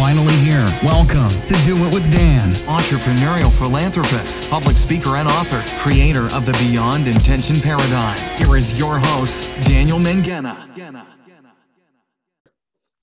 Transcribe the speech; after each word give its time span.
finally 0.00 0.34
here. 0.36 0.66
Welcome 0.82 1.28
to 1.44 1.54
Do 1.62 1.76
It 1.84 1.92
with 1.92 2.10
Dan. 2.10 2.48
Entrepreneurial 2.64 3.52
philanthropist, 3.52 4.48
public 4.48 4.78
speaker, 4.78 5.16
and 5.16 5.28
author, 5.28 5.60
creator 5.78 6.24
of 6.34 6.46
the 6.46 6.54
Beyond 6.54 7.06
Intention 7.06 7.60
Paradigm. 7.60 8.16
Here 8.38 8.56
is 8.56 8.78
your 8.78 8.98
host, 8.98 9.46
Daniel 9.66 9.98
Mangena. 9.98 10.56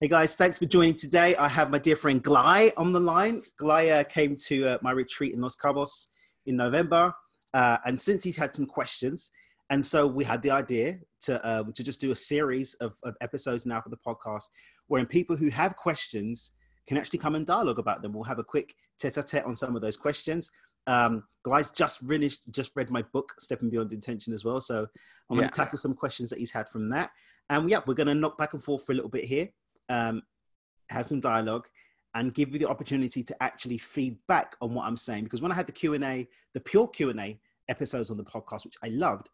Hey 0.02 0.08
guys, 0.08 0.36
thanks 0.36 0.58
for 0.58 0.66
joining 0.66 0.96
today. 0.96 1.36
I 1.36 1.48
have 1.48 1.70
my 1.70 1.78
dear 1.78 1.96
friend 1.96 2.24
Glai 2.24 2.72
on 2.78 2.94
the 2.94 3.00
line. 3.00 3.44
Glai 3.62 4.00
uh, 4.00 4.04
came 4.04 4.36
to 4.48 4.66
uh, 4.66 4.78
my 4.82 4.90
retreat 4.90 5.36
in 5.36 5.40
Los 5.40 5.56
Cabos 5.56 6.08
in 6.48 6.56
November, 6.56 7.14
uh, 7.54 7.78
and 7.86 8.02
since 8.02 8.24
he's 8.24 8.38
had 8.38 8.56
some 8.56 8.66
questions, 8.66 9.30
and 9.70 9.86
so 9.86 10.08
we 10.08 10.24
had 10.24 10.42
the 10.42 10.50
idea 10.50 10.98
to 11.22 11.48
um, 11.48 11.74
to 11.74 11.84
just 11.84 12.02
do 12.02 12.10
a 12.10 12.16
series 12.16 12.74
of, 12.82 12.94
of 13.04 13.14
episodes 13.22 13.68
now 13.68 13.82
for 13.82 13.90
the 13.90 13.98
podcast, 13.98 14.46
wherein 14.88 15.06
people 15.06 15.36
who 15.36 15.50
have 15.50 15.76
questions 15.76 16.54
can 16.88 16.98
actually 16.98 17.20
come 17.20 17.36
and 17.36 17.46
dialogue 17.46 17.80
about 17.80 18.02
them. 18.02 18.14
We'll 18.14 18.24
have 18.24 18.40
a 18.40 18.44
quick 18.44 18.76
tete-a-tete 19.00 19.46
on 19.46 19.56
some 19.56 19.76
of 19.76 19.82
those 19.82 19.98
questions. 19.98 20.50
Um, 20.88 21.24
Glai's 21.44 21.70
just 21.72 22.00
finished, 22.00 22.42
just 22.52 22.72
read 22.76 22.90
my 22.90 23.02
book, 23.14 23.34
Stepping 23.40 23.70
Beyond 23.70 23.92
Intention, 23.92 24.34
as 24.34 24.46
well. 24.46 24.62
So 24.62 24.88
I'm 25.30 25.38
going 25.38 25.50
to 25.50 25.54
tackle 25.54 25.78
some 25.78 25.94
questions 25.94 26.30
that 26.30 26.40
he's 26.40 26.52
had 26.52 26.70
from 26.70 26.90
that. 26.90 27.10
And 27.50 27.70
yeah, 27.70 27.82
we're 27.86 27.94
going 27.94 28.08
to 28.08 28.16
knock 28.16 28.38
back 28.38 28.54
and 28.54 28.64
forth 28.64 28.86
for 28.86 28.94
a 28.94 28.96
little 28.96 29.10
bit 29.10 29.26
here 29.26 29.50
um, 29.90 30.22
have 30.90 31.08
some 31.08 31.20
dialogue 31.20 31.68
and 32.16 32.34
give 32.34 32.52
you 32.52 32.60
the 32.60 32.70
opportunity 32.70 33.24
to 33.24 33.44
actually 33.44 33.78
feedback 33.78 34.56
on 34.62 34.74
what 34.74 34.86
I'm 34.86 34.98
saying. 34.98 35.26
Because 35.26 35.42
when 35.42 35.52
I 35.52 35.56
had 35.56 35.68
the 35.68 35.74
Q&A, 35.74 36.28
the 36.54 36.60
pure 36.60 36.88
Q&A 36.88 37.40
episodes 37.70 38.10
on 38.10 38.18
the 38.18 38.24
podcast, 38.24 38.66
which 38.66 38.78
I 38.84 38.88
loved, 38.90 39.30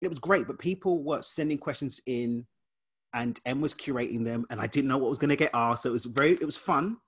it 0.00 0.08
was 0.08 0.18
great, 0.18 0.46
but 0.46 0.58
people 0.58 1.02
were 1.02 1.22
sending 1.22 1.58
questions 1.58 2.00
in 2.06 2.46
and 3.14 3.40
M 3.46 3.60
was 3.60 3.74
curating 3.74 4.24
them 4.24 4.46
and 4.50 4.60
I 4.60 4.66
didn't 4.66 4.88
know 4.88 4.98
what 4.98 5.08
was 5.08 5.18
going 5.18 5.30
to 5.30 5.36
get 5.36 5.50
asked. 5.54 5.82
So 5.82 5.90
it 5.90 5.92
was 5.92 6.04
very, 6.04 6.32
it 6.32 6.44
was 6.44 6.56
fun, 6.56 6.98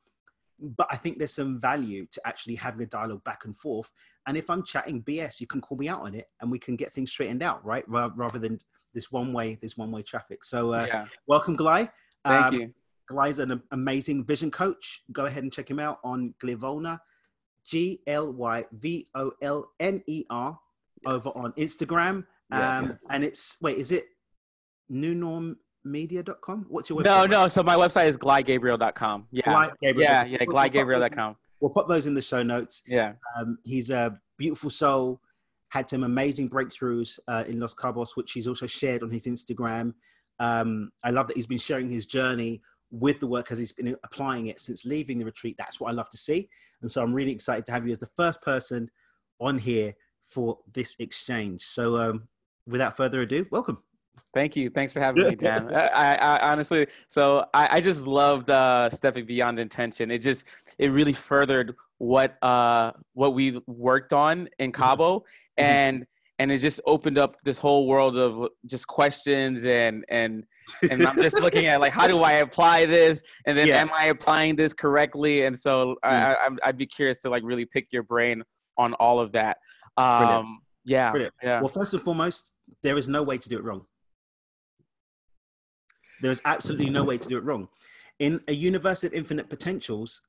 but 0.59 0.87
I 0.91 0.97
think 0.97 1.19
there's 1.19 1.35
some 1.35 1.61
value 1.61 2.07
to 2.13 2.21
actually 2.27 2.55
having 2.55 2.83
a 2.83 2.87
dialogue 2.87 3.25
back 3.25 3.45
and 3.45 3.57
forth. 3.57 3.91
And 4.27 4.37
if 4.37 4.51
I'm 4.51 4.63
chatting 4.65 5.03
BS, 5.03 5.41
you 5.41 5.47
can 5.47 5.61
call 5.61 5.79
me 5.79 5.89
out 5.89 6.03
on 6.03 6.15
it 6.15 6.27
and 6.41 6.51
we 6.51 6.59
can 6.59 6.77
get 6.77 6.93
things 6.93 7.11
straightened 7.11 7.43
out, 7.43 7.65
right? 7.65 7.85
Rather 7.89 8.39
than 8.39 8.59
this 8.95 9.11
one 9.11 9.33
way, 9.33 9.59
this 9.61 9.77
one 9.77 9.91
way 9.91 10.03
traffic. 10.03 10.45
So 10.45 10.73
uh, 10.73 10.87
yeah. 10.87 11.07
welcome, 11.27 11.57
Glai. 11.57 11.91
Thank 12.25 12.47
um, 12.47 12.55
you. 12.55 12.75
Glai's 13.11 13.39
an 13.39 13.61
amazing 13.73 14.25
vision 14.25 14.51
coach. 14.51 15.03
Go 15.13 15.27
ahead 15.27 15.43
and 15.43 15.53
check 15.53 15.69
him 15.69 15.81
out 15.81 15.99
on 16.05 16.35
Glyvolner, 16.43 16.99
G 17.67 18.01
L 18.07 18.33
Y 18.33 18.65
V 18.73 19.07
O 19.15 19.33
L 19.43 19.71
N 19.81 20.03
E 20.07 20.25
R, 20.31 20.59
yes. 21.05 21.13
over 21.13 21.31
on 21.31 21.53
Instagram. 21.53 22.25
Yes. 22.51 22.85
Um, 22.85 22.99
and 23.11 23.25
it's, 23.25 23.57
wait, 23.61 23.79
is 23.79 23.91
it 23.91 24.07
newnormmedia.com? 25.87 26.67
What's 26.69 26.91
your 26.91 27.01
website? 27.01 27.05
No, 27.05 27.27
no. 27.27 27.49
So 27.49 27.63
my 27.63 27.77
website 27.77 28.07
is 28.07 28.17
glygabriel.com. 28.17 29.27
Yeah. 29.31 29.69
Gabriel. 29.83 30.11
Yeah, 30.11 30.25
yeah, 30.25 30.45
glygabriel.com. 30.45 31.37
We'll 31.61 31.71
put 31.71 31.89
those 31.89 32.07
in 32.07 32.15
the 32.15 32.23
show 32.23 32.43
notes. 32.43 32.83
Yeah. 32.87 33.13
Um, 33.37 33.59
he's 33.65 33.91
a 33.91 34.19
beautiful 34.39 34.71
soul, 34.71 35.21
had 35.69 35.89
some 35.89 36.05
amazing 36.05 36.49
breakthroughs 36.49 37.19
uh, 37.29 37.45
in 37.47 37.61
Los 37.61 37.75
Cabos, 37.75 38.17
which 38.17 38.33
he's 38.33 38.47
also 38.47 38.67
shared 38.67 39.03
on 39.03 39.11
his 39.11 39.27
Instagram. 39.27 39.95
Um, 40.39 40.91
I 41.05 41.11
love 41.11 41.27
that 41.27 41.37
he's 41.37 41.47
been 41.47 41.59
sharing 41.59 41.91
his 41.91 42.07
journey 42.07 42.63
with 42.91 43.21
the 43.21 43.27
work 43.27 43.53
as 43.53 43.59
he's 43.59 43.73
been 43.73 43.95
applying 44.03 44.47
it 44.47 44.61
since 44.61 44.85
leaving 44.85 45.19
the 45.19 45.25
retreat. 45.25 45.57
That's 45.59 45.79
what 45.79 45.91
I 45.91 45.93
love 45.93 46.11
to 46.11 46.17
see. 46.17 46.49
And 46.81 46.91
so 46.91 47.03
I'm 47.03 47.13
really 47.13 47.31
excited 47.31 47.67
to 47.67 47.73
have 47.73 47.87
you 47.87 47.93
as 47.93 47.99
the 47.99 48.09
first 48.17 48.41
person 48.43 48.91
on 49.39 49.59
here 49.59 49.95
for 50.29 50.59
this 50.73 50.97
exchange. 50.99 51.65
So 51.65 51.99
um, 51.99 52.29
without 52.67 52.97
further 52.97 53.21
ado, 53.21 53.47
welcome. 53.51 53.79
Thank 54.35 54.57
you. 54.57 54.71
Thanks 54.71 54.93
for 54.93 55.01
having 55.01 55.29
me, 55.29 55.35
Dan. 55.37 55.73
I, 55.75 56.15
I, 56.15 56.51
honestly, 56.51 56.87
so 57.09 57.47
I, 57.55 57.77
I 57.77 57.81
just 57.81 58.07
loved 58.07 58.51
uh, 58.51 58.91
stepping 58.91 59.27
beyond 59.27 59.59
intention. 59.59 60.11
It 60.11 60.19
just, 60.19 60.45
it 60.79 60.89
really 60.89 61.13
furthered 61.13 61.75
what 61.99 62.43
uh, 62.43 62.93
what 63.15 63.35
we 63.35 63.61
worked 63.67 64.13
on 64.13 64.49
in 64.59 64.73
mm-hmm. 64.73 64.83
Cabo, 64.83 65.19
mm-hmm. 65.19 65.65
and 65.65 66.07
and 66.41 66.51
it 66.51 66.57
just 66.57 66.81
opened 66.87 67.19
up 67.19 67.37
this 67.45 67.59
whole 67.59 67.87
world 67.87 68.17
of 68.17 68.49
just 68.65 68.87
questions 68.87 69.67
and 69.67 70.07
and 70.09 70.45
and 70.91 71.07
I'm 71.07 71.17
just 71.17 71.39
looking 71.39 71.67
at 71.67 71.81
like 71.81 71.93
how 71.93 72.09
do 72.09 72.23
I 72.23 72.33
apply 72.35 72.87
this 72.87 73.23
and 73.45 73.57
then 73.57 73.69
yeah. 73.69 73.83
am 73.83 73.91
I 73.95 74.07
applying 74.07 74.57
this 74.57 74.73
correctly 74.73 75.45
and 75.45 75.57
so 75.57 75.97
mm. 76.03 76.11
I, 76.11 76.49
I 76.63 76.69
would 76.69 76.79
be 76.79 76.87
curious 76.87 77.19
to 77.21 77.31
like 77.31 77.43
really 77.45 77.67
pick 77.67 77.89
your 77.93 78.05
brain 78.05 78.43
on 78.79 78.95
all 78.95 79.21
of 79.21 79.33
that. 79.33 79.59
Um, 79.99 80.19
Brilliant. 80.19 80.47
Yeah, 80.85 81.11
Brilliant. 81.11 81.35
yeah. 81.43 81.61
Well, 81.61 81.69
first 81.69 81.93
and 81.93 82.03
foremost, 82.03 82.53
there 82.83 82.97
is 82.97 83.07
no 83.07 83.23
way 83.23 83.37
to 83.37 83.49
do 83.49 83.59
it 83.59 83.65
wrong. 83.65 83.85
There 86.21 86.31
is 86.31 86.43
absolutely 86.45 86.91
no 86.91 87.05
way 87.05 87.19
to 87.19 87.29
do 87.29 87.39
it 87.39 87.45
wrong. 87.45 87.69
In 88.19 88.41
a 88.49 88.53
universe 88.53 89.05
of 89.05 89.15
infinite 89.15 89.49
potentials, 89.49 90.23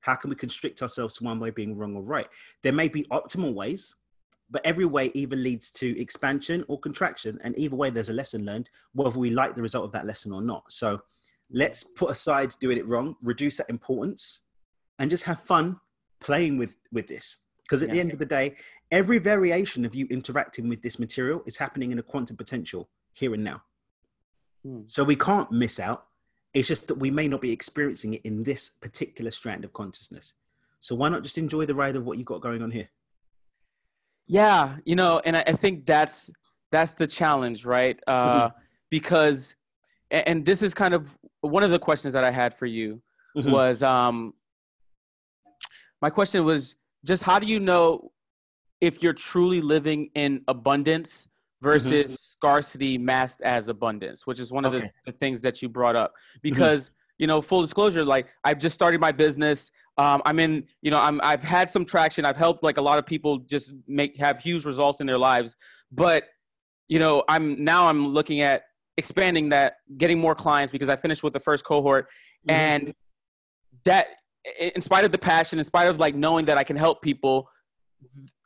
how 0.00 0.14
can 0.14 0.30
we 0.30 0.36
constrict 0.36 0.82
ourselves 0.82 1.16
to 1.16 1.24
one 1.24 1.40
way 1.40 1.50
being 1.50 1.76
wrong 1.76 1.94
or 1.96 2.02
right? 2.02 2.28
There 2.62 2.72
may 2.72 2.88
be 2.88 3.04
optimal 3.04 3.54
ways 3.54 3.94
but 4.50 4.64
every 4.64 4.84
way 4.84 5.10
either 5.14 5.36
leads 5.36 5.70
to 5.70 5.98
expansion 6.00 6.64
or 6.68 6.78
contraction 6.78 7.38
and 7.42 7.58
either 7.58 7.76
way 7.76 7.90
there's 7.90 8.10
a 8.10 8.14
lesson 8.14 8.44
learned 8.44 8.70
whether 8.92 9.18
we 9.18 9.30
like 9.30 9.54
the 9.54 9.62
result 9.62 9.84
of 9.84 9.92
that 9.92 10.06
lesson 10.06 10.32
or 10.32 10.42
not 10.42 10.64
so 10.68 11.00
let's 11.50 11.82
put 11.82 12.10
aside 12.10 12.54
doing 12.60 12.78
it 12.78 12.86
wrong 12.86 13.16
reduce 13.22 13.56
that 13.56 13.70
importance 13.70 14.42
and 14.98 15.10
just 15.10 15.24
have 15.24 15.40
fun 15.40 15.78
playing 16.20 16.56
with 16.58 16.76
with 16.92 17.06
this 17.06 17.38
because 17.62 17.82
at 17.82 17.88
yeah. 17.88 17.94
the 17.94 18.00
end 18.00 18.12
of 18.12 18.18
the 18.18 18.26
day 18.26 18.54
every 18.90 19.18
variation 19.18 19.84
of 19.84 19.94
you 19.94 20.06
interacting 20.10 20.68
with 20.68 20.82
this 20.82 20.98
material 20.98 21.42
is 21.46 21.56
happening 21.56 21.90
in 21.90 21.98
a 21.98 22.02
quantum 22.02 22.36
potential 22.36 22.88
here 23.12 23.34
and 23.34 23.42
now 23.42 23.62
hmm. 24.64 24.80
so 24.86 25.04
we 25.04 25.16
can't 25.16 25.52
miss 25.52 25.78
out 25.78 26.06
it's 26.52 26.68
just 26.68 26.86
that 26.88 26.98
we 26.98 27.10
may 27.10 27.26
not 27.26 27.40
be 27.40 27.50
experiencing 27.50 28.14
it 28.14 28.22
in 28.22 28.42
this 28.44 28.68
particular 28.68 29.30
strand 29.30 29.64
of 29.64 29.72
consciousness 29.72 30.34
so 30.80 30.94
why 30.94 31.08
not 31.08 31.22
just 31.22 31.38
enjoy 31.38 31.64
the 31.66 31.74
ride 31.74 31.96
of 31.96 32.04
what 32.04 32.18
you've 32.18 32.26
got 32.26 32.40
going 32.40 32.62
on 32.62 32.70
here 32.70 32.88
yeah, 34.26 34.76
you 34.84 34.96
know, 34.96 35.20
and 35.24 35.36
I, 35.36 35.44
I 35.46 35.52
think 35.52 35.86
that's 35.86 36.30
that's 36.70 36.94
the 36.94 37.06
challenge, 37.06 37.64
right? 37.64 37.98
Uh, 38.06 38.48
mm-hmm. 38.48 38.58
Because, 38.90 39.54
and 40.10 40.44
this 40.44 40.62
is 40.62 40.72
kind 40.72 40.94
of 40.94 41.08
one 41.40 41.62
of 41.62 41.70
the 41.70 41.78
questions 41.78 42.14
that 42.14 42.24
I 42.24 42.30
had 42.30 42.54
for 42.54 42.66
you 42.66 43.02
mm-hmm. 43.36 43.50
was, 43.50 43.82
um, 43.82 44.34
my 46.00 46.10
question 46.10 46.44
was 46.44 46.76
just 47.04 47.22
how 47.22 47.38
do 47.38 47.46
you 47.46 47.60
know 47.60 48.12
if 48.80 49.02
you're 49.02 49.12
truly 49.12 49.60
living 49.60 50.10
in 50.14 50.42
abundance. 50.48 51.28
Versus 51.64 51.90
mm-hmm. 51.90 52.12
scarcity 52.12 52.98
masked 52.98 53.40
as 53.40 53.70
abundance, 53.70 54.26
which 54.26 54.38
is 54.38 54.52
one 54.52 54.66
okay. 54.66 54.76
of 54.76 54.82
the, 54.82 54.90
the, 55.06 55.12
things 55.12 55.40
that 55.40 55.62
you 55.62 55.68
brought 55.68 55.96
up. 55.96 56.12
Mm-hmm. 56.12 56.38
Because, 56.42 56.90
you 57.16 57.26
know, 57.26 57.40
full 57.40 57.62
disclosure, 57.62 58.04
like 58.04 58.26
I've 58.44 58.58
just 58.58 58.74
started 58.74 59.00
my 59.00 59.10
business. 59.10 59.70
Um, 59.96 60.20
I'm 60.26 60.38
in, 60.38 60.66
you 60.82 60.90
know, 60.90 60.98
I'm, 60.98 61.20
I've 61.24 61.42
had 61.42 61.70
some 61.70 61.86
traction. 61.86 62.26
I've 62.26 62.36
helped 62.36 62.62
like 62.62 62.76
a 62.76 62.82
lot 62.82 62.98
of 62.98 63.06
people 63.06 63.38
just 63.38 63.72
make 63.88 64.16
have 64.18 64.40
huge 64.40 64.66
results 64.66 65.00
in 65.00 65.06
their 65.06 65.16
lives. 65.16 65.56
But, 65.90 66.24
you 66.88 66.98
know, 66.98 67.24
I'm 67.28 67.64
now 67.64 67.88
I'm 67.88 68.08
looking 68.08 68.42
at 68.42 68.64
expanding 68.98 69.48
that, 69.48 69.76
getting 69.96 70.18
more 70.18 70.34
clients 70.34 70.70
because 70.70 70.90
I 70.90 70.96
finished 70.96 71.22
with 71.22 71.32
the 71.32 71.40
first 71.40 71.64
cohort, 71.64 72.08
mm-hmm. 72.46 72.50
and 72.50 72.94
that, 73.84 74.08
in 74.60 74.82
spite 74.82 75.04
of 75.04 75.12
the 75.12 75.18
passion, 75.18 75.58
in 75.58 75.64
spite 75.64 75.88
of 75.88 75.98
like 75.98 76.14
knowing 76.14 76.44
that 76.44 76.58
I 76.58 76.64
can 76.64 76.76
help 76.76 77.00
people, 77.00 77.48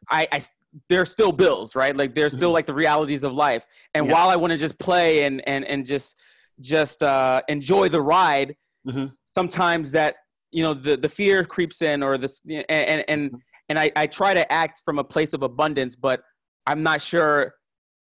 I, 0.08 0.28
I 0.30 0.40
there 0.88 1.00
are 1.00 1.06
still 1.06 1.32
bills, 1.32 1.74
right? 1.74 1.96
Like 1.96 2.14
there's 2.14 2.34
still 2.34 2.48
mm-hmm. 2.48 2.54
like 2.54 2.66
the 2.66 2.74
realities 2.74 3.24
of 3.24 3.32
life. 3.32 3.66
And 3.94 4.06
yeah. 4.06 4.12
while 4.12 4.28
I 4.28 4.36
want 4.36 4.52
to 4.52 4.56
just 4.56 4.78
play 4.78 5.24
and 5.24 5.46
and 5.48 5.64
and 5.64 5.84
just 5.84 6.18
just 6.60 7.02
uh, 7.02 7.42
enjoy 7.48 7.88
the 7.88 8.02
ride, 8.02 8.56
mm-hmm. 8.86 9.06
sometimes 9.34 9.92
that 9.92 10.16
you 10.50 10.62
know 10.62 10.74
the 10.74 10.96
the 10.96 11.08
fear 11.08 11.44
creeps 11.44 11.82
in 11.82 12.02
or 12.02 12.18
this 12.18 12.40
and 12.46 12.64
and 12.68 13.04
and, 13.08 13.36
and 13.68 13.78
I, 13.78 13.92
I 13.96 14.06
try 14.06 14.34
to 14.34 14.50
act 14.52 14.82
from 14.84 14.98
a 14.98 15.04
place 15.04 15.32
of 15.32 15.42
abundance 15.42 15.94
but 15.96 16.20
i'm 16.66 16.82
not 16.82 17.00
sure 17.02 17.54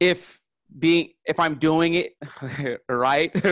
if 0.00 0.38
being 0.78 1.10
if 1.24 1.40
i'm 1.40 1.56
doing 1.56 1.94
it 1.94 2.12
right 2.88 3.32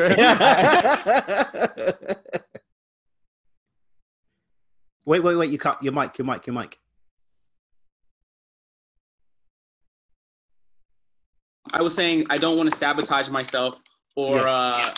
wait 5.07 5.23
wait 5.23 5.35
wait 5.37 5.51
you 5.51 5.59
cut 5.59 5.83
your 5.83 5.93
mic 5.93 6.19
your 6.19 6.27
mic 6.27 6.47
your 6.47 6.55
mic 6.55 6.79
i 11.75 11.83
was 11.83 11.95
saying 11.95 12.25
i 12.31 12.39
don't 12.39 12.57
want 12.57 12.71
to 12.71 12.77
sabotage 12.77 13.29
myself 13.29 13.81
or 14.17 14.39
yeah. 14.39 14.51
uh 14.51 14.95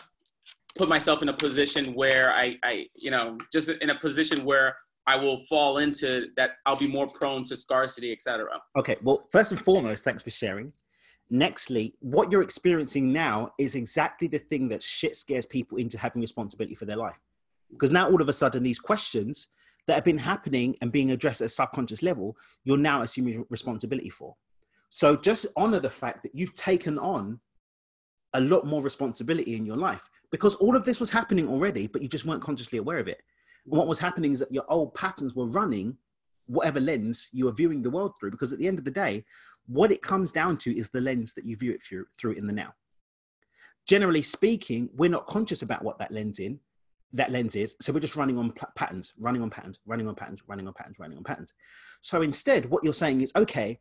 put 0.76 0.88
myself 0.88 1.22
in 1.22 1.28
a 1.28 1.32
position 1.32 1.94
where 1.94 2.32
I, 2.32 2.56
I, 2.62 2.86
you 2.94 3.10
know, 3.10 3.38
just 3.52 3.68
in 3.68 3.90
a 3.90 3.98
position 3.98 4.44
where 4.44 4.76
I 5.06 5.16
will 5.16 5.38
fall 5.38 5.78
into 5.78 6.28
that. 6.36 6.52
I'll 6.66 6.76
be 6.76 6.88
more 6.88 7.06
prone 7.06 7.44
to 7.44 7.56
scarcity, 7.56 8.12
etc. 8.12 8.46
Okay. 8.76 8.96
Well, 9.02 9.26
first 9.30 9.52
and 9.52 9.60
foremost, 9.64 10.04
thanks 10.04 10.22
for 10.22 10.30
sharing. 10.30 10.72
Nextly, 11.32 11.94
what 12.00 12.30
you're 12.30 12.42
experiencing 12.42 13.12
now 13.12 13.52
is 13.58 13.74
exactly 13.74 14.28
the 14.28 14.38
thing 14.38 14.68
that 14.68 14.82
shit 14.82 15.16
scares 15.16 15.46
people 15.46 15.78
into 15.78 15.98
having 15.98 16.20
responsibility 16.20 16.74
for 16.74 16.84
their 16.84 16.96
life. 16.96 17.18
Because 17.70 17.90
now 17.90 18.08
all 18.08 18.20
of 18.20 18.28
a 18.28 18.32
sudden, 18.32 18.62
these 18.62 18.78
questions 18.78 19.48
that 19.86 19.94
have 19.94 20.04
been 20.04 20.18
happening 20.18 20.76
and 20.80 20.92
being 20.92 21.10
addressed 21.10 21.40
at 21.40 21.46
a 21.46 21.48
subconscious 21.48 22.02
level, 22.02 22.36
you're 22.64 22.76
now 22.76 23.02
assuming 23.02 23.44
responsibility 23.50 24.10
for. 24.10 24.36
So 24.90 25.16
just 25.16 25.46
honor 25.56 25.80
the 25.80 25.90
fact 25.90 26.22
that 26.22 26.34
you've 26.34 26.54
taken 26.54 26.98
on 26.98 27.40
a 28.34 28.40
lot 28.40 28.66
more 28.66 28.82
responsibility 28.82 29.56
in 29.56 29.64
your 29.64 29.76
life 29.76 30.08
because 30.30 30.54
all 30.56 30.76
of 30.76 30.84
this 30.84 31.00
was 31.00 31.10
happening 31.10 31.48
already, 31.48 31.86
but 31.86 32.02
you 32.02 32.08
just 32.08 32.24
weren't 32.24 32.42
consciously 32.42 32.78
aware 32.78 32.98
of 32.98 33.08
it. 33.08 33.20
And 33.66 33.76
what 33.76 33.86
was 33.86 33.98
happening 33.98 34.32
is 34.32 34.40
that 34.40 34.52
your 34.52 34.64
old 34.68 34.94
patterns 34.94 35.34
were 35.34 35.46
running 35.46 35.96
whatever 36.46 36.80
lens 36.80 37.28
you 37.32 37.48
are 37.48 37.52
viewing 37.52 37.82
the 37.82 37.90
world 37.90 38.12
through. 38.18 38.30
Because 38.30 38.52
at 38.52 38.58
the 38.58 38.68
end 38.68 38.78
of 38.78 38.84
the 38.84 38.90
day, 38.90 39.24
what 39.66 39.90
it 39.90 40.02
comes 40.02 40.30
down 40.30 40.56
to 40.58 40.76
is 40.76 40.88
the 40.90 41.00
lens 41.00 41.34
that 41.34 41.44
you 41.44 41.56
view 41.56 41.72
it 41.72 41.82
through, 41.82 42.06
through 42.18 42.32
in 42.32 42.46
the 42.46 42.52
now. 42.52 42.72
Generally 43.86 44.22
speaking, 44.22 44.88
we're 44.94 45.10
not 45.10 45.26
conscious 45.26 45.62
about 45.62 45.84
what 45.84 45.98
that 45.98 46.12
lens 46.12 46.38
in 46.38 46.58
that 47.12 47.32
lens 47.32 47.56
is. 47.56 47.74
So 47.80 47.92
we're 47.92 48.00
just 48.00 48.16
running 48.16 48.38
on 48.38 48.52
p- 48.52 48.66
patterns, 48.74 49.14
running 49.18 49.42
on 49.42 49.50
patterns, 49.50 49.78
running 49.86 50.08
on 50.08 50.14
patterns, 50.14 50.42
running 50.46 50.66
on 50.66 50.74
patterns, 50.74 50.98
running 50.98 51.16
on 51.16 51.24
patterns. 51.24 51.54
So 52.00 52.22
instead, 52.22 52.66
what 52.66 52.84
you're 52.84 52.92
saying 52.92 53.20
is, 53.22 53.32
okay, 53.36 53.80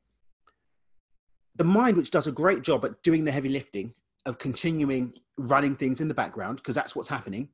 the 1.55 1.63
mind, 1.63 1.97
which 1.97 2.11
does 2.11 2.27
a 2.27 2.31
great 2.31 2.61
job 2.61 2.85
at 2.85 3.01
doing 3.03 3.23
the 3.23 3.31
heavy 3.31 3.49
lifting 3.49 3.93
of 4.25 4.39
continuing 4.39 5.13
running 5.37 5.75
things 5.75 6.01
in 6.01 6.07
the 6.07 6.13
background, 6.13 6.57
because 6.57 6.75
that's 6.75 6.95
what's 6.95 7.09
happening, 7.09 7.49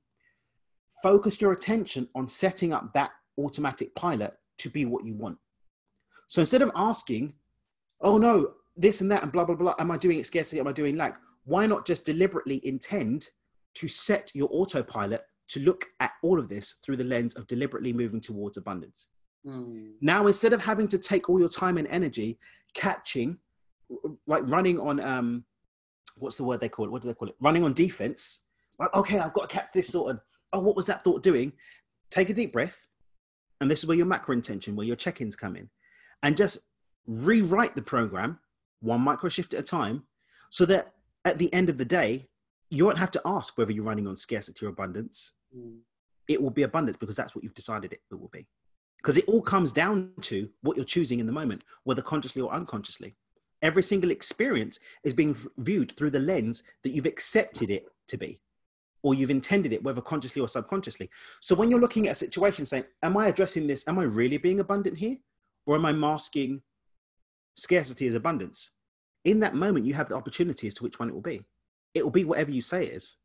focus 1.04 1.42
your 1.42 1.52
attention 1.52 2.08
on 2.16 2.28
setting 2.28 2.74
up 2.74 2.94
that 2.94 3.12
automatic 3.38 3.94
pilot 3.96 4.34
to 4.58 4.70
be 4.70 4.86
what 4.86 5.06
you 5.06 5.14
want. 5.14 5.38
So 6.28 6.42
instead 6.42 6.62
of 6.62 6.72
asking, 6.76 7.34
oh 8.00 8.18
no, 8.18 8.54
this 8.78 9.02
and 9.02 9.12
that 9.12 9.24
and 9.24 9.32
blah, 9.32 9.44
blah, 9.44 9.56
blah, 9.56 9.76
am 9.80 9.92
I 9.92 9.98
doing 9.98 10.20
it 10.20 10.26
scarcity? 10.26 10.60
Am 10.60 10.68
I 10.68 10.72
doing 10.72 10.96
lack? 10.96 11.20
Why 11.44 11.66
not 11.66 11.86
just 11.86 12.06
deliberately 12.06 12.66
intend 12.66 13.30
to 13.76 13.88
set 13.88 14.32
your 14.34 14.48
autopilot 14.52 15.24
to 15.50 15.60
look 15.60 15.86
at 16.00 16.12
all 16.24 16.40
of 16.40 16.48
this 16.48 16.76
through 16.84 16.98
the 16.98 17.04
lens 17.04 17.34
of 17.36 17.48
deliberately 17.48 17.92
moving 17.92 18.22
towards 18.22 18.58
abundance? 18.58 19.08
Mm. 19.46 19.94
Now, 20.02 20.28
instead 20.28 20.54
of 20.54 20.64
having 20.64 20.88
to 20.90 20.98
take 20.98 21.30
all 21.30 21.40
your 21.40 21.50
time 21.50 21.78
and 21.78 21.88
energy 21.88 22.40
catching, 22.74 23.40
like 24.28 24.44
running 24.46 24.80
on, 24.80 25.00
um, 25.00 25.46
what's 26.18 26.36
the 26.36 26.44
word 26.44 26.60
they 26.60 26.70
call 26.70 26.86
it? 26.86 26.92
What 26.92 27.02
do 27.02 27.08
they 27.08 27.14
call 27.14 27.30
it? 27.30 27.36
Running 27.40 27.64
on 27.64 27.74
defense. 27.74 28.42
Like, 28.80 28.94
okay, 28.94 29.20
I've 29.20 29.34
got 29.34 29.50
to 29.50 29.56
catch 29.56 29.72
this 29.74 29.92
thought. 29.92 30.10
And, 30.10 30.20
oh, 30.54 30.62
what 30.62 30.76
was 30.76 30.86
that 30.88 31.04
thought 31.04 31.24
doing? 31.24 31.54
Take 32.10 32.30
a 32.30 32.34
deep 32.34 32.54
breath. 32.54 32.88
And 33.60 33.70
this 33.70 33.80
is 33.80 33.88
where 33.88 33.98
your 33.98 34.08
macro 34.08 34.34
intention, 34.34 34.76
where 34.76 34.88
your 34.88 34.96
check 34.96 35.22
ins 35.22 35.36
come 35.36 35.56
in. 35.56 35.70
And 36.24 36.36
just 36.36 36.60
rewrite 37.08 37.76
the 37.76 37.82
program 37.82 38.40
one 38.82 39.02
micro 39.02 39.30
shift 39.30 39.54
at 39.54 39.60
a 39.60 39.64
time 39.64 40.04
so 40.50 40.66
that 40.66 40.94
at 41.26 41.38
the 41.38 41.54
end 41.54 41.70
of 41.70 41.78
the 41.78 41.86
day, 41.86 42.28
you 42.70 42.86
won't 42.86 42.98
have 42.98 43.12
to 43.12 43.22
ask 43.26 43.58
whether 43.58 43.72
you're 43.72 43.84
running 43.84 44.08
on 44.08 44.16
scarcity 44.16 44.66
or 44.66 44.70
abundance. 44.70 45.34
Mm. 45.56 45.80
It 46.28 46.42
will 46.42 46.50
be 46.50 46.64
abundance 46.64 46.98
because 46.98 47.16
that's 47.16 47.36
what 47.36 47.44
you've 47.44 47.54
decided 47.54 47.94
it, 47.94 48.02
it 48.10 48.16
will 48.16 48.30
be. 48.30 48.48
Because 48.98 49.18
it 49.18 49.26
all 49.28 49.42
comes 49.42 49.72
down 49.72 50.12
to 50.22 50.50
what 50.62 50.78
you're 50.78 50.86
choosing 50.86 51.20
in 51.20 51.26
the 51.26 51.32
moment, 51.32 51.64
whether 51.84 52.02
consciously 52.02 52.42
or 52.42 52.52
unconsciously. 52.54 53.16
Every 53.62 53.84
single 53.84 54.12
experience 54.12 54.80
is 55.04 55.14
being 55.14 55.36
viewed 55.58 55.96
through 55.96 56.12
the 56.12 56.20
lens 56.20 56.64
that 56.84 56.90
you've 56.90 57.06
accepted 57.06 57.70
it 57.70 57.86
to 58.08 58.18
be, 58.18 58.40
or 59.04 59.14
you've 59.14 59.32
intended 59.32 59.72
it, 59.72 59.84
whether 59.84 60.02
consciously 60.02 60.42
or 60.42 60.48
subconsciously. 60.48 61.10
So 61.42 61.56
when 61.56 61.70
you're 61.70 61.80
looking 61.80 62.08
at 62.08 62.14
a 62.14 62.16
situation 62.16 62.66
saying, 62.66 62.86
Am 63.04 63.18
I 63.18 63.28
addressing 63.28 63.68
this? 63.68 63.88
Am 63.88 64.00
I 64.00 64.04
really 64.04 64.38
being 64.38 64.60
abundant 64.60 64.98
here? 64.98 65.18
Or 65.66 65.76
am 65.76 65.86
I 65.86 65.94
masking 65.94 66.62
scarcity 67.56 68.08
as 68.08 68.16
abundance? 68.16 68.72
In 69.26 69.40
that 69.42 69.54
moment, 69.54 69.86
you 69.86 69.94
have 69.94 70.10
the 70.10 70.16
opportunity 70.16 70.68
as 70.68 70.74
to 70.76 70.84
which 70.84 71.00
one 71.00 71.10
it 71.10 71.14
will 71.14 71.22
be. 71.22 71.46
It 71.94 72.04
will 72.04 72.12
be 72.12 72.26
whatever 72.26 72.52
you 72.52 72.62
say 72.62 72.86
it 72.86 72.94
is. 72.94 73.18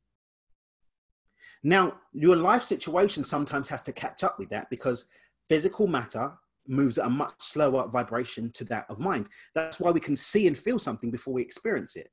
Now, 1.62 1.94
your 2.12 2.36
life 2.36 2.62
situation 2.62 3.24
sometimes 3.24 3.68
has 3.68 3.82
to 3.82 3.92
catch 3.92 4.22
up 4.22 4.38
with 4.38 4.50
that 4.50 4.68
because 4.68 5.06
physical 5.48 5.86
matter 5.86 6.32
moves 6.68 6.98
at 6.98 7.06
a 7.06 7.10
much 7.10 7.34
slower 7.38 7.88
vibration 7.88 8.50
to 8.52 8.64
that 8.64 8.86
of 8.88 8.98
mind. 8.98 9.28
That's 9.54 9.80
why 9.80 9.90
we 9.90 10.00
can 10.00 10.16
see 10.16 10.46
and 10.46 10.56
feel 10.56 10.78
something 10.78 11.10
before 11.10 11.34
we 11.34 11.42
experience 11.42 11.96
it. 11.96 12.10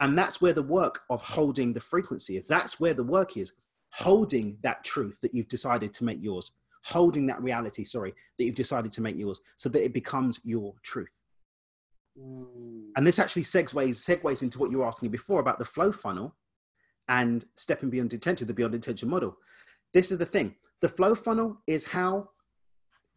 And 0.00 0.18
that's 0.18 0.40
where 0.40 0.52
the 0.52 0.62
work 0.62 1.02
of 1.10 1.22
holding 1.22 1.72
the 1.72 1.80
frequency 1.80 2.36
is. 2.36 2.46
That's 2.46 2.80
where 2.80 2.94
the 2.94 3.04
work 3.04 3.36
is 3.36 3.52
holding 3.90 4.58
that 4.62 4.82
truth 4.82 5.18
that 5.22 5.34
you've 5.34 5.48
decided 5.48 5.94
to 5.94 6.04
make 6.04 6.18
yours, 6.20 6.52
holding 6.84 7.26
that 7.26 7.42
reality, 7.42 7.84
sorry, 7.84 8.12
that 8.38 8.44
you've 8.44 8.56
decided 8.56 8.90
to 8.92 9.00
make 9.00 9.16
yours 9.16 9.40
so 9.56 9.68
that 9.68 9.84
it 9.84 9.92
becomes 9.92 10.40
your 10.42 10.74
truth. 10.82 11.22
Mm. 12.18 12.88
And 12.96 13.06
this 13.06 13.18
actually 13.18 13.42
segues, 13.42 13.74
segues 13.74 14.42
into 14.42 14.58
what 14.58 14.70
you 14.70 14.78
were 14.78 14.86
asking 14.86 15.10
before 15.10 15.40
about 15.40 15.58
the 15.58 15.64
flow 15.64 15.92
funnel 15.92 16.34
and 17.08 17.44
stepping 17.56 17.90
beyond 17.90 18.12
intention, 18.12 18.46
the 18.46 18.54
beyond 18.54 18.74
intention 18.74 19.08
model. 19.08 19.36
This 19.92 20.10
is 20.10 20.18
the 20.18 20.26
thing. 20.26 20.56
The 20.80 20.88
flow 20.88 21.14
funnel 21.14 21.62
is 21.66 21.84
how 21.86 22.30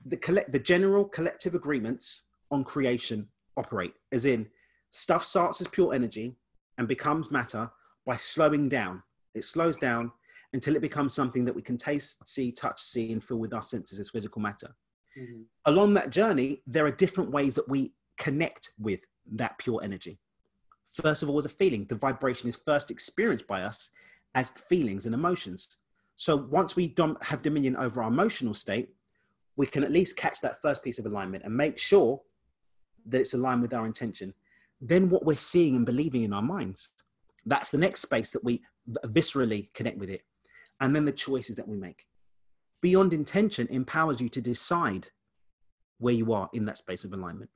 the 0.05 0.17
collect 0.17 0.51
the 0.51 0.59
general 0.59 1.05
collective 1.05 1.55
agreements 1.55 2.23
on 2.51 2.63
creation 2.63 3.27
operate, 3.55 3.93
as 4.11 4.25
in 4.25 4.47
stuff 4.91 5.25
starts 5.25 5.59
as 5.61 5.67
pure 5.67 5.93
energy 5.93 6.35
and 6.77 6.87
becomes 6.87 7.31
matter 7.31 7.69
by 8.05 8.15
slowing 8.15 8.69
down. 8.69 9.03
It 9.33 9.43
slows 9.43 9.77
down 9.77 10.11
until 10.53 10.75
it 10.75 10.81
becomes 10.81 11.13
something 11.13 11.43
that 11.45 11.55
we 11.55 11.61
can 11.61 11.77
taste, 11.77 12.27
see, 12.27 12.51
touch, 12.51 12.81
see, 12.81 13.11
and 13.11 13.23
feel 13.23 13.37
with 13.37 13.53
our 13.53 13.63
senses 13.63 13.99
as 13.99 14.09
physical 14.09 14.41
matter. 14.41 14.75
Mm-hmm. 15.19 15.41
Along 15.65 15.93
that 15.95 16.09
journey, 16.09 16.61
there 16.65 16.85
are 16.85 16.91
different 16.91 17.31
ways 17.31 17.55
that 17.55 17.67
we 17.67 17.93
connect 18.17 18.71
with 18.79 19.01
that 19.33 19.57
pure 19.57 19.81
energy. 19.83 20.19
First 20.93 21.21
of 21.21 21.29
all, 21.29 21.37
as 21.37 21.45
a 21.45 21.49
feeling, 21.49 21.85
the 21.85 21.95
vibration 21.95 22.47
is 22.47 22.55
first 22.55 22.89
experienced 22.89 23.47
by 23.47 23.63
us 23.63 23.89
as 24.35 24.49
feelings 24.51 25.05
and 25.05 25.13
emotions. 25.13 25.77
So 26.15 26.35
once 26.35 26.75
we 26.75 26.87
don't 26.87 27.21
have 27.23 27.43
dominion 27.43 27.75
over 27.75 28.01
our 28.01 28.09
emotional 28.09 28.53
state, 28.53 28.89
we 29.57 29.65
can 29.65 29.83
at 29.83 29.91
least 29.91 30.15
catch 30.15 30.39
that 30.41 30.61
first 30.61 30.83
piece 30.83 30.99
of 30.99 31.05
alignment 31.05 31.43
and 31.43 31.55
make 31.55 31.77
sure 31.77 32.21
that 33.07 33.19
it's 33.19 33.33
aligned 33.33 33.61
with 33.61 33.73
our 33.73 33.85
intention. 33.85 34.33
Then 34.79 35.09
what 35.09 35.25
we're 35.25 35.35
seeing 35.35 35.75
and 35.75 35.85
believing 35.85 36.23
in 36.23 36.31
our 36.31 36.41
minds, 36.41 36.91
that's 37.45 37.71
the 37.71 37.77
next 37.77 38.01
space 38.01 38.29
that 38.31 38.43
we 38.43 38.61
viscerally 39.05 39.73
connect 39.73 39.97
with 39.97 40.09
it. 40.09 40.21
And 40.79 40.95
then 40.95 41.05
the 41.05 41.11
choices 41.11 41.55
that 41.55 41.67
we 41.67 41.75
make. 41.75 42.05
Beyond 42.81 43.13
intention 43.13 43.67
empowers 43.71 44.21
you 44.21 44.29
to 44.29 44.41
decide 44.41 45.09
where 45.97 46.13
you 46.13 46.31
are 46.33 46.49
in 46.53 46.65
that 46.65 46.77
space 46.77 47.03
of 47.03 47.13
alignment. 47.13 47.49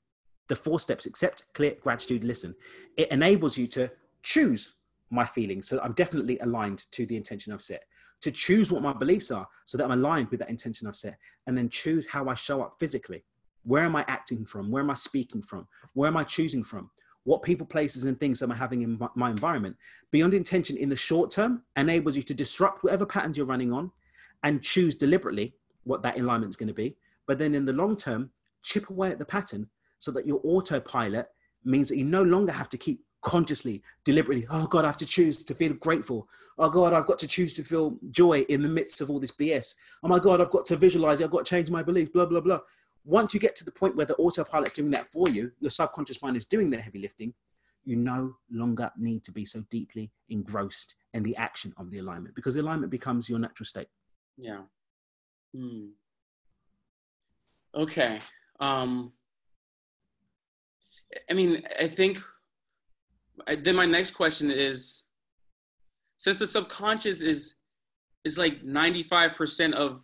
The 0.47 0.55
four 0.55 0.79
steps 0.79 1.05
accept, 1.05 1.45
clear, 1.53 1.75
gratitude, 1.79 2.23
listen. 2.23 2.55
It 2.97 3.11
enables 3.11 3.57
you 3.59 3.67
to 3.67 3.91
choose 4.23 4.73
my 5.11 5.25
feelings 5.25 5.67
so 5.67 5.79
I'm 5.83 5.93
definitely 5.93 6.39
aligned 6.39 6.85
to 6.91 7.05
the 7.05 7.17
intention 7.17 7.53
I've 7.53 7.61
set 7.61 7.83
to 8.21 8.31
choose 8.31 8.71
what 8.71 8.81
my 8.81 8.93
beliefs 8.93 9.31
are 9.31 9.47
so 9.65 9.77
that 9.77 9.85
I'm 9.85 9.91
aligned 9.91 10.29
with 10.29 10.39
that 10.39 10.49
intention 10.49 10.87
I've 10.87 10.95
set, 10.95 11.17
and 11.47 11.57
then 11.57 11.69
choose 11.69 12.07
how 12.07 12.27
I 12.27 12.35
show 12.35 12.61
up 12.61 12.75
physically. 12.79 13.23
Where 13.63 13.83
am 13.83 13.95
I 13.95 14.05
acting 14.07 14.45
from? 14.45 14.71
Where 14.71 14.81
am 14.81 14.89
I 14.89 14.95
speaking 14.95 15.41
from? 15.41 15.67
Where 15.93 16.07
am 16.07 16.17
I 16.17 16.23
choosing 16.23 16.63
from? 16.63 16.89
What 17.23 17.43
people, 17.43 17.67
places, 17.67 18.05
and 18.05 18.19
things 18.19 18.41
am 18.41 18.51
I 18.51 18.55
having 18.55 18.81
in 18.81 18.99
my 19.15 19.29
environment? 19.29 19.75
Beyond 20.11 20.33
intention 20.33 20.77
in 20.77 20.89
the 20.89 20.95
short 20.95 21.29
term 21.29 21.61
enables 21.75 22.15
you 22.15 22.23
to 22.23 22.33
disrupt 22.33 22.83
whatever 22.83 23.05
patterns 23.05 23.37
you're 23.37 23.45
running 23.45 23.71
on 23.71 23.91
and 24.43 24.63
choose 24.63 24.95
deliberately 24.95 25.53
what 25.83 26.01
that 26.03 26.17
alignment 26.17 26.49
is 26.49 26.55
going 26.55 26.67
to 26.67 26.73
be. 26.73 26.95
But 27.27 27.37
then 27.37 27.53
in 27.53 27.65
the 27.65 27.73
long 27.73 27.95
term, 27.95 28.31
chip 28.63 28.89
away 28.89 29.11
at 29.11 29.19
the 29.19 29.25
pattern 29.25 29.69
so 29.99 30.11
that 30.11 30.25
your 30.25 30.41
autopilot 30.43 31.27
means 31.63 31.89
that 31.89 31.97
you 31.97 32.05
no 32.05 32.23
longer 32.23 32.51
have 32.51 32.69
to 32.69 32.77
keep 32.77 33.03
consciously, 33.21 33.81
deliberately, 34.03 34.47
oh 34.49 34.67
God, 34.67 34.83
I 34.83 34.87
have 34.87 34.97
to 34.97 35.05
choose 35.05 35.43
to 35.43 35.55
feel 35.55 35.73
grateful. 35.73 36.27
Oh 36.57 36.69
God, 36.69 36.93
I've 36.93 37.05
got 37.05 37.19
to 37.19 37.27
choose 37.27 37.53
to 37.53 37.63
feel 37.63 37.97
joy 38.09 38.41
in 38.49 38.61
the 38.61 38.69
midst 38.69 39.01
of 39.01 39.09
all 39.09 39.19
this 39.19 39.31
BS. 39.31 39.75
Oh 40.03 40.07
my 40.07 40.19
God, 40.19 40.41
I've 40.41 40.49
got 40.49 40.65
to 40.67 40.75
visualize 40.75 41.19
it. 41.19 41.25
I've 41.25 41.31
got 41.31 41.45
to 41.45 41.49
change 41.49 41.69
my 41.69 41.83
belief, 41.83 42.11
blah, 42.11 42.25
blah, 42.25 42.39
blah. 42.39 42.59
Once 43.03 43.33
you 43.33 43.39
get 43.39 43.55
to 43.55 43.65
the 43.65 43.71
point 43.71 43.95
where 43.95 44.05
the 44.05 44.15
autopilot's 44.15 44.73
doing 44.73 44.91
that 44.91 45.11
for 45.11 45.29
you, 45.29 45.51
your 45.59 45.71
subconscious 45.71 46.21
mind 46.21 46.37
is 46.37 46.45
doing 46.45 46.69
the 46.69 46.77
heavy 46.77 46.99
lifting, 46.99 47.33
you 47.83 47.95
no 47.95 48.35
longer 48.51 48.91
need 48.97 49.23
to 49.23 49.31
be 49.31 49.43
so 49.45 49.63
deeply 49.69 50.11
engrossed 50.29 50.95
in 51.13 51.23
the 51.23 51.35
action 51.37 51.73
of 51.77 51.89
the 51.89 51.97
alignment 51.99 52.35
because 52.35 52.55
the 52.55 52.61
alignment 52.61 52.91
becomes 52.91 53.29
your 53.29 53.39
natural 53.39 53.65
state. 53.65 53.87
Yeah. 54.37 54.61
Hmm. 55.55 55.87
Okay. 57.73 58.19
Um, 58.59 59.13
I 61.29 61.33
mean, 61.33 61.63
I 61.79 61.87
think 61.87 62.19
then 63.63 63.75
my 63.75 63.85
next 63.85 64.11
question 64.11 64.51
is 64.51 65.03
since 66.17 66.37
the 66.37 66.47
subconscious 66.47 67.21
is 67.21 67.55
is 68.23 68.37
like 68.37 68.63
95% 68.63 69.73
of 69.73 70.01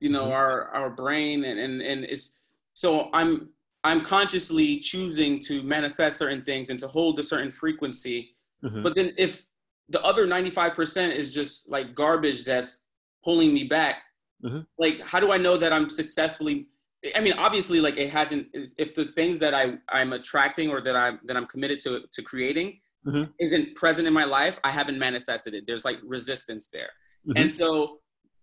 you 0.00 0.10
know 0.10 0.24
mm-hmm. 0.24 0.32
our 0.32 0.68
our 0.68 0.90
brain 0.90 1.44
and 1.44 1.58
and, 1.58 1.82
and 1.82 2.04
it's 2.04 2.44
so 2.74 3.08
i'm 3.12 3.48
i'm 3.82 4.00
consciously 4.00 4.78
choosing 4.78 5.38
to 5.38 5.62
manifest 5.62 6.18
certain 6.18 6.42
things 6.42 6.70
and 6.70 6.78
to 6.78 6.86
hold 6.86 7.18
a 7.18 7.22
certain 7.22 7.50
frequency 7.50 8.30
mm-hmm. 8.62 8.82
but 8.82 8.94
then 8.94 9.12
if 9.16 9.46
the 9.88 10.02
other 10.02 10.26
95% 10.26 11.14
is 11.14 11.32
just 11.32 11.70
like 11.70 11.94
garbage 11.94 12.44
that's 12.44 12.84
pulling 13.24 13.54
me 13.54 13.64
back 13.64 14.02
mm-hmm. 14.44 14.60
like 14.78 15.00
how 15.00 15.18
do 15.18 15.32
i 15.32 15.38
know 15.38 15.56
that 15.56 15.72
i'm 15.72 15.88
successfully 15.88 16.66
I 17.14 17.20
mean, 17.20 17.34
obviously, 17.34 17.80
like 17.80 17.96
it 17.96 18.10
hasn't. 18.10 18.48
If 18.78 18.94
the 18.94 19.06
things 19.14 19.38
that 19.38 19.54
I 19.54 19.74
I'm 19.88 20.12
attracting 20.12 20.70
or 20.70 20.80
that 20.80 20.96
I'm 20.96 21.20
that 21.24 21.36
I'm 21.36 21.46
committed 21.46 21.80
to 21.80 22.02
to 22.10 22.22
creating 22.22 22.80
mm-hmm. 23.06 23.30
isn't 23.38 23.74
present 23.74 24.06
in 24.06 24.14
my 24.14 24.24
life, 24.24 24.58
I 24.64 24.70
haven't 24.70 24.98
manifested 24.98 25.54
it. 25.54 25.66
There's 25.66 25.84
like 25.84 25.98
resistance 26.04 26.68
there, 26.72 26.90
mm-hmm. 27.26 27.42
and 27.42 27.50
so, 27.50 27.98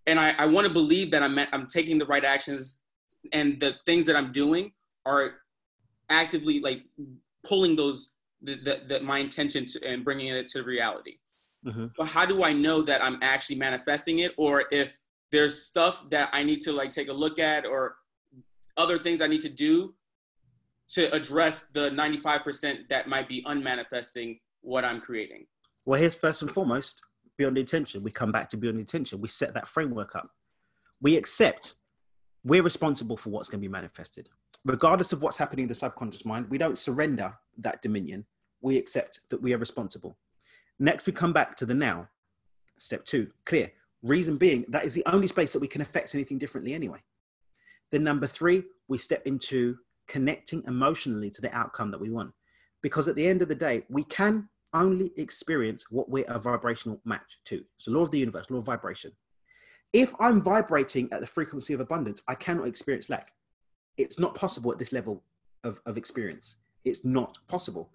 and 0.08 0.20
I 0.20 0.36
I 0.38 0.46
want 0.46 0.68
to 0.68 0.74
believe 0.74 1.12
that 1.12 1.24
I'm 1.24 1.38
I'm 1.52 1.68
taking 1.68 1.98
the 1.98 2.06
right 2.06 2.24
actions, 2.24 2.80
and 3.32 3.60
the 3.60 3.76
things 3.86 4.06
that 4.06 4.16
I'm 4.16 4.32
doing 4.32 4.72
are 5.06 5.36
actively 6.10 6.60
like 6.60 6.84
pulling 7.46 7.76
those 7.76 8.14
the, 8.42 8.56
the, 8.56 8.82
the 8.88 9.00
my 9.00 9.20
intention 9.20 9.66
to, 9.66 9.86
and 9.86 10.04
bringing 10.04 10.28
it 10.28 10.48
to 10.50 10.64
reality. 10.64 11.18
Mm-hmm. 11.66 11.88
But 11.98 12.08
how 12.08 12.26
do 12.26 12.44
I 12.44 12.54
know 12.54 12.82
that 12.82 13.04
I'm 13.04 13.20
actually 13.22 13.56
manifesting 13.58 14.20
it, 14.20 14.34
or 14.38 14.66
if 14.72 14.98
there's 15.32 15.64
stuff 15.64 16.08
that 16.10 16.30
I 16.32 16.44
need 16.44 16.62
to 16.62 16.72
like 16.72 16.92
take 16.92 17.10
a 17.10 17.14
look 17.14 17.40
at 17.40 17.66
or 17.66 17.96
other 18.78 19.00
things 19.00 19.22
I 19.22 19.28
need 19.28 19.42
to 19.42 19.50
do 19.50 19.94
to 20.90 21.14
address 21.14 21.66
the 21.74 21.90
95% 21.92 22.88
that 22.90 23.08
might 23.08 23.28
be 23.28 23.44
unmanifesting 23.46 24.40
what 24.62 24.84
I'm 24.84 25.02
creating? 25.02 25.46
Well, 25.86 26.00
here's 26.00 26.16
first 26.16 26.42
and 26.42 26.52
foremost 26.52 27.02
beyond 27.38 27.58
intention. 27.58 28.04
We 28.04 28.12
come 28.12 28.32
back 28.32 28.50
to 28.50 28.58
beyond 28.58 28.80
intention. 28.80 29.22
We 29.22 29.28
set 29.28 29.54
that 29.54 29.68
framework 29.68 30.16
up. 30.16 30.30
We 31.02 31.18
accept 31.18 31.76
we're 32.44 32.62
responsible 32.62 33.18
for 33.18 33.30
what's 33.30 33.50
going 33.50 33.62
to 33.62 33.68
be 33.68 33.72
manifested. 33.72 34.30
Regardless 34.66 35.14
of 35.14 35.22
what's 35.22 35.38
happening 35.38 35.64
in 35.64 35.68
the 35.68 35.76
subconscious 35.76 36.26
mind, 36.26 36.50
we 36.50 36.58
don't 36.58 36.78
surrender 36.78 37.34
that 37.58 37.82
dominion. 37.82 38.26
We 38.62 38.78
accept 38.78 39.22
that 39.30 39.42
we 39.42 39.54
are 39.54 39.58
responsible. 39.58 40.18
Next, 40.80 41.06
we 41.06 41.14
come 41.14 41.34
back 41.34 41.56
to 41.58 41.66
the 41.66 41.74
now. 41.74 42.10
Step 42.80 43.06
two, 43.06 43.32
clear. 43.46 43.72
Reason 44.02 44.38
being, 44.38 44.66
that 44.70 44.84
is 44.84 44.94
the 44.94 45.04
only 45.06 45.28
space 45.28 45.54
that 45.54 45.62
we 45.62 45.68
can 45.68 45.82
affect 45.82 46.14
anything 46.16 46.38
differently 46.38 46.74
anyway. 46.74 47.00
Then, 47.94 48.04
number 48.04 48.26
three, 48.26 48.64
we 48.88 48.98
step 48.98 49.28
into 49.28 49.78
connecting 50.08 50.64
emotionally 50.66 51.30
to 51.30 51.42
the 51.42 51.56
outcome 51.56 51.92
that 51.92 52.02
we 52.02 52.10
want. 52.10 52.32
Because 52.82 53.08
at 53.08 53.16
the 53.16 53.28
end 53.28 53.44
of 53.44 53.50
the 53.50 53.56
day, 53.56 53.84
we 53.88 54.04
can 54.04 54.50
only 54.74 55.12
experience 55.16 55.86
what 55.92 56.10
we're 56.10 56.26
a 56.28 56.40
vibrational 56.40 57.00
match 57.06 57.38
to. 57.46 57.64
So, 57.78 57.92
law 57.92 58.02
of 58.02 58.10
the 58.10 58.18
universe, 58.18 58.50
law 58.50 58.58
of 58.58 58.66
vibration. 58.66 59.12
If 59.94 60.12
I'm 60.20 60.42
vibrating 60.42 61.08
at 61.12 61.22
the 61.22 61.28
frequency 61.28 61.72
of 61.76 61.82
abundance, 61.82 62.24
I 62.28 62.34
cannot 62.34 62.68
experience 62.68 63.12
lack. 63.12 63.32
It's 63.96 64.18
not 64.18 64.34
possible 64.34 64.72
at 64.72 64.80
this 64.80 64.92
level 64.92 65.24
of, 65.64 65.80
of 65.86 65.96
experience. 65.96 66.56
It's 66.84 67.06
not 67.06 67.38
possible. 67.48 67.92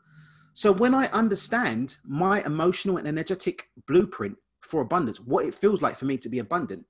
So, 0.55 0.71
when 0.71 0.95
I 0.95 1.07
understand 1.07 1.97
my 2.05 2.41
emotional 2.45 2.99
and 2.99 3.09
energetic 3.09 3.69
blueprint 3.89 4.37
for 4.61 4.81
abundance, 4.81 5.19
what 5.19 5.45
it 5.45 5.57
feels 5.57 5.83
like 5.83 5.97
for 5.97 6.05
me 6.05 6.19
to 6.19 6.29
be 6.29 6.39
abundant, 6.39 6.85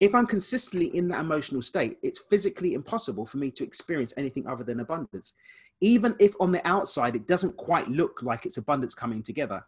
if 0.00 0.14
I'm 0.14 0.26
consistently 0.26 0.94
in 0.94 1.08
that 1.08 1.20
emotional 1.20 1.62
state, 1.62 1.98
it's 2.02 2.18
physically 2.18 2.74
impossible 2.74 3.24
for 3.24 3.38
me 3.38 3.50
to 3.52 3.64
experience 3.64 4.12
anything 4.16 4.46
other 4.46 4.62
than 4.62 4.80
abundance. 4.80 5.32
Even 5.80 6.14
if 6.18 6.34
on 6.38 6.52
the 6.52 6.66
outside 6.66 7.16
it 7.16 7.26
doesn't 7.26 7.56
quite 7.56 7.88
look 7.88 8.22
like 8.22 8.44
it's 8.44 8.58
abundance 8.58 8.94
coming 8.94 9.22
together. 9.22 9.64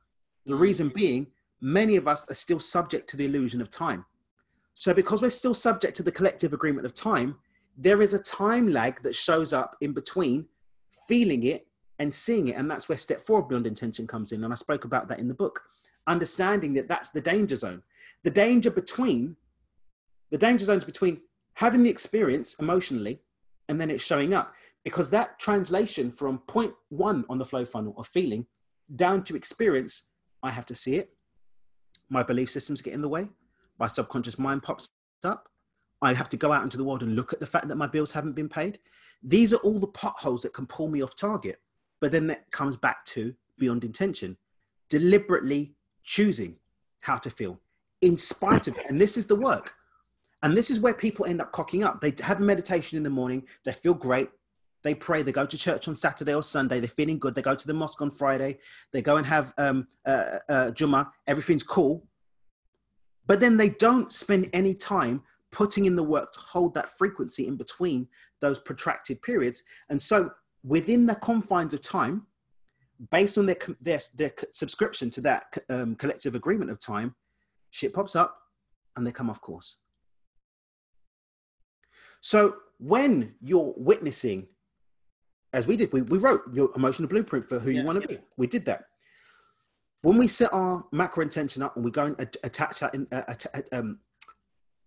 The 0.46 0.56
reason 0.56 0.90
being, 0.90 1.28
many 1.60 1.96
of 1.96 2.06
us 2.06 2.30
are 2.30 2.34
still 2.34 2.60
subject 2.60 3.08
to 3.10 3.16
the 3.16 3.24
illusion 3.24 3.60
of 3.60 3.70
time. 3.70 4.04
So, 4.74 4.94
because 4.94 5.22
we're 5.22 5.30
still 5.30 5.54
subject 5.54 5.96
to 5.96 6.02
the 6.02 6.12
collective 6.12 6.52
agreement 6.52 6.86
of 6.86 6.94
time, 6.94 7.36
there 7.76 8.00
is 8.00 8.14
a 8.14 8.18
time 8.18 8.68
lag 8.68 9.02
that 9.02 9.14
shows 9.14 9.52
up 9.52 9.76
in 9.80 9.92
between 9.92 10.46
feeling 11.08 11.44
it 11.44 11.66
and 11.98 12.14
seeing 12.14 12.48
it. 12.48 12.56
And 12.56 12.70
that's 12.70 12.88
where 12.88 12.98
step 12.98 13.20
four 13.20 13.40
of 13.40 13.48
beyond 13.48 13.66
intention 13.66 14.06
comes 14.06 14.32
in. 14.32 14.44
And 14.44 14.52
I 14.52 14.56
spoke 14.56 14.84
about 14.84 15.08
that 15.08 15.18
in 15.18 15.26
the 15.28 15.34
book. 15.34 15.62
Understanding 16.06 16.74
that 16.74 16.86
that's 16.86 17.10
the 17.10 17.20
danger 17.20 17.56
zone. 17.56 17.82
The 18.24 18.30
danger 18.30 18.70
between 18.70 19.36
the 20.30 20.38
danger 20.38 20.64
zones 20.64 20.84
between 20.84 21.20
having 21.54 21.82
the 21.82 21.90
experience 21.90 22.54
emotionally 22.60 23.20
and 23.68 23.80
then 23.80 23.90
it 23.90 24.00
showing 24.00 24.34
up 24.34 24.54
because 24.84 25.10
that 25.10 25.38
translation 25.38 26.10
from 26.10 26.38
point 26.40 26.72
one 26.88 27.24
on 27.28 27.38
the 27.38 27.44
flow 27.44 27.64
funnel 27.64 27.94
of 27.98 28.06
feeling 28.06 28.46
down 28.94 29.22
to 29.22 29.36
experience 29.36 30.08
i 30.42 30.50
have 30.50 30.66
to 30.66 30.74
see 30.74 30.96
it. 30.96 31.10
My 32.10 32.22
belief 32.22 32.50
systems 32.50 32.80
get 32.80 32.94
in 32.94 33.02
the 33.02 33.08
way. 33.08 33.28
My 33.78 33.86
subconscious 33.86 34.38
mind 34.38 34.62
pops 34.62 34.90
up. 35.24 35.48
I 36.00 36.14
have 36.14 36.28
to 36.30 36.36
go 36.36 36.52
out 36.52 36.62
into 36.62 36.78
the 36.78 36.84
world 36.84 37.02
and 37.02 37.16
look 37.16 37.32
at 37.32 37.40
the 37.40 37.46
fact 37.46 37.68
that 37.68 37.76
my 37.76 37.86
bills 37.86 38.12
haven't 38.12 38.34
been 38.34 38.48
paid. 38.48 38.78
These 39.22 39.52
are 39.52 39.56
all 39.58 39.78
the 39.78 39.88
potholes 39.88 40.42
that 40.42 40.54
can 40.54 40.66
pull 40.66 40.88
me 40.88 41.02
off 41.02 41.16
target 41.16 41.58
but 42.00 42.12
then 42.12 42.26
that 42.28 42.50
comes 42.50 42.76
back 42.76 43.04
to 43.04 43.34
beyond 43.58 43.84
intention 43.84 44.36
deliberately 44.88 45.74
choosing 46.04 46.56
how 47.00 47.16
to 47.16 47.30
feel 47.30 47.60
in 48.00 48.16
spite 48.16 48.68
of 48.68 48.78
it. 48.78 48.86
And 48.88 49.00
this 49.00 49.16
is 49.16 49.26
the 49.26 49.34
work 49.34 49.74
and 50.42 50.56
this 50.56 50.70
is 50.70 50.80
where 50.80 50.94
people 50.94 51.26
end 51.26 51.40
up 51.40 51.52
cocking 51.52 51.82
up. 51.82 52.00
They 52.00 52.14
have 52.22 52.40
meditation 52.40 52.96
in 52.96 53.02
the 53.02 53.10
morning, 53.10 53.46
they 53.64 53.72
feel 53.72 53.94
great, 53.94 54.30
they 54.82 54.94
pray, 54.94 55.22
they 55.22 55.32
go 55.32 55.46
to 55.46 55.58
church 55.58 55.88
on 55.88 55.96
Saturday 55.96 56.34
or 56.34 56.42
Sunday, 56.42 56.80
they're 56.80 56.88
feeling 56.88 57.18
good, 57.18 57.34
they 57.34 57.42
go 57.42 57.54
to 57.54 57.66
the 57.66 57.74
mosque 57.74 58.00
on 58.00 58.10
Friday, 58.10 58.58
they 58.92 59.02
go 59.02 59.16
and 59.16 59.26
have 59.26 59.52
um, 59.58 59.86
uh, 60.06 60.38
uh, 60.48 60.70
Jummah, 60.70 61.10
everything's 61.26 61.64
cool. 61.64 62.06
But 63.26 63.40
then 63.40 63.56
they 63.56 63.68
don't 63.68 64.12
spend 64.12 64.48
any 64.52 64.74
time 64.74 65.22
putting 65.50 65.86
in 65.86 65.96
the 65.96 66.02
work 66.02 66.32
to 66.32 66.40
hold 66.40 66.74
that 66.74 66.96
frequency 66.96 67.46
in 67.46 67.56
between 67.56 68.08
those 68.40 68.58
protracted 68.58 69.20
periods. 69.22 69.62
And 69.88 70.00
so 70.00 70.30
within 70.62 71.06
the 71.06 71.14
confines 71.14 71.74
of 71.74 71.82
time, 71.82 72.26
based 73.10 73.38
on 73.38 73.46
their, 73.46 73.56
their, 73.80 74.00
their 74.14 74.32
subscription 74.52 75.10
to 75.10 75.20
that 75.22 75.44
um, 75.68 75.94
collective 75.96 76.34
agreement 76.34 76.70
of 76.70 76.80
time, 76.80 77.14
shit 77.70 77.92
pops 77.92 78.16
up 78.16 78.36
and 78.96 79.06
they 79.06 79.12
come 79.12 79.30
off 79.30 79.40
course. 79.40 79.76
So 82.20 82.56
when 82.78 83.34
you're 83.40 83.74
witnessing, 83.76 84.46
as 85.52 85.66
we 85.66 85.76
did, 85.76 85.92
we, 85.92 86.02
we 86.02 86.18
wrote 86.18 86.42
your 86.52 86.70
emotional 86.76 87.08
blueprint 87.08 87.44
for 87.44 87.58
who 87.58 87.70
yeah, 87.70 87.80
you 87.80 87.86
want 87.86 88.02
to 88.02 88.08
yeah. 88.08 88.18
be. 88.18 88.24
We 88.36 88.46
did 88.46 88.64
that. 88.66 88.84
When 90.02 90.16
we 90.16 90.28
set 90.28 90.52
our 90.52 90.84
macro 90.92 91.22
intention 91.22 91.62
up 91.62 91.74
and 91.74 91.84
we 91.84 91.90
go 91.90 92.06
and 92.06 92.36
attach 92.44 92.80
that 92.80 92.94
in, 92.94 93.06
uh, 93.10 93.22
um, 93.72 93.98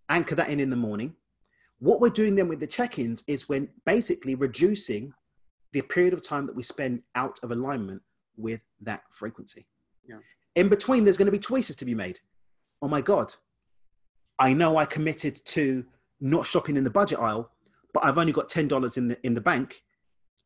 anchor 0.08 0.34
that 0.34 0.48
in 0.48 0.60
in 0.60 0.70
the 0.70 0.76
morning, 0.76 1.14
what 1.80 2.00
we're 2.00 2.10
doing 2.10 2.34
then 2.34 2.48
with 2.48 2.60
the 2.60 2.66
check-ins 2.66 3.24
is 3.26 3.48
when 3.48 3.68
basically 3.84 4.34
reducing 4.34 5.12
the 5.72 5.82
period 5.82 6.12
of 6.12 6.22
time 6.22 6.44
that 6.44 6.54
we 6.54 6.62
spend 6.62 7.02
out 7.14 7.40
of 7.42 7.50
alignment 7.50 8.02
with 8.36 8.60
that 8.80 9.02
frequency. 9.10 9.66
Yeah. 10.08 10.18
In 10.54 10.68
between, 10.68 11.04
there's 11.04 11.18
going 11.18 11.26
to 11.26 11.32
be 11.32 11.38
choices 11.38 11.76
to 11.76 11.84
be 11.84 11.94
made. 11.94 12.20
Oh 12.80 12.88
my 12.88 13.00
God, 13.00 13.34
I 14.38 14.52
know 14.52 14.76
I 14.76 14.84
committed 14.84 15.40
to 15.46 15.84
not 16.22 16.46
shopping 16.46 16.76
in 16.76 16.84
the 16.84 16.90
budget 16.90 17.18
aisle, 17.18 17.50
but 17.92 18.04
I've 18.04 18.16
only 18.16 18.32
got 18.32 18.48
ten 18.48 18.68
dollars 18.68 18.96
in 18.96 19.08
the 19.08 19.26
in 19.26 19.34
the 19.34 19.40
bank. 19.40 19.82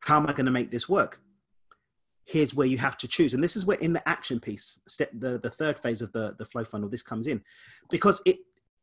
How 0.00 0.16
am 0.16 0.26
I 0.26 0.33
going 0.33 0.47
to 0.47 0.52
make 0.52 0.71
this 0.71 0.88
work? 0.88 1.21
Here's 2.25 2.54
where 2.54 2.66
you 2.66 2.78
have 2.78 2.97
to 2.99 3.09
choose, 3.09 3.35
and 3.35 3.45
this 3.45 3.54
is 3.54 3.66
where 3.66 3.78
in 3.78 3.92
the 3.92 4.06
action 4.09 4.40
piece, 4.40 4.80
step 4.88 5.11
the 5.12 5.38
the 5.38 5.50
third 5.50 5.78
phase 5.78 6.02
of 6.02 6.11
the 6.12 6.35
the 6.37 6.45
flow 6.45 6.64
funnel, 6.64 6.88
this 6.88 7.02
comes 7.02 7.28
in, 7.28 7.42
because 7.90 8.21
it 8.26 8.38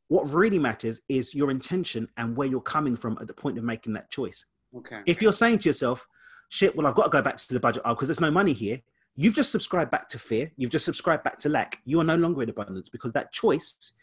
what 0.08 0.30
really 0.30 0.60
matters 0.60 1.02
is 1.10 1.34
your 1.34 1.50
intention 1.50 2.08
and 2.16 2.38
where 2.38 2.48
you're 2.48 2.62
coming 2.62 2.96
from 2.96 3.18
at 3.20 3.28
the 3.28 3.34
point 3.34 3.58
of 3.58 3.64
making 3.64 3.94
that 3.94 4.12
choice. 4.12 4.46
Okay. 4.78 5.02
If 5.06 5.22
you're 5.22 5.34
saying 5.34 5.60
to 5.60 5.70
yourself, 5.70 6.08
"Shit, 6.50 6.76
well, 6.76 6.86
I've 6.86 6.96
got 6.96 7.06
to 7.06 7.10
go 7.10 7.22
back 7.22 7.38
to 7.38 7.54
the 7.54 7.60
budget 7.60 7.84
aisle 7.86 7.96
because 7.96 8.08
there's 8.08 8.22
no 8.22 8.32
money 8.32 8.54
here," 8.54 8.82
you've 9.16 9.34
just 9.34 9.52
subscribed 9.52 9.92
back 9.92 10.08
to 10.10 10.20
fear. 10.20 10.52
You've 10.56 10.72
just 10.72 10.86
subscribed 10.86 11.24
back 11.24 11.40
to 11.40 11.50
lack. 11.50 11.82
You 11.86 12.00
are 12.00 12.06
no 12.06 12.16
longer 12.16 12.44
in 12.44 12.50
abundance 12.50 12.90
because 12.90 13.12
that 13.14 13.32
choice 13.32 13.94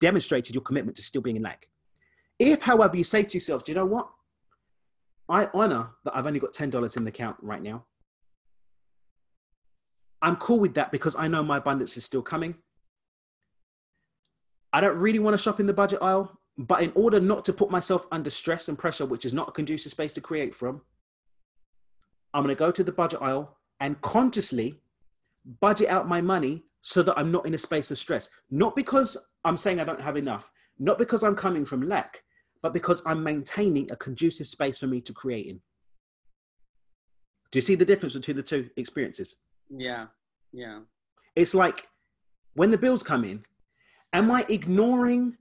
demonstrated 0.00 0.54
your 0.54 0.62
commitment 0.62 0.96
to 0.96 1.02
still 1.02 1.22
being 1.22 1.36
in 1.36 1.42
lack. 1.42 1.68
If, 2.44 2.62
however, 2.62 2.96
you 2.96 3.04
say 3.04 3.22
to 3.22 3.34
yourself, 3.34 3.64
do 3.64 3.70
you 3.70 3.76
know 3.76 3.86
what? 3.86 4.10
I 5.28 5.46
honor 5.54 5.90
that 6.02 6.16
I've 6.16 6.26
only 6.26 6.40
got 6.40 6.52
$10 6.52 6.96
in 6.96 7.04
the 7.04 7.10
account 7.10 7.36
right 7.40 7.62
now. 7.62 7.84
I'm 10.20 10.34
cool 10.34 10.58
with 10.58 10.74
that 10.74 10.90
because 10.90 11.14
I 11.14 11.28
know 11.28 11.44
my 11.44 11.58
abundance 11.58 11.96
is 11.96 12.04
still 12.04 12.20
coming. 12.20 12.56
I 14.72 14.80
don't 14.80 14.98
really 14.98 15.20
want 15.20 15.34
to 15.34 15.42
shop 15.42 15.60
in 15.60 15.66
the 15.66 15.72
budget 15.72 16.00
aisle, 16.02 16.36
but 16.58 16.82
in 16.82 16.90
order 16.96 17.20
not 17.20 17.44
to 17.44 17.52
put 17.52 17.70
myself 17.70 18.08
under 18.10 18.28
stress 18.28 18.68
and 18.68 18.76
pressure, 18.76 19.06
which 19.06 19.24
is 19.24 19.32
not 19.32 19.50
a 19.50 19.52
conducive 19.52 19.92
space 19.92 20.12
to 20.14 20.20
create 20.20 20.52
from, 20.52 20.80
I'm 22.34 22.42
going 22.42 22.56
to 22.56 22.58
go 22.58 22.72
to 22.72 22.82
the 22.82 22.90
budget 22.90 23.22
aisle 23.22 23.56
and 23.78 24.00
consciously 24.00 24.80
budget 25.60 25.88
out 25.88 26.08
my 26.08 26.20
money 26.20 26.64
so 26.80 27.04
that 27.04 27.16
I'm 27.16 27.30
not 27.30 27.46
in 27.46 27.54
a 27.54 27.58
space 27.58 27.92
of 27.92 28.00
stress. 28.00 28.28
Not 28.50 28.74
because 28.74 29.16
I'm 29.44 29.56
saying 29.56 29.78
I 29.78 29.84
don't 29.84 30.00
have 30.00 30.16
enough, 30.16 30.50
not 30.80 30.98
because 30.98 31.22
I'm 31.22 31.36
coming 31.36 31.64
from 31.64 31.82
lack, 31.82 32.24
but 32.62 32.72
because 32.72 33.02
I'm 33.04 33.22
maintaining 33.22 33.90
a 33.90 33.96
conducive 33.96 34.46
space 34.46 34.78
for 34.78 34.86
me 34.86 35.00
to 35.02 35.12
create 35.12 35.46
in. 35.46 35.60
Do 37.50 37.58
you 37.58 37.60
see 37.60 37.74
the 37.74 37.84
difference 37.84 38.14
between 38.14 38.36
the 38.36 38.42
two 38.42 38.70
experiences? 38.76 39.36
Yeah, 39.68 40.06
yeah. 40.52 40.80
It's 41.36 41.54
like 41.54 41.86
when 42.54 42.70
the 42.70 42.78
bills 42.78 43.02
come 43.02 43.24
in, 43.24 43.44
am 44.12 44.30
I 44.30 44.46
ignoring 44.48 45.36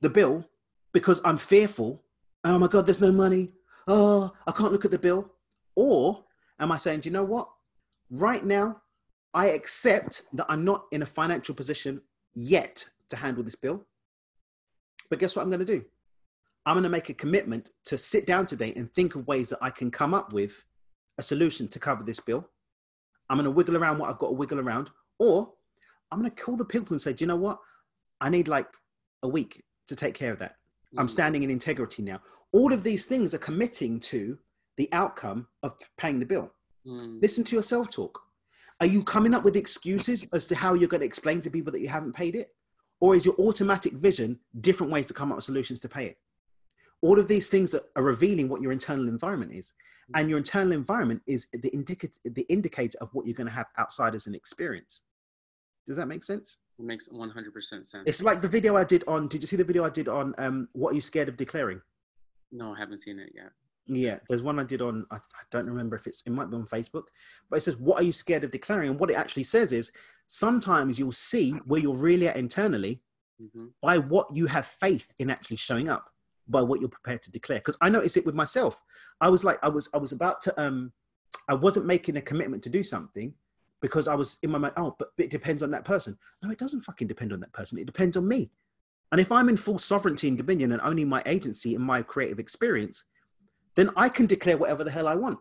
the 0.00 0.10
bill 0.10 0.48
because 0.92 1.20
I'm 1.24 1.38
fearful? 1.38 2.02
Oh 2.44 2.58
my 2.58 2.66
God, 2.66 2.86
there's 2.86 3.00
no 3.00 3.12
money. 3.12 3.52
Oh, 3.86 4.32
I 4.46 4.52
can't 4.52 4.72
look 4.72 4.84
at 4.84 4.90
the 4.90 4.98
bill. 4.98 5.30
Or 5.76 6.24
am 6.58 6.72
I 6.72 6.78
saying, 6.78 7.00
do 7.00 7.08
you 7.08 7.12
know 7.12 7.24
what? 7.24 7.48
Right 8.10 8.44
now, 8.44 8.80
I 9.32 9.46
accept 9.46 10.22
that 10.34 10.46
I'm 10.48 10.64
not 10.64 10.86
in 10.92 11.02
a 11.02 11.06
financial 11.06 11.54
position 11.54 12.00
yet 12.34 12.88
to 13.10 13.16
handle 13.16 13.42
this 13.42 13.56
bill. 13.56 13.84
But 15.10 15.18
guess 15.18 15.36
what 15.36 15.42
I'm 15.42 15.50
going 15.50 15.64
to 15.64 15.66
do? 15.66 15.84
I'm 16.66 16.74
going 16.74 16.84
to 16.84 16.88
make 16.88 17.10
a 17.10 17.14
commitment 17.14 17.70
to 17.86 17.98
sit 17.98 18.26
down 18.26 18.46
today 18.46 18.72
and 18.74 18.92
think 18.94 19.14
of 19.14 19.26
ways 19.26 19.50
that 19.50 19.58
I 19.60 19.70
can 19.70 19.90
come 19.90 20.14
up 20.14 20.32
with 20.32 20.64
a 21.18 21.22
solution 21.22 21.68
to 21.68 21.78
cover 21.78 22.02
this 22.02 22.20
bill. 22.20 22.48
I'm 23.28 23.36
going 23.36 23.44
to 23.44 23.50
wiggle 23.50 23.76
around 23.76 23.98
what 23.98 24.10
I've 24.10 24.18
got 24.18 24.28
to 24.28 24.34
wiggle 24.34 24.60
around, 24.60 24.90
or 25.18 25.52
I'm 26.10 26.20
going 26.20 26.30
to 26.30 26.42
call 26.42 26.56
the 26.56 26.64
people 26.64 26.94
and 26.94 27.02
say, 27.02 27.12
do 27.12 27.24
you 27.24 27.28
know 27.28 27.36
what? 27.36 27.58
I 28.20 28.30
need 28.30 28.48
like 28.48 28.68
a 29.22 29.28
week 29.28 29.62
to 29.88 29.96
take 29.96 30.14
care 30.14 30.32
of 30.32 30.38
that. 30.38 30.56
Mm. 30.94 31.00
I'm 31.00 31.08
standing 31.08 31.42
in 31.42 31.50
integrity 31.50 32.02
now. 32.02 32.20
All 32.52 32.72
of 32.72 32.82
these 32.82 33.06
things 33.06 33.34
are 33.34 33.38
committing 33.38 34.00
to 34.00 34.38
the 34.76 34.88
outcome 34.92 35.48
of 35.62 35.76
paying 35.98 36.20
the 36.20 36.26
bill. 36.26 36.52
Mm. 36.86 37.20
Listen 37.20 37.44
to 37.44 37.56
your 37.56 37.62
self 37.62 37.90
talk. 37.90 38.20
Are 38.80 38.86
you 38.86 39.04
coming 39.04 39.34
up 39.34 39.44
with 39.44 39.56
excuses 39.56 40.24
as 40.32 40.46
to 40.46 40.54
how 40.54 40.74
you're 40.74 40.88
going 40.88 41.00
to 41.00 41.06
explain 41.06 41.40
to 41.42 41.50
people 41.50 41.72
that 41.72 41.80
you 41.80 41.88
haven't 41.88 42.14
paid 42.14 42.34
it? 42.34 42.53
Or 43.04 43.14
is 43.14 43.26
your 43.26 43.34
automatic 43.38 43.92
vision 43.92 44.40
different 44.62 44.90
ways 44.90 45.04
to 45.08 45.12
come 45.12 45.30
up 45.30 45.36
with 45.36 45.44
solutions 45.44 45.78
to 45.80 45.90
pay 45.90 46.06
it? 46.06 46.16
All 47.02 47.18
of 47.18 47.28
these 47.28 47.48
things 47.48 47.74
are, 47.74 48.02
revealing 48.02 48.48
what 48.48 48.62
your 48.62 48.72
internal 48.72 49.08
environment 49.08 49.52
is. 49.52 49.74
And 50.14 50.30
your 50.30 50.38
internal 50.38 50.72
environment 50.72 51.20
is 51.26 51.48
the, 51.52 51.68
indica- 51.74 52.08
the 52.24 52.46
indicator 52.48 52.96
of 53.02 53.10
what 53.12 53.26
you're 53.26 53.34
going 53.34 53.46
to 53.46 53.52
have 53.52 53.66
outside 53.76 54.14
as 54.14 54.26
an 54.26 54.34
experience. 54.34 55.02
Does 55.86 55.98
that 55.98 56.06
make 56.06 56.24
sense? 56.24 56.56
It 56.78 56.86
makes 56.86 57.10
100% 57.10 57.52
sense. 57.62 57.92
It's 58.06 58.22
like 58.22 58.40
the 58.40 58.48
video 58.48 58.74
I 58.74 58.84
did 58.84 59.04
on. 59.06 59.28
Did 59.28 59.42
you 59.42 59.48
see 59.48 59.56
the 59.56 59.64
video 59.64 59.84
I 59.84 59.90
did 59.90 60.08
on 60.08 60.34
um, 60.38 60.68
what 60.72 60.92
are 60.92 60.94
you 60.94 61.02
scared 61.02 61.28
of 61.28 61.36
declaring? 61.36 61.82
no, 62.52 62.72
I 62.72 62.78
haven't 62.78 62.98
seen 62.98 63.18
it 63.18 63.32
yet. 63.34 63.50
Yeah, 63.86 64.18
there's 64.28 64.42
one 64.42 64.58
I 64.58 64.64
did 64.64 64.80
on. 64.80 65.06
I, 65.10 65.18
don't 65.50 65.66
remember 65.66 65.96
if 65.96 66.06
it's. 66.06 66.22
It 66.24 66.32
might 66.32 66.50
be 66.50 66.56
on 66.56 66.66
Facebook, 66.66 67.04
but 67.50 67.56
it 67.56 67.60
says, 67.60 67.76
"What 67.76 68.00
are 68.00 68.04
you 68.04 68.12
scared 68.12 68.44
of 68.44 68.50
declaring?" 68.50 68.90
And 68.90 68.98
what 68.98 69.10
it 69.10 69.16
actually 69.16 69.42
says 69.42 69.72
is, 69.72 69.92
sometimes 70.26 70.98
you'll 70.98 71.12
see 71.12 71.50
where 71.66 71.80
you're 71.80 71.94
really 71.94 72.28
at 72.28 72.36
internally 72.36 73.00
hmm 73.38 73.66
by 73.82 73.98
what 73.98 74.34
you 74.34 74.46
have 74.46 74.64
faith 74.66 75.12
in 75.18 75.28
actually 75.28 75.56
showing 75.58 75.88
up, 75.88 76.08
by 76.48 76.62
what 76.62 76.80
you're 76.80 76.88
prepared 76.88 77.22
to 77.22 77.30
declare. 77.30 77.58
Because 77.58 77.76
I 77.80 77.90
noticed 77.90 78.16
it 78.16 78.24
with 78.24 78.34
myself. 78.34 78.80
I 79.20 79.28
was 79.28 79.44
like, 79.44 79.58
I 79.62 79.68
was, 79.68 79.88
I 79.92 79.98
was 79.98 80.12
about 80.12 80.40
to. 80.42 80.60
um 80.60 80.92
I 81.48 81.54
wasn't 81.54 81.86
making 81.86 82.16
a 82.16 82.22
commitment 82.22 82.62
to 82.62 82.70
do 82.70 82.82
something 82.82 83.34
because 83.82 84.08
I 84.08 84.14
was 84.14 84.38
in 84.42 84.50
my 84.50 84.58
mind. 84.58 84.74
Oh, 84.78 84.96
but 84.98 85.08
it 85.18 85.30
depends 85.30 85.62
on 85.62 85.70
that 85.72 85.84
person. 85.84 86.16
No, 86.42 86.50
it 86.50 86.58
doesn't 86.58 86.82
fucking 86.82 87.08
depend 87.08 87.32
on 87.32 87.40
that 87.40 87.52
person. 87.52 87.78
It 87.78 87.86
depends 87.86 88.16
on 88.16 88.26
me. 88.26 88.50
And 89.12 89.20
if 89.20 89.30
I'm 89.30 89.48
in 89.48 89.56
full 89.56 89.78
sovereignty 89.78 90.28
and 90.28 90.38
dominion 90.38 90.72
and 90.72 90.80
owning 90.82 91.08
my 91.08 91.22
agency 91.26 91.74
and 91.74 91.84
my 91.84 92.02
creative 92.02 92.38
experience, 92.38 93.04
then 93.76 93.90
I 93.96 94.08
can 94.08 94.26
declare 94.26 94.56
whatever 94.56 94.84
the 94.84 94.90
hell 94.90 95.08
I 95.08 95.14
want, 95.14 95.38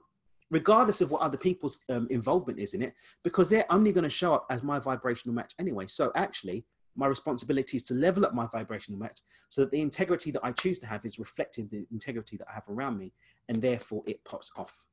regardless 0.50 1.02
of 1.02 1.12
what 1.12 1.22
other 1.22 1.38
people's 1.38 1.80
um, 1.90 2.08
involvement 2.10 2.60
is 2.60 2.74
in 2.74 2.82
it, 2.82 2.94
because 3.24 3.50
they're 3.50 3.72
only 3.72 3.92
going 3.92 4.04
to 4.04 4.10
show 4.10 4.34
up 4.34 4.46
as 4.50 4.64
my 4.64 4.80
vibrational 4.80 5.36
match 5.36 5.54
anyway. 5.60 5.88
So 5.88 6.12
actually, 6.16 6.66
my 6.96 7.08
responsibility 7.08 7.78
is 7.78 7.84
to 7.84 7.94
level 7.94 8.26
up 8.26 8.34
my 8.34 8.48
vibrational 8.52 9.00
match 9.00 9.20
so 9.50 9.62
that 9.62 9.72
the 9.72 9.82
integrity 9.82 10.32
that 10.32 10.44
I 10.44 10.52
choose 10.52 10.80
to 10.80 10.88
have 10.88 11.06
is 11.06 11.18
reflecting 11.20 11.68
the 11.72 11.86
integrity 11.92 12.38
that 12.38 12.48
I 12.50 12.54
have 12.54 12.70
around 12.70 12.98
me, 12.98 13.14
and 13.50 13.62
therefore 13.62 14.04
it 14.06 14.24
pops 14.26 14.52
off. 14.58 14.86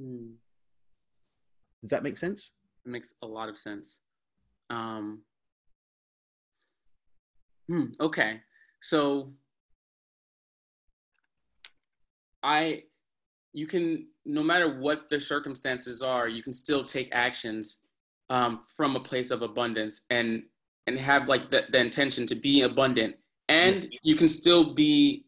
Mm. 0.00 0.34
Does 1.82 1.90
that 1.90 2.02
make 2.02 2.16
sense? 2.16 2.52
It 2.84 2.90
makes 2.90 3.14
a 3.22 3.26
lot 3.26 3.48
of 3.48 3.56
sense. 3.56 4.00
Um, 4.70 5.22
hmm, 7.68 7.86
okay, 8.00 8.40
so 8.80 9.32
I, 12.42 12.84
you 13.52 13.66
can, 13.66 14.06
no 14.24 14.42
matter 14.42 14.78
what 14.80 15.08
the 15.08 15.20
circumstances 15.20 16.02
are, 16.02 16.28
you 16.28 16.42
can 16.42 16.52
still 16.52 16.82
take 16.82 17.08
actions 17.12 17.82
um, 18.30 18.60
from 18.76 18.96
a 18.96 19.00
place 19.00 19.30
of 19.30 19.42
abundance 19.42 20.06
and 20.10 20.42
and 20.86 20.98
have 20.98 21.28
like 21.28 21.50
the, 21.50 21.64
the 21.70 21.78
intention 21.78 22.26
to 22.26 22.34
be 22.34 22.62
abundant, 22.62 23.14
and 23.48 23.94
you 24.02 24.14
can 24.14 24.28
still 24.28 24.72
be 24.72 25.26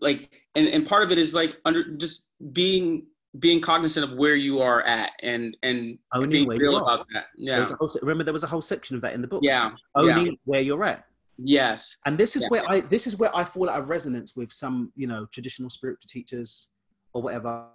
like, 0.00 0.42
and, 0.54 0.66
and 0.68 0.86
part 0.86 1.02
of 1.02 1.12
it 1.12 1.18
is 1.18 1.34
like 1.34 1.58
under 1.64 1.96
just 1.96 2.28
being 2.52 3.06
being 3.38 3.60
cognizant 3.60 4.10
of 4.10 4.16
where 4.16 4.36
you 4.36 4.60
are 4.60 4.82
at 4.82 5.10
and 5.22 5.56
and 5.62 5.98
Owning 6.12 6.30
being 6.30 6.48
real 6.48 6.76
about 6.76 7.06
that. 7.12 7.26
Yeah. 7.36 7.62
a 7.62 7.74
whole 7.74 7.90
remember, 8.02 8.24
there 8.24 8.32
was 8.32 8.44
a 8.44 8.48
whole 8.48 8.62
section 8.62 8.96
of 8.96 9.02
that 9.02 9.14
in 9.14 9.20
the 9.20 9.26
book. 9.26 9.40
Yeah. 9.42 9.72
Owning 9.94 10.26
yeah. 10.26 10.32
where 10.44 10.60
you're 10.60 10.84
at. 10.84 11.04
Yes. 11.36 11.96
and 12.06 12.16
this 12.16 12.36
is 12.36 12.42
Yeah. 12.42 12.48
where 12.50 12.70
i 12.70 12.80
this 12.80 13.08
is 13.08 13.16
where 13.16 13.34
i 13.36 13.42
fall 13.42 13.68
out 13.68 13.80
of 13.80 13.90
resonance 13.90 14.36
with 14.36 14.52
some 14.52 14.92
you 14.94 15.08
know 15.08 15.26
traditional 15.32 15.68
spiritual 15.68 16.06
teachers 16.08 16.68
or 17.14 17.22
whatever 17.22 17.66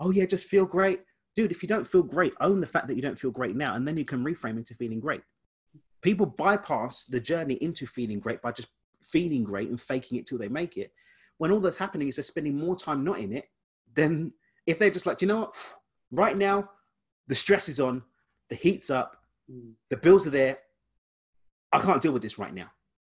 oh 0.00 0.10
yeah 0.10 0.24
just 0.24 0.46
feel 0.46 0.64
great. 0.64 1.00
Dude 1.34 1.50
if 1.50 1.62
you 1.62 1.68
don't 1.68 1.86
feel 1.86 2.02
great 2.02 2.34
own 2.40 2.60
the 2.60 2.66
fact 2.66 2.88
that 2.88 2.96
you 2.96 3.02
don't 3.02 3.18
feel 3.18 3.30
great 3.30 3.56
now 3.56 3.74
and 3.74 3.86
then 3.86 3.96
you 3.96 4.04
can 4.04 4.24
reframe 4.24 4.56
into 4.56 4.74
feeling 4.74 5.00
great. 5.00 5.22
People 6.02 6.26
bypass 6.26 7.04
the 7.04 7.20
journey 7.20 7.54
into 7.54 7.86
feeling 7.86 8.20
great 8.20 8.42
by 8.42 8.52
just 8.52 8.68
feeling 9.02 9.44
great 9.44 9.68
and 9.68 9.80
faking 9.80 10.18
it 10.18 10.26
till 10.26 10.38
they 10.38 10.48
make 10.48 10.76
it. 10.76 10.92
When 11.38 11.50
all 11.50 11.60
that's 11.60 11.76
happening 11.76 12.08
is 12.08 12.16
they're 12.16 12.22
spending 12.22 12.56
more 12.56 12.76
time 12.76 13.04
not 13.04 13.18
in 13.18 13.32
it 13.32 13.44
than 13.94 14.32
if 14.66 14.78
they're 14.78 14.90
just 14.90 15.06
like 15.06 15.18
"Do 15.18 15.26
you 15.26 15.32
know 15.32 15.40
what? 15.40 15.56
Right 16.12 16.36
now 16.36 16.70
the 17.26 17.34
stress 17.34 17.68
is 17.68 17.80
on 17.80 18.04
the 18.48 18.54
heat's 18.54 18.90
up 18.90 19.16
Mm, 19.50 19.74
the 19.90 19.96
bills 19.96 20.26
are 20.26 20.30
there 20.30 20.58
i 21.72 21.78
can't 21.78 22.02
deal 22.02 22.12
with 22.12 22.22
this 22.22 22.38
right 22.38 22.54
now. 22.54 22.70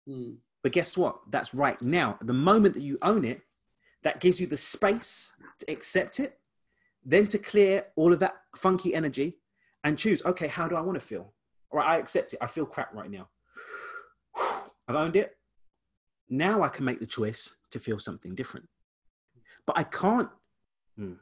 Mm, 0.10 0.38
but 0.64 0.72
guess 0.72 0.98
what? 0.98 1.20
That's 1.30 1.54
right 1.54 1.80
now. 1.82 2.18
The 2.22 2.34
moment 2.34 2.74
that 2.74 2.84
you 2.84 2.98
own 3.02 3.24
it, 3.24 3.42
that 4.06 4.22
gives 4.22 4.40
you 4.40 4.46
the 4.46 4.56
space 4.56 5.34
to 5.58 5.66
accept 5.70 6.20
it, 6.20 6.38
then 7.04 7.26
to 7.28 7.40
clear 7.40 7.88
all 7.96 8.14
of 8.14 8.20
that 8.20 8.36
funky 8.56 8.94
energy 8.94 9.40
and 9.84 9.98
choose, 9.98 10.24
okay, 10.24 10.48
how 10.48 10.68
do 10.68 10.76
I 10.76 10.82
want 10.82 10.96
to 11.00 11.06
feel? 11.06 11.34
All 11.72 11.80
right, 11.80 11.90
I 11.90 11.98
accept 11.98 12.34
it. 12.34 12.40
I 12.40 12.46
feel 12.46 12.68
crap 12.68 12.94
right 12.94 13.10
now. 13.10 13.28
I've 14.88 14.96
owned 14.96 15.16
it. 15.16 15.36
Now 16.30 16.62
I 16.62 16.70
can 16.70 16.86
make 16.86 17.00
the 17.00 17.08
choice 17.08 17.56
to 17.72 17.80
feel 17.80 17.98
something 17.98 18.36
different. 18.36 18.68
But 19.66 19.80
I 19.80 19.84
can't. 19.84 20.30
Hmm. 20.96 21.14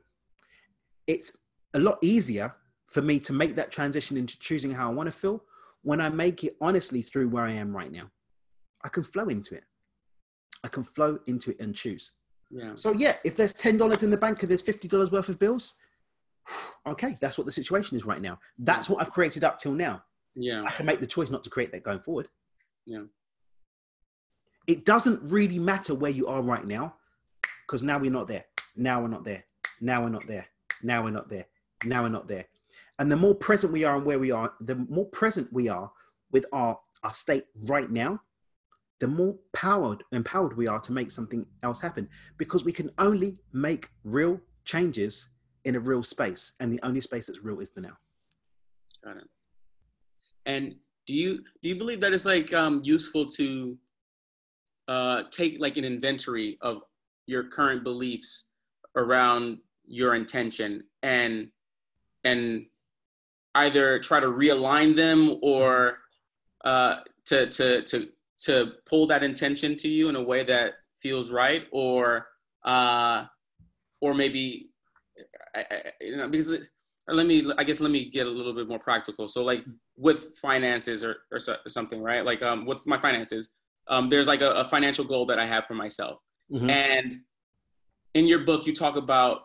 It's 1.07 1.37
a 1.73 1.79
lot 1.79 1.99
easier 2.01 2.53
for 2.87 3.01
me 3.01 3.17
to 3.19 3.31
make 3.31 3.55
that 3.55 3.71
transition 3.71 4.17
into 4.17 4.37
choosing 4.39 4.71
how 4.71 4.89
I 4.89 4.93
want 4.93 5.07
to 5.07 5.17
feel 5.17 5.41
when 5.83 6.01
I 6.01 6.09
make 6.09 6.43
it 6.43 6.57
honestly 6.59 7.01
through 7.01 7.29
where 7.29 7.45
I 7.45 7.53
am 7.53 7.73
right 7.73 7.91
now. 7.91 8.11
I 8.83 8.89
can 8.89 9.03
flow 9.03 9.29
into 9.29 9.55
it. 9.55 9.63
I 10.65 10.67
can 10.67 10.83
flow 10.83 11.19
into 11.27 11.51
it 11.51 11.61
and 11.61 11.73
choose. 11.73 12.11
Yeah. 12.53 12.73
So 12.75 12.91
yeah, 12.93 13.15
if 13.23 13.35
there's 13.35 13.53
ten 13.53 13.77
dollars 13.77 14.03
in 14.03 14.11
the 14.11 14.17
bank 14.17 14.41
and 14.41 14.49
there's 14.49 14.61
fifty 14.61 14.87
dollars 14.87 15.11
worth 15.11 15.29
of 15.29 15.39
bills, 15.39 15.73
okay, 16.87 17.17
that's 17.19 17.37
what 17.37 17.45
the 17.45 17.51
situation 17.51 17.97
is 17.97 18.05
right 18.05 18.21
now. 18.21 18.39
That's 18.59 18.89
what 18.89 19.01
I've 19.01 19.11
created 19.11 19.43
up 19.43 19.57
till 19.57 19.73
now. 19.73 20.03
Yeah. 20.35 20.63
I 20.63 20.71
can 20.71 20.85
make 20.85 20.99
the 20.99 21.07
choice 21.07 21.29
not 21.29 21.43
to 21.43 21.49
create 21.49 21.71
that 21.71 21.83
going 21.83 21.99
forward. 21.99 22.27
Yeah. 22.85 23.03
It 24.67 24.85
doesn't 24.85 25.21
really 25.23 25.59
matter 25.59 25.93
where 25.93 26.11
you 26.11 26.27
are 26.27 26.41
right 26.41 26.65
now, 26.65 26.95
because 27.65 27.83
now 27.83 27.99
we're 27.99 28.11
not 28.11 28.27
there. 28.27 28.45
Now 28.75 29.01
we're 29.01 29.09
not 29.09 29.23
there. 29.23 29.43
Now 29.81 30.01
we're 30.01 30.09
not 30.09 30.27
there. 30.27 30.47
Now 30.81 31.03
we're 31.03 31.11
not 31.11 31.29
there. 31.29 31.45
Now 31.85 32.03
we're 32.03 32.09
not 32.09 32.27
there. 32.27 32.45
And 32.99 33.11
the 33.11 33.17
more 33.17 33.35
present 33.35 33.73
we 33.73 33.83
are 33.83 33.97
and 33.97 34.05
where 34.05 34.19
we 34.19 34.31
are, 34.31 34.53
the 34.61 34.75
more 34.75 35.05
present 35.07 35.51
we 35.51 35.67
are 35.67 35.91
with 36.31 36.45
our, 36.53 36.79
our 37.03 37.13
state 37.13 37.45
right 37.63 37.89
now, 37.89 38.21
the 39.03 39.07
more 39.09 39.35
powered 39.51 40.01
empowered 40.13 40.55
we 40.55 40.65
are 40.65 40.79
to 40.79 40.93
make 40.93 41.11
something 41.11 41.45
else 41.61 41.81
happen. 41.81 42.07
Because 42.37 42.63
we 42.63 42.71
can 42.71 42.89
only 42.97 43.37
make 43.51 43.89
real 44.05 44.39
changes 44.63 45.27
in 45.65 45.75
a 45.75 45.79
real 45.81 46.03
space. 46.03 46.53
And 46.61 46.71
the 46.71 46.79
only 46.83 47.01
space 47.01 47.27
that's 47.27 47.43
real 47.43 47.59
is 47.59 47.69
the 47.71 47.81
now. 47.81 47.97
Got 49.03 49.17
it. 49.17 49.27
And 50.45 50.75
do 51.05 51.13
you 51.13 51.39
do 51.61 51.67
you 51.67 51.75
believe 51.75 51.99
that 51.99 52.13
it's 52.13 52.25
like 52.25 52.53
um, 52.53 52.79
useful 52.85 53.25
to 53.25 53.77
uh, 54.87 55.23
take 55.31 55.59
like 55.59 55.75
an 55.75 55.83
inventory 55.83 56.57
of 56.61 56.83
your 57.25 57.43
current 57.49 57.83
beliefs 57.83 58.45
around 58.95 59.57
your 59.85 60.15
intention 60.15 60.81
and 61.01 61.49
and 62.23 62.67
either 63.55 63.99
try 63.99 64.21
to 64.21 64.27
realign 64.27 64.95
them 64.95 65.39
or 65.41 65.97
uh, 66.63 67.01
to 67.25 67.47
to 67.47 67.81
to 67.81 68.07
to 68.45 68.73
pull 68.85 69.05
that 69.07 69.23
intention 69.23 69.75
to 69.77 69.87
you 69.87 70.09
in 70.09 70.15
a 70.15 70.21
way 70.21 70.43
that 70.43 70.73
feels 71.01 71.31
right 71.31 71.63
or 71.71 72.27
uh, 72.65 73.25
or 74.01 74.13
maybe 74.13 74.69
I, 75.55 75.59
I, 75.59 75.81
you 76.01 76.17
know 76.17 76.27
because 76.27 76.49
it, 76.51 76.67
let 77.07 77.27
me 77.27 77.51
i 77.57 77.63
guess 77.63 77.81
let 77.81 77.91
me 77.91 78.05
get 78.09 78.27
a 78.27 78.29
little 78.29 78.53
bit 78.53 78.67
more 78.67 78.79
practical. 78.79 79.27
So 79.27 79.43
like 79.43 79.63
with 79.97 80.37
finances 80.41 81.03
or, 81.03 81.17
or, 81.31 81.39
so, 81.39 81.57
or 81.65 81.69
something 81.69 82.01
right? 82.01 82.23
Like 82.25 82.41
um 82.41 82.65
with 82.65 82.85
my 82.87 82.97
finances 82.97 83.49
um 83.87 84.09
there's 84.09 84.27
like 84.27 84.41
a, 84.41 84.51
a 84.51 84.63
financial 84.63 85.03
goal 85.05 85.25
that 85.25 85.39
i 85.39 85.45
have 85.45 85.65
for 85.65 85.73
myself. 85.73 86.19
Mhm. 86.51 86.69
and 86.69 87.09
in 88.13 88.27
your 88.27 88.39
book 88.39 88.67
you 88.67 88.73
talk 88.73 88.95
about 88.95 89.35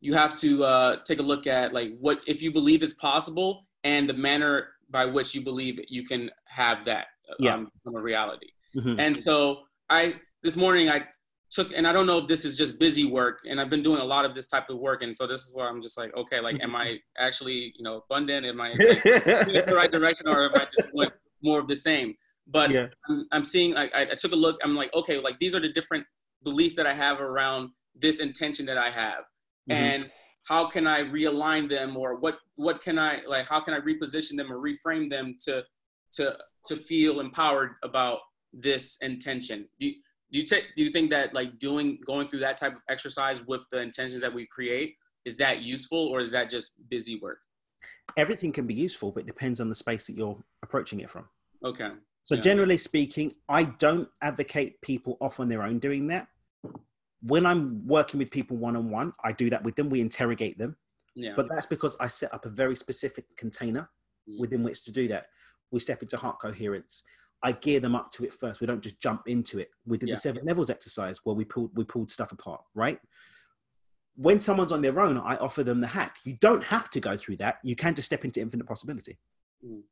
you 0.00 0.12
have 0.14 0.36
to 0.38 0.64
uh, 0.64 0.96
take 1.04 1.20
a 1.20 1.22
look 1.22 1.46
at 1.46 1.72
like 1.72 1.90
what 2.00 2.20
if 2.26 2.42
you 2.42 2.50
believe 2.52 2.82
it's 2.82 2.94
possible 2.94 3.66
and 3.84 4.08
the 4.08 4.14
manner 4.14 4.68
by 4.90 5.04
which 5.06 5.34
you 5.34 5.40
believe 5.40 5.80
you 5.88 6.04
can 6.04 6.30
have 6.46 6.84
that 6.84 7.06
Yeah. 7.38 7.54
um, 7.54 7.70
become 7.74 7.96
a 7.96 8.02
reality 8.02 8.48
Mhm. 8.76 8.96
and 8.98 9.18
so 9.18 9.62
I 9.90 10.14
this 10.42 10.56
morning 10.56 10.88
I 10.90 11.06
took 11.50 11.72
and 11.74 11.86
I 11.86 11.92
don't 11.92 12.06
know 12.06 12.18
if 12.18 12.26
this 12.26 12.44
is 12.44 12.56
just 12.56 12.78
busy 12.78 13.04
work 13.04 13.40
and 13.48 13.60
I've 13.60 13.68
been 13.70 13.82
doing 13.82 14.00
a 14.00 14.04
lot 14.04 14.24
of 14.24 14.34
this 14.34 14.48
type 14.48 14.68
of 14.70 14.78
work 14.78 15.02
and 15.02 15.14
so 15.14 15.26
this 15.26 15.42
is 15.46 15.54
where 15.54 15.68
I'm 15.68 15.80
just 15.82 15.96
like 15.98 16.14
okay 16.16 16.40
like 16.40 16.56
am 16.62 16.74
I 16.74 16.98
actually 17.18 17.72
you 17.76 17.82
know 17.84 18.02
abundant 18.04 18.46
am 18.46 18.60
I 18.60 18.70
like, 18.70 19.04
in 19.06 19.52
the 19.66 19.74
right 19.74 19.92
direction 19.92 20.26
or 20.28 20.44
am 20.46 20.56
I 20.56 20.64
just 20.64 20.84
doing 20.94 21.10
more 21.42 21.58
of 21.60 21.66
the 21.66 21.76
same 21.76 22.14
but 22.46 22.70
yeah. 22.70 22.86
I'm, 23.08 23.26
I'm 23.32 23.44
seeing 23.44 23.76
I, 23.76 23.88
I 23.94 24.04
took 24.22 24.32
a 24.32 24.36
look 24.36 24.58
I'm 24.64 24.74
like 24.74 24.92
okay 24.94 25.18
like 25.18 25.38
these 25.38 25.54
are 25.54 25.60
the 25.60 25.68
different 25.78 26.04
beliefs 26.42 26.74
that 26.76 26.86
I 26.86 26.94
have 26.94 27.20
around 27.20 27.70
this 27.94 28.20
intention 28.20 28.64
that 28.66 28.78
I 28.78 28.90
have 28.90 29.24
Mhm. 29.70 29.74
and 29.76 30.10
how 30.48 30.66
can 30.66 30.86
I 30.88 31.02
realign 31.04 31.68
them 31.68 31.96
or 31.96 32.16
what 32.18 32.36
what 32.56 32.80
can 32.82 32.98
I 32.98 33.22
like 33.28 33.46
how 33.46 33.60
can 33.60 33.74
I 33.74 33.80
reposition 33.80 34.36
them 34.36 34.50
or 34.52 34.58
reframe 34.58 35.08
them 35.10 35.36
to 35.46 35.62
to 36.14 36.36
to 36.66 36.76
feel 36.76 37.20
empowered 37.20 37.72
about 37.82 38.18
this 38.52 38.98
intention 39.02 39.66
do 39.80 39.86
you, 39.86 39.94
do 40.30 40.38
you 40.38 40.44
take 40.44 40.66
do 40.76 40.82
you 40.84 40.90
think 40.90 41.10
that 41.10 41.32
like 41.34 41.58
doing 41.58 41.98
going 42.06 42.28
through 42.28 42.40
that 42.40 42.56
type 42.58 42.72
of 42.74 42.82
exercise 42.90 43.44
with 43.46 43.66
the 43.70 43.80
intentions 43.80 44.20
that 44.20 44.32
we 44.32 44.46
create 44.46 44.94
is 45.24 45.36
that 45.36 45.62
useful 45.62 45.98
or 46.08 46.20
is 46.20 46.30
that 46.30 46.48
just 46.50 46.74
busy 46.88 47.18
work 47.20 47.38
Everything 48.18 48.52
can 48.52 48.66
be 48.66 48.74
useful, 48.74 49.10
but 49.10 49.20
it 49.20 49.26
depends 49.26 49.58
on 49.58 49.68
the 49.70 49.74
space 49.74 50.06
that 50.06 50.14
you're 50.16 50.36
approaching 50.62 51.00
it 51.00 51.08
from. 51.08 51.24
okay 51.64 51.92
So 52.24 52.34
Yeah. 52.34 52.42
generally 52.42 52.76
speaking, 52.76 53.34
I 53.48 53.62
don't 53.64 54.08
advocate 54.20 54.80
people 54.82 55.16
off 55.20 55.40
on 55.40 55.48
their 55.48 55.62
own 55.62 55.78
doing 55.78 56.06
that. 56.08 56.28
When 57.22 57.46
I'm 57.46 57.86
working 57.86 58.18
with 58.18 58.30
people 58.30 58.56
one 58.58 58.76
on 58.76 58.90
one, 58.90 59.14
I 59.24 59.32
do 59.32 59.48
that 59.50 59.62
with 59.64 59.76
them. 59.76 59.88
We 59.88 60.00
interrogate 60.00 60.58
them, 60.58 60.76
Yeah. 61.14 61.32
but 61.36 61.48
that's 61.48 61.66
because 61.66 61.96
I 62.00 62.08
set 62.08 62.34
up 62.34 62.44
a 62.44 62.50
very 62.50 62.76
specific 62.76 63.24
container 63.36 63.88
Mm. 64.28 64.38
within 64.40 64.62
which 64.62 64.84
to 64.84 64.92
do 64.92 65.08
that. 65.08 65.24
We 65.72 65.80
step 65.80 66.02
into 66.02 66.16
heart 66.16 66.38
coherence. 66.40 67.02
I 67.42 67.52
gear 67.52 67.80
them 67.80 67.96
up 67.96 68.12
to 68.12 68.24
it 68.24 68.32
first. 68.32 68.60
We 68.60 68.68
don't 68.68 68.82
just 68.82 69.00
jump 69.00 69.22
into 69.26 69.58
it. 69.58 69.70
We 69.84 69.98
did 69.98 70.08
Yeah. 70.10 70.14
the 70.14 70.20
seven 70.20 70.44
levels 70.44 70.70
exercise 70.70 71.18
where 71.24 71.34
we 71.34 71.44
pulled 71.44 71.76
we 71.76 71.82
pulled 71.82 72.12
stuff 72.12 72.30
apart, 72.30 72.62
right? 72.74 73.00
When 74.14 74.40
someone's 74.40 74.70
on 74.72 74.82
their 74.82 75.00
own, 75.00 75.16
I 75.16 75.36
offer 75.36 75.64
them 75.64 75.80
the 75.80 75.86
hack. 75.88 76.18
You 76.24 76.34
don't 76.34 76.62
have 76.64 76.90
to 76.90 77.00
go 77.00 77.16
through 77.16 77.38
that. 77.38 77.58
You 77.64 77.74
can 77.74 77.94
just 77.94 78.06
step 78.06 78.24
into 78.24 78.40
infinite 78.40 78.66
possibility. 78.68 79.18
Mm. 79.64 79.82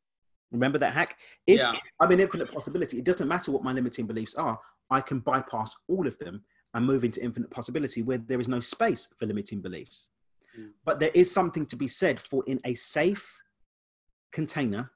Remember 0.53 0.79
that 0.79 0.93
hack? 0.93 1.17
If 1.47 1.59
Yeah. 1.59 1.73
I'm 1.99 2.13
in 2.13 2.21
infinite 2.21 2.53
possibility, 2.53 2.99
it 2.99 3.05
doesn't 3.05 3.27
matter 3.27 3.51
what 3.51 3.65
my 3.65 3.73
limiting 3.73 4.07
beliefs 4.07 4.35
are. 4.35 4.61
I 4.91 5.01
can 5.01 5.21
bypass 5.21 5.75
all 5.89 6.07
of 6.07 6.19
them 6.19 6.45
and 6.75 6.87
move 6.87 7.03
into 7.03 7.23
infinite 7.23 7.51
possibility 7.51 8.03
where 8.03 8.19
there 8.19 8.41
is 8.41 8.49
no 8.49 8.61
space 8.61 9.09
for 9.19 9.27
limiting 9.27 9.61
beliefs. 9.63 10.11
Mm. 10.57 10.75
But 10.85 10.99
there 10.99 11.13
is 11.15 11.33
something 11.33 11.65
to 11.67 11.77
be 11.77 11.89
said 11.89 12.21
for 12.21 12.45
in 12.47 12.61
a 12.65 12.75
safe 12.75 13.41
container 14.33 14.93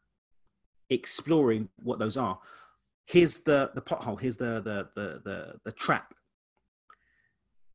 exploring 0.94 1.68
what 1.82 1.98
those 1.98 2.16
are. 2.16 2.38
Here's 3.06 3.40
the 3.40 3.70
the 3.74 3.82
pothole. 3.82 4.20
Here's 4.20 4.36
the 4.36 4.60
the 4.60 4.88
the 4.94 5.20
the, 5.24 5.52
the 5.64 5.72
trap. 5.72 6.14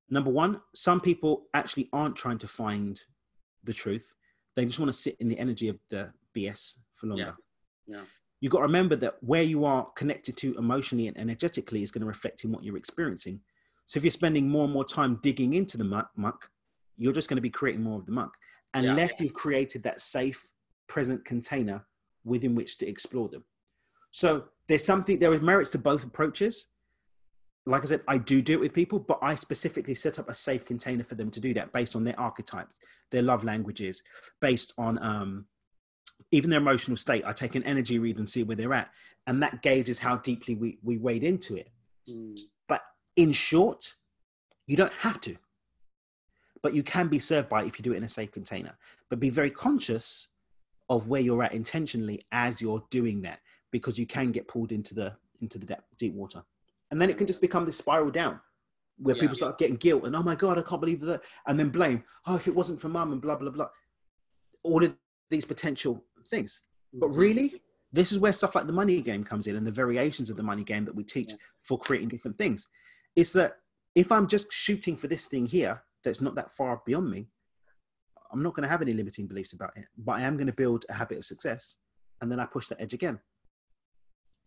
Number 0.10 0.32
one, 0.32 0.62
some 0.74 1.00
people 1.00 1.46
actually 1.54 1.88
aren't 1.94 2.16
trying 2.16 2.40
to 2.40 2.48
find 2.48 3.00
the 3.64 3.74
truth. 3.74 4.14
They 4.56 4.66
just 4.66 4.80
want 4.80 4.90
to 4.92 4.98
sit 4.98 5.16
in 5.20 5.28
the 5.28 5.38
energy 5.38 5.68
of 5.68 5.78
the 5.90 6.12
BS 6.36 6.78
for 6.96 7.08
longer. 7.08 7.36
Yeah. 7.86 7.98
yeah. 7.98 8.04
You've 8.42 8.52
got 8.52 8.60
to 8.60 8.64
remember 8.64 8.96
that 8.98 9.18
where 9.22 9.44
you 9.44 9.66
are 9.66 9.86
connected 9.96 10.36
to 10.38 10.58
emotionally 10.58 11.08
and 11.08 11.18
energetically 11.18 11.84
is 11.84 11.92
going 11.92 12.02
to 12.02 12.08
reflect 12.08 12.44
in 12.44 12.52
what 12.52 12.64
you're 12.64 12.78
experiencing. 12.78 13.42
So 13.86 13.98
if 13.98 14.04
you're 14.04 14.12
spending 14.12 14.50
more 14.50 14.64
and 14.64 14.74
more 14.74 14.86
time 14.86 15.20
digging 15.22 15.54
into 15.54 15.78
the 15.78 15.84
muck, 15.84 16.10
muck 16.16 16.50
you're 16.98 17.14
just 17.14 17.30
going 17.30 17.38
to 17.38 17.42
be 17.42 17.50
creating 17.50 17.84
more 17.84 18.00
of 18.00 18.06
the 18.06 18.12
muck 18.12 18.34
Yeah. 18.74 18.82
unless 18.82 19.20
you've 19.20 19.34
created 19.34 19.84
that 19.84 20.00
safe, 20.00 20.52
present 20.88 21.24
container 21.26 21.86
within 22.24 22.56
which 22.56 22.78
to 22.80 22.88
explore 22.88 23.30
them. 23.30 23.44
So 24.12 24.46
there's 24.68 24.84
something, 24.84 25.20
there 25.20 25.34
is 25.34 25.42
merits 25.42 25.72
to 25.72 25.78
both 25.78 26.04
approaches. 26.04 26.68
Like 27.66 27.84
I 27.84 27.86
said, 27.86 28.02
I 28.08 28.18
do 28.18 28.42
do 28.42 28.54
it 28.54 28.60
with 28.60 28.74
people, 28.74 29.00
but 29.00 29.20
I 29.22 29.36
specifically 29.36 29.94
set 29.94 30.18
up 30.18 30.30
a 30.30 30.34
safe 30.34 30.66
container 30.66 31.04
for 31.04 31.16
them 31.16 31.30
to 31.32 31.40
do 31.40 31.54
that 31.54 31.72
based 31.72 31.96
on 31.96 32.04
their 32.04 32.20
archetypes, 32.20 32.80
their 33.12 33.22
love 33.22 33.44
languages, 33.44 34.04
based 34.42 34.74
on 34.78 35.02
um, 35.04 35.46
even 36.32 36.50
their 36.50 36.60
emotional 36.60 36.98
state. 36.98 37.24
I 37.26 37.32
take 37.32 37.56
an 37.56 37.64
energy 37.64 38.00
read 38.00 38.18
and 38.18 38.30
see 38.30 38.44
where 38.44 38.56
they're 38.56 38.74
at. 38.74 38.90
And 39.28 39.44
that 39.44 39.62
gauges 39.62 40.00
how 40.00 40.18
deeply 40.18 40.56
we, 40.56 40.80
we 40.84 40.98
wade 40.98 41.24
into 41.24 41.56
it. 41.56 41.70
Mm. 42.10 42.40
But 42.68 42.82
in 43.16 43.32
short, 43.32 43.96
you 44.66 44.76
don't 44.76 44.94
have 44.94 45.22
to. 45.22 45.36
But 46.62 46.74
you 46.74 46.84
can 46.84 47.08
be 47.08 47.20
served 47.20 47.50
by 47.50 47.64
it 47.64 47.68
if 47.68 47.78
you 47.78 47.84
do 47.84 47.94
it 47.94 47.98
in 47.98 48.04
a 48.04 48.10
safe 48.10 48.32
container. 48.32 48.78
But 49.10 49.20
be 49.20 49.30
very 49.30 49.52
conscious 49.52 50.28
of 50.90 51.08
where 51.08 51.22
you're 51.22 51.44
at 51.44 51.54
intentionally 51.54 52.26
as 52.32 52.62
you're 52.62 52.84
doing 52.90 53.22
that, 53.22 53.40
because 53.72 54.00
you 54.00 54.06
can 54.08 54.32
get 54.32 54.48
pulled 54.48 54.72
into 54.72 54.94
the 54.96 55.16
into 55.42 55.58
the 55.58 55.66
depth, 55.66 55.86
deep 55.98 56.14
water, 56.14 56.44
and 56.92 57.02
then 57.02 57.10
it 57.10 57.18
can 57.18 57.26
just 57.28 57.40
become 57.42 57.66
this 57.66 57.78
spiral 57.78 58.12
down, 58.12 58.40
where 58.98 59.16
Yeah. 59.16 59.22
people 59.22 59.36
start 59.36 59.58
getting 59.58 59.78
guilt 59.78 60.04
and 60.06 60.16
oh 60.16 60.24
my 60.24 60.36
god, 60.36 60.58
I 60.58 60.62
can't 60.64 60.82
believe 60.82 61.00
that, 61.02 61.22
and 61.48 61.58
then 61.60 61.70
blame. 61.70 62.04
Oh, 62.26 62.36
if 62.36 62.48
it 62.48 62.56
wasn't 62.56 62.82
for 62.82 62.90
mum 62.90 63.12
and 63.14 63.22
blah 63.22 63.36
blah 63.38 63.52
blah, 63.52 63.70
all 64.64 64.84
of 64.84 64.96
these 65.30 65.46
potential 65.46 66.04
things. 66.30 66.62
But 66.94 67.10
Mm-hmm. 67.12 67.20
really, 67.20 67.62
this 67.94 68.12
is 68.12 68.20
where 68.20 68.34
stuff 68.34 68.56
like 68.56 68.68
the 68.68 68.74
money 68.74 69.02
game 69.02 69.24
comes 69.24 69.48
in 69.48 69.56
and 69.56 69.66
the 69.66 69.72
variations 69.72 70.30
of 70.30 70.38
the 70.38 70.44
money 70.44 70.64
game 70.64 70.86
that 70.86 70.96
we 70.96 71.04
teach 71.04 71.30
Yeah. 71.32 71.38
for 71.64 71.80
creating 71.80 72.10
different 72.10 72.38
things. 72.38 72.68
Is 73.16 73.32
that 73.34 73.58
if 73.96 74.12
I'm 74.12 74.28
just 74.28 74.52
shooting 74.52 74.96
for 74.98 75.08
this 75.08 75.26
thing 75.26 75.46
here 75.46 75.84
that's 76.04 76.22
not 76.22 76.36
that 76.36 76.54
far 76.54 76.82
beyond 76.86 77.10
me, 77.12 77.28
I'm 78.32 78.44
not 78.44 78.56
going 78.56 78.64
to 78.64 78.70
have 78.70 78.82
any 78.82 78.94
limiting 78.94 79.28
beliefs 79.28 79.54
about 79.54 79.74
it. 79.76 79.86
But 79.98 80.14
I 80.14 80.22
am 80.22 80.36
going 80.36 80.48
to 80.48 80.54
build 80.54 80.86
a 80.90 80.94
habit 80.94 81.18
of 81.18 81.26
success. 81.26 81.76
And 82.22 82.32
then 82.32 82.40
I 82.40 82.46
push 82.46 82.68
the 82.68 82.80
edge 82.82 82.94
again. 82.94 83.20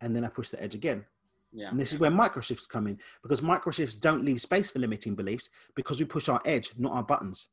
And 0.00 0.14
then 0.14 0.24
I 0.24 0.28
push 0.28 0.50
the 0.50 0.62
edge 0.62 0.74
again. 0.74 1.04
Yeah. 1.52 1.68
And 1.68 1.78
this 1.78 1.92
is 1.92 2.00
where 2.00 2.10
microshifts 2.10 2.68
come 2.68 2.86
in 2.86 2.98
because 3.22 3.40
microshifts 3.42 4.00
don't 4.00 4.24
leave 4.24 4.40
space 4.40 4.70
for 4.70 4.78
limiting 4.78 5.14
beliefs 5.14 5.50
because 5.76 5.98
we 5.98 6.06
push 6.06 6.28
our 6.28 6.40
edge, 6.46 6.72
not 6.78 6.92
our 6.92 7.02
buttons. 7.02 7.48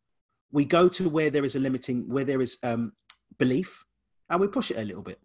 We 0.52 0.66
go 0.66 0.88
to 0.88 1.10
where 1.10 1.30
there 1.30 1.44
is 1.44 1.56
a 1.56 1.60
limiting, 1.60 2.10
where 2.10 2.24
there 2.24 2.42
is 2.42 2.58
um, 2.64 2.94
belief, 3.38 3.84
and 4.30 4.40
we 4.40 4.48
push 4.48 4.72
it 4.72 4.78
a 4.78 4.84
little 4.84 5.02
bit. 5.02 5.20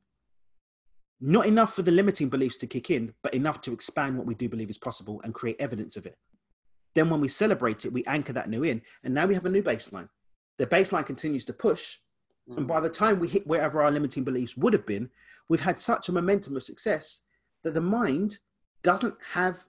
Not 1.20 1.46
enough 1.46 1.72
for 1.72 1.82
the 1.82 1.92
limiting 1.92 2.28
beliefs 2.28 2.56
to 2.58 2.66
kick 2.66 2.90
in, 2.90 3.14
but 3.22 3.32
enough 3.32 3.60
to 3.62 3.72
expand 3.72 4.18
what 4.18 4.26
we 4.26 4.34
do 4.34 4.48
believe 4.48 4.70
is 4.70 4.76
possible 4.76 5.20
and 5.24 5.32
create 5.32 5.56
evidence 5.60 5.96
of 5.96 6.04
it. 6.04 6.16
Then, 6.94 7.08
when 7.08 7.20
we 7.20 7.28
celebrate 7.28 7.84
it, 7.84 7.92
we 7.92 8.04
anchor 8.04 8.32
that 8.32 8.50
new 8.50 8.64
in, 8.64 8.82
and 9.02 9.14
now 9.14 9.26
we 9.26 9.34
have 9.34 9.46
a 9.46 9.50
new 9.50 9.62
baseline. 9.62 10.08
The 10.58 10.66
baseline 10.66 11.06
continues 11.06 11.44
to 11.46 11.52
push, 11.52 11.98
and 12.46 12.66
Mm. 12.66 12.66
by 12.66 12.80
the 12.80 12.90
time 12.90 13.18
we 13.18 13.28
hit 13.28 13.46
wherever 13.46 13.82
our 13.82 13.90
limiting 13.90 14.24
beliefs 14.24 14.56
would 14.56 14.72
have 14.72 14.86
been, 14.86 15.10
we've 15.48 15.60
had 15.60 15.80
such 15.80 16.08
a 16.08 16.12
momentum 16.12 16.56
of 16.56 16.62
success 16.62 17.20
that 17.62 17.74
the 17.74 17.80
mind 17.80 18.38
doesn't 18.82 19.20
have 19.32 19.66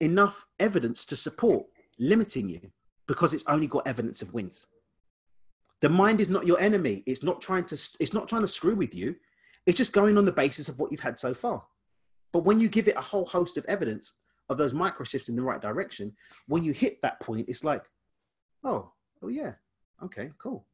enough 0.00 0.46
evidence 0.58 1.04
to 1.04 1.16
support 1.16 1.66
limiting 1.98 2.48
you 2.48 2.70
because 3.06 3.34
it's 3.34 3.44
only 3.46 3.66
got 3.66 3.86
evidence 3.86 4.22
of 4.22 4.32
wins. 4.32 4.66
The 5.80 5.88
mind 5.88 6.20
is 6.20 6.28
not 6.28 6.46
your 6.46 6.60
enemy. 6.60 7.02
It's 7.06 7.22
not 7.22 7.40
trying 7.42 7.64
to 7.66 7.74
it's 7.98 8.12
not 8.12 8.28
trying 8.28 8.42
to 8.42 8.48
screw 8.48 8.74
with 8.74 8.94
you. 8.94 9.16
It's 9.66 9.76
just 9.78 9.92
going 9.92 10.16
on 10.16 10.24
the 10.24 10.32
basis 10.32 10.68
of 10.68 10.78
what 10.78 10.90
you've 10.90 11.00
had 11.00 11.18
so 11.18 11.34
far. 11.34 11.66
But 12.32 12.44
when 12.44 12.60
you 12.60 12.68
give 12.68 12.86
it 12.88 12.96
a 12.96 13.00
whole 13.00 13.24
host 13.26 13.58
of 13.58 13.64
evidence 13.66 14.14
of 14.48 14.58
those 14.58 14.72
micro 14.74 15.04
shifts 15.04 15.28
in 15.28 15.36
the 15.36 15.42
right 15.42 15.60
direction, 15.60 16.14
when 16.46 16.64
you 16.64 16.72
hit 16.72 17.02
that 17.02 17.20
point, 17.20 17.48
it's 17.48 17.64
like, 17.64 17.84
oh, 18.62 18.92
oh 19.22 19.28
yeah, 19.28 19.54
okay, 20.02 20.30
cool. 20.38 20.66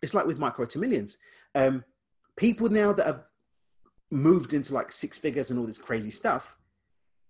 It's 0.00 0.14
like 0.14 0.26
with 0.26 0.38
micro 0.38 0.66
to 0.66 0.78
millions. 0.78 1.18
Um, 1.54 1.84
people 2.36 2.68
now 2.68 2.92
that 2.92 3.06
have 3.06 3.24
moved 4.10 4.54
into 4.54 4.74
like 4.74 4.92
six 4.92 5.16
figures 5.18 5.50
and 5.50 5.58
all 5.58 5.66
this 5.66 5.78
crazy 5.78 6.10
stuff, 6.10 6.56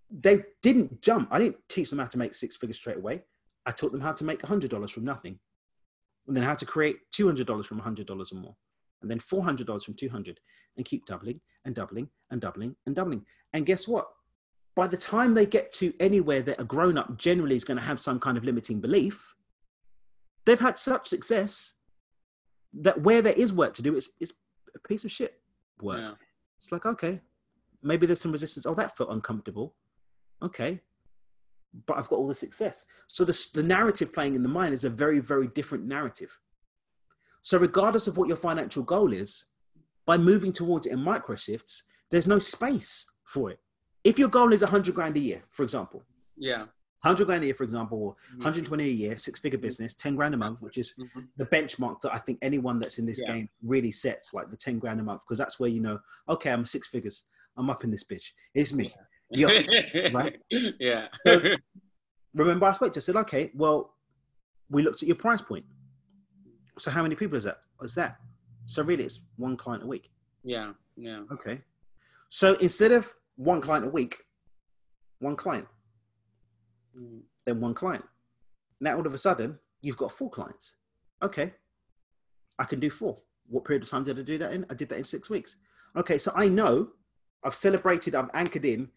they 0.09 0.43
didn't 0.61 1.01
jump. 1.01 1.29
I 1.31 1.39
didn't 1.39 1.57
teach 1.69 1.89
them 1.89 1.99
how 1.99 2.05
to 2.05 2.17
make 2.17 2.35
six 2.35 2.55
figures 2.55 2.77
straight 2.77 2.97
away. 2.97 3.23
I 3.65 3.71
taught 3.71 3.91
them 3.91 4.01
how 4.01 4.13
to 4.13 4.23
make 4.23 4.41
$100 4.41 4.89
from 4.91 5.05
nothing. 5.05 5.39
And 6.27 6.35
then 6.35 6.43
how 6.43 6.53
to 6.53 6.65
create 6.65 6.97
$200 7.13 7.65
from 7.65 7.81
$100 7.81 8.09
or 8.09 8.35
more. 8.35 8.55
And 9.01 9.11
then 9.11 9.19
$400 9.19 9.83
from 9.83 9.93
200 9.93 10.39
and 10.77 10.85
keep 10.85 11.05
doubling 11.05 11.41
and 11.65 11.75
doubling 11.75 12.09
and 12.31 12.39
doubling 12.39 12.75
and 12.85 12.95
doubling. 12.95 13.25
And 13.53 13.65
guess 13.65 13.87
what? 13.87 14.07
By 14.75 14.87
the 14.87 14.97
time 14.97 15.33
they 15.33 15.45
get 15.45 15.71
to 15.73 15.93
anywhere 15.99 16.41
that 16.41 16.59
a 16.59 16.63
grown 16.63 16.97
up 16.97 17.17
generally 17.17 17.55
is 17.55 17.63
going 17.63 17.77
to 17.77 17.83
have 17.83 17.99
some 17.99 18.19
kind 18.19 18.37
of 18.37 18.43
limiting 18.43 18.81
belief, 18.81 19.35
they've 20.45 20.59
had 20.59 20.77
such 20.77 21.07
success 21.07 21.73
that 22.73 23.01
where 23.01 23.21
there 23.21 23.33
is 23.33 23.53
work 23.53 23.73
to 23.75 23.81
do, 23.81 23.95
it's, 23.95 24.09
it's 24.19 24.33
a 24.75 24.87
piece 24.87 25.05
of 25.05 25.11
shit 25.11 25.39
work. 25.81 25.99
Yeah. 25.99 26.13
It's 26.59 26.71
like, 26.71 26.85
okay, 26.85 27.19
maybe 27.81 28.05
there's 28.05 28.21
some 28.21 28.31
resistance. 28.31 28.65
Oh, 28.65 28.73
that 28.73 28.95
felt 28.97 29.11
uncomfortable. 29.11 29.75
Okay. 30.41 30.79
But 31.85 31.97
I've 31.97 32.07
got 32.07 32.17
all 32.17 32.27
the 32.27 32.35
success. 32.35 32.85
So 33.07 33.25
the, 33.25 33.47
the 33.53 33.63
narrative 33.63 34.13
playing 34.13 34.35
in 34.35 34.43
the 34.43 34.49
mind 34.49 34.73
is 34.73 34.83
a 34.83 34.89
very, 34.89 35.19
very 35.19 35.47
different 35.47 35.85
narrative. 35.85 36.37
So 37.41 37.57
regardless 37.57 38.07
of 38.07 38.17
what 38.17 38.27
your 38.27 38.37
financial 38.37 38.83
goal 38.83 39.11
is, 39.11 39.47
by 40.05 40.17
moving 40.17 40.51
towards 40.51 40.85
it 40.85 40.93
in 40.93 40.99
micro 40.99 41.35
shifts, 41.35 41.83
there's 42.11 42.27
no 42.27 42.39
space 42.39 43.09
for 43.25 43.49
it. 43.51 43.59
If 44.03 44.19
your 44.19 44.27
goal 44.27 44.53
is 44.53 44.61
100 44.61 44.93
grand 44.93 45.15
a 45.17 45.19
year, 45.19 45.43
for 45.49 45.63
example, 45.63 46.03
Yeah. 46.37 46.65
100 47.03 47.25
grand 47.25 47.43
a 47.43 47.47
year, 47.47 47.53
for 47.53 47.63
example, 47.63 48.17
Mhm. 48.31 48.37
120 48.43 48.83
a 48.85 48.87
year, 48.87 49.17
six 49.17 49.39
figure 49.39 49.59
business, 49.59 49.93
10 49.93 50.15
grand 50.15 50.33
a 50.33 50.37
month, 50.37 50.61
which 50.61 50.77
is 50.77 50.93
Mhm. 50.97 51.27
the 51.35 51.45
benchmark 51.45 51.99
that 52.01 52.13
I 52.13 52.17
think 52.17 52.39
anyone 52.41 52.79
that's 52.79 52.97
in 52.97 53.05
this 53.05 53.21
Yeah. 53.21 53.33
game 53.33 53.49
really 53.61 53.91
sets, 53.91 54.33
like 54.33 54.49
the 54.49 54.55
10 54.57 54.79
grand 54.79 54.99
a 55.01 55.03
month, 55.03 55.21
because 55.25 55.37
that's 55.37 55.59
where 55.59 55.69
you 55.69 55.81
know, 55.81 55.99
okay, 56.29 56.51
I'm 56.51 56.65
six 56.65 56.87
figures. 56.87 57.25
I'm 57.57 57.69
up 57.69 57.83
in 57.83 57.91
this 57.91 58.03
bitch. 58.05 58.31
It's 58.53 58.73
me. 58.73 58.93
Yeah. 59.29 59.47
Right. 60.13 60.41
Yeah. 60.79 61.09
Remember, 62.33 62.65
I 62.65 62.73
spoke 62.73 62.93
to 62.93 62.99
I 62.99 63.01
said, 63.01 63.15
okay, 63.17 63.51
well, 63.53 63.95
we 64.69 64.81
looked 64.81 65.03
at 65.03 65.07
your 65.07 65.15
price 65.17 65.41
point. 65.41 65.65
So 66.79 66.89
how 66.89 67.03
many 67.03 67.15
people 67.15 67.37
is 67.37 67.43
that? 67.43 67.61
Is 67.81 67.95
that? 67.95 68.19
So 68.65 68.81
really, 68.81 69.03
it's 69.03 69.19
one 69.35 69.57
client 69.57 69.83
a 69.83 69.87
week. 69.87 70.09
yeah. 70.43 70.73
Yeah. 70.95 71.23
Okay. 71.31 71.61
So 72.29 72.53
instead 72.55 72.91
of 72.91 73.11
one 73.35 73.61
client 73.61 73.83
a 73.85 73.89
week, 73.89 74.25
one 75.19 75.35
client, 75.35 75.67
Then 77.45 77.59
one 77.59 77.73
client. 77.73 78.05
Now 78.79 78.97
all 78.97 79.05
of 79.05 79.13
a 79.13 79.17
sudden, 79.17 79.59
you've 79.81 79.97
got 79.97 80.11
four 80.11 80.29
clients. 80.29 80.75
Okay. 81.21 81.53
I 82.59 82.65
can 82.65 82.79
do 82.79 82.89
four. 82.89 83.17
What 83.47 83.65
period 83.65 83.83
of 83.83 83.89
time 83.89 84.03
did 84.03 84.19
I 84.19 84.21
do 84.21 84.37
that 84.37 84.53
in? 84.53 84.65
I 84.69 84.73
did 84.73 84.89
that 84.89 84.97
in 84.97 85.03
six 85.03 85.29
weeks. 85.29 85.57
Okay, 85.95 86.17
so 86.17 86.31
I 86.35 86.47
know 86.47 86.89
I've 87.43 87.55
celebrated, 87.55 88.15
I've 88.15 88.29
anchored 88.33 88.65
in 88.65 88.89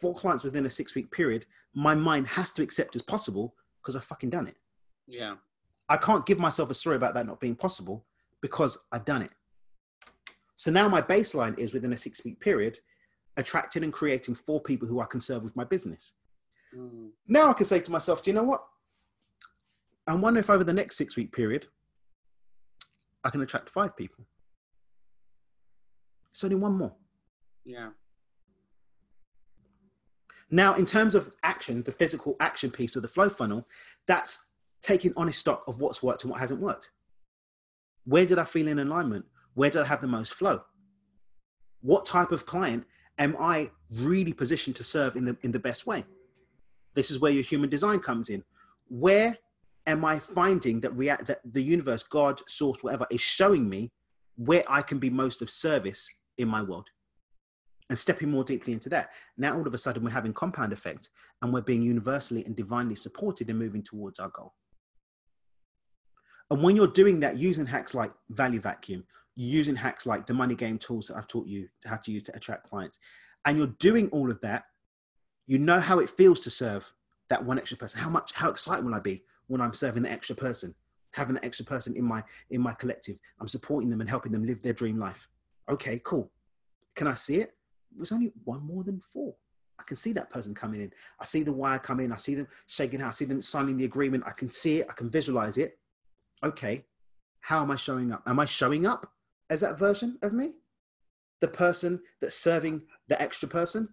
four 0.00 0.14
clients 0.14 0.44
within 0.44 0.66
a 0.66 0.70
six 0.70 0.94
week 0.94 1.10
period. 1.10 1.46
My 1.74 1.94
mind 1.94 2.26
has 2.28 2.50
to 2.52 2.62
accept 2.62 2.96
as 2.96 3.02
possible 3.02 3.54
because 3.80 3.96
I've 3.96 4.04
fucking 4.04 4.30
done 4.30 4.48
it. 4.48 4.56
Yeah. 5.06 5.36
I 5.88 5.96
can't 5.96 6.26
give 6.26 6.38
myself 6.38 6.70
a 6.70 6.74
story 6.74 6.96
about 6.96 7.14
that 7.14 7.26
not 7.26 7.40
being 7.40 7.56
possible 7.56 8.06
because 8.40 8.78
I've 8.92 9.04
done 9.04 9.22
it. 9.22 9.32
So 10.56 10.70
now 10.70 10.88
my 10.88 11.02
baseline 11.02 11.58
is 11.58 11.72
within 11.72 11.92
a 11.92 11.98
six 11.98 12.24
week 12.24 12.40
period, 12.40 12.78
attracting 13.36 13.82
and 13.82 13.92
creating 13.92 14.34
four 14.34 14.60
people 14.60 14.86
who 14.86 15.00
I 15.00 15.06
can 15.06 15.20
serve 15.20 15.42
with 15.42 15.56
my 15.56 15.64
business. 15.64 16.14
Mm. 16.76 17.10
Now 17.26 17.50
I 17.50 17.52
can 17.52 17.66
say 17.66 17.80
to 17.80 17.90
myself, 17.90 18.22
do 18.22 18.30
you 18.30 18.34
know 18.34 18.42
what? 18.42 18.64
I 20.06 20.14
wonder 20.14 20.40
if 20.40 20.50
over 20.50 20.64
the 20.64 20.72
next 20.72 20.96
six 20.96 21.16
week 21.16 21.32
period, 21.32 21.66
I 23.24 23.30
can 23.30 23.40
attract 23.42 23.68
five 23.68 23.96
people. 23.96 24.24
It's 26.32 26.42
only 26.44 26.56
one 26.56 26.76
more. 26.76 26.94
Yeah. 27.64 27.90
Now, 30.50 30.74
in 30.74 30.84
terms 30.84 31.14
of 31.14 31.32
action, 31.42 31.82
the 31.82 31.92
physical 31.92 32.36
action 32.40 32.70
piece 32.70 32.96
of 32.96 33.02
the 33.02 33.08
flow 33.08 33.28
funnel, 33.28 33.66
that's 34.06 34.46
taking 34.82 35.12
honest 35.16 35.38
stock 35.38 35.62
of 35.68 35.80
what's 35.80 36.02
worked 36.02 36.24
and 36.24 36.30
what 36.30 36.40
hasn't 36.40 36.60
worked. 36.60 36.90
Where 38.04 38.26
did 38.26 38.38
I 38.38 38.44
feel 38.44 38.66
in 38.66 38.78
alignment? 38.78 39.26
Where 39.54 39.70
did 39.70 39.82
I 39.82 39.86
have 39.86 40.00
the 40.00 40.06
most 40.06 40.34
flow? 40.34 40.62
What 41.82 42.04
type 42.04 42.32
of 42.32 42.46
client 42.46 42.84
am 43.18 43.36
I 43.38 43.70
really 43.92 44.32
positioned 44.32 44.76
to 44.76 44.84
serve 44.84 45.16
in 45.16 45.24
the, 45.24 45.36
in 45.42 45.52
the 45.52 45.58
best 45.58 45.86
way? 45.86 46.04
This 46.94 47.10
is 47.10 47.20
where 47.20 47.32
your 47.32 47.42
human 47.42 47.70
design 47.70 48.00
comes 48.00 48.28
in. 48.28 48.42
Where 48.88 49.36
am 49.86 50.04
I 50.04 50.18
finding 50.18 50.80
that, 50.80 50.96
react 50.96 51.26
that 51.26 51.40
the 51.44 51.62
universe, 51.62 52.02
God, 52.02 52.40
source, 52.48 52.82
whatever, 52.82 53.06
is 53.10 53.20
showing 53.20 53.68
me 53.68 53.92
where 54.36 54.64
I 54.68 54.82
can 54.82 54.98
be 54.98 55.10
most 55.10 55.42
of 55.42 55.50
service 55.50 56.12
in 56.38 56.48
my 56.48 56.62
world? 56.62 56.88
And 57.88 57.98
stepping 57.98 58.30
more 58.30 58.44
deeply 58.44 58.72
into 58.72 58.88
that. 58.90 59.08
Now, 59.36 59.56
all 59.56 59.66
of 59.66 59.74
a 59.74 59.78
sudden, 59.78 60.04
we're 60.04 60.10
having 60.10 60.32
compound 60.32 60.72
effect 60.72 61.08
and 61.42 61.52
we're 61.52 61.60
being 61.60 61.82
universally 61.82 62.44
and 62.44 62.54
divinely 62.54 62.94
supported 62.94 63.50
and 63.50 63.58
moving 63.58 63.82
towards 63.82 64.20
our 64.20 64.28
goal. 64.28 64.54
And 66.52 66.62
when 66.62 66.76
you're 66.76 66.86
doing 66.86 67.20
that 67.20 67.36
using 67.36 67.66
hacks 67.66 67.94
like 67.94 68.12
Value 68.30 68.60
Vacuum, 68.60 69.04
using 69.36 69.74
hacks 69.74 70.06
like 70.06 70.26
the 70.26 70.34
money 70.34 70.54
game 70.54 70.78
tools 70.78 71.08
that 71.08 71.16
I've 71.16 71.28
taught 71.28 71.46
you 71.46 71.68
how 71.84 71.96
to 71.96 72.12
use 72.12 72.22
to 72.24 72.36
attract 72.36 72.68
clients, 72.68 72.98
and 73.44 73.56
you're 73.56 73.74
doing 73.78 74.08
all 74.10 74.30
of 74.30 74.40
that, 74.42 74.64
you 75.50 75.58
know 75.58 75.80
how 75.80 75.98
it 75.98 76.08
feels 76.08 76.38
to 76.38 76.48
serve 76.48 76.94
that 77.28 77.44
one 77.44 77.58
extra 77.58 77.76
person. 77.76 78.00
How 78.00 78.08
much, 78.08 78.32
how 78.34 78.50
excited 78.50 78.84
will 78.84 78.94
I 78.94 79.00
be 79.00 79.24
when 79.48 79.60
I'm 79.60 79.74
serving 79.74 80.04
the 80.04 80.10
extra 80.10 80.36
person, 80.36 80.76
having 81.10 81.34
the 81.34 81.44
extra 81.44 81.66
person 81.66 81.96
in 81.96 82.04
my 82.04 82.22
in 82.50 82.60
my 82.60 82.72
collective? 82.74 83.16
I'm 83.40 83.48
supporting 83.48 83.90
them 83.90 84.00
and 84.00 84.08
helping 84.08 84.30
them 84.30 84.46
live 84.46 84.62
their 84.62 84.72
dream 84.72 84.96
life. 84.96 85.26
Okay, 85.68 86.00
cool. 86.04 86.30
Can 86.94 87.08
I 87.08 87.14
see 87.14 87.38
it? 87.38 87.54
There's 87.96 88.12
only 88.12 88.30
one 88.44 88.64
more 88.64 88.84
than 88.84 89.00
four. 89.00 89.34
I 89.80 89.82
can 89.82 89.96
see 89.96 90.12
that 90.12 90.30
person 90.30 90.54
coming 90.54 90.82
in. 90.82 90.92
I 91.18 91.24
see 91.24 91.42
the 91.42 91.52
wire 91.52 91.80
come 91.80 91.98
in. 91.98 92.12
I 92.12 92.16
see 92.16 92.36
them 92.36 92.46
shaking 92.68 93.02
out. 93.02 93.08
I 93.08 93.10
see 93.10 93.24
them 93.24 93.42
signing 93.42 93.76
the 93.76 93.86
agreement. 93.86 94.22
I 94.28 94.30
can 94.30 94.52
see 94.52 94.78
it. 94.78 94.86
I 94.88 94.92
can 94.92 95.10
visualize 95.10 95.58
it. 95.58 95.80
Okay, 96.44 96.84
how 97.40 97.60
am 97.60 97.72
I 97.72 97.76
showing 97.76 98.12
up? 98.12 98.22
Am 98.24 98.38
I 98.38 98.44
showing 98.44 98.86
up 98.86 99.12
as 99.48 99.62
that 99.62 99.80
version 99.80 100.16
of 100.22 100.32
me? 100.32 100.52
The 101.40 101.48
person 101.48 102.02
that's 102.20 102.36
serving 102.36 102.82
the 103.08 103.20
extra 103.20 103.48
person? 103.48 103.88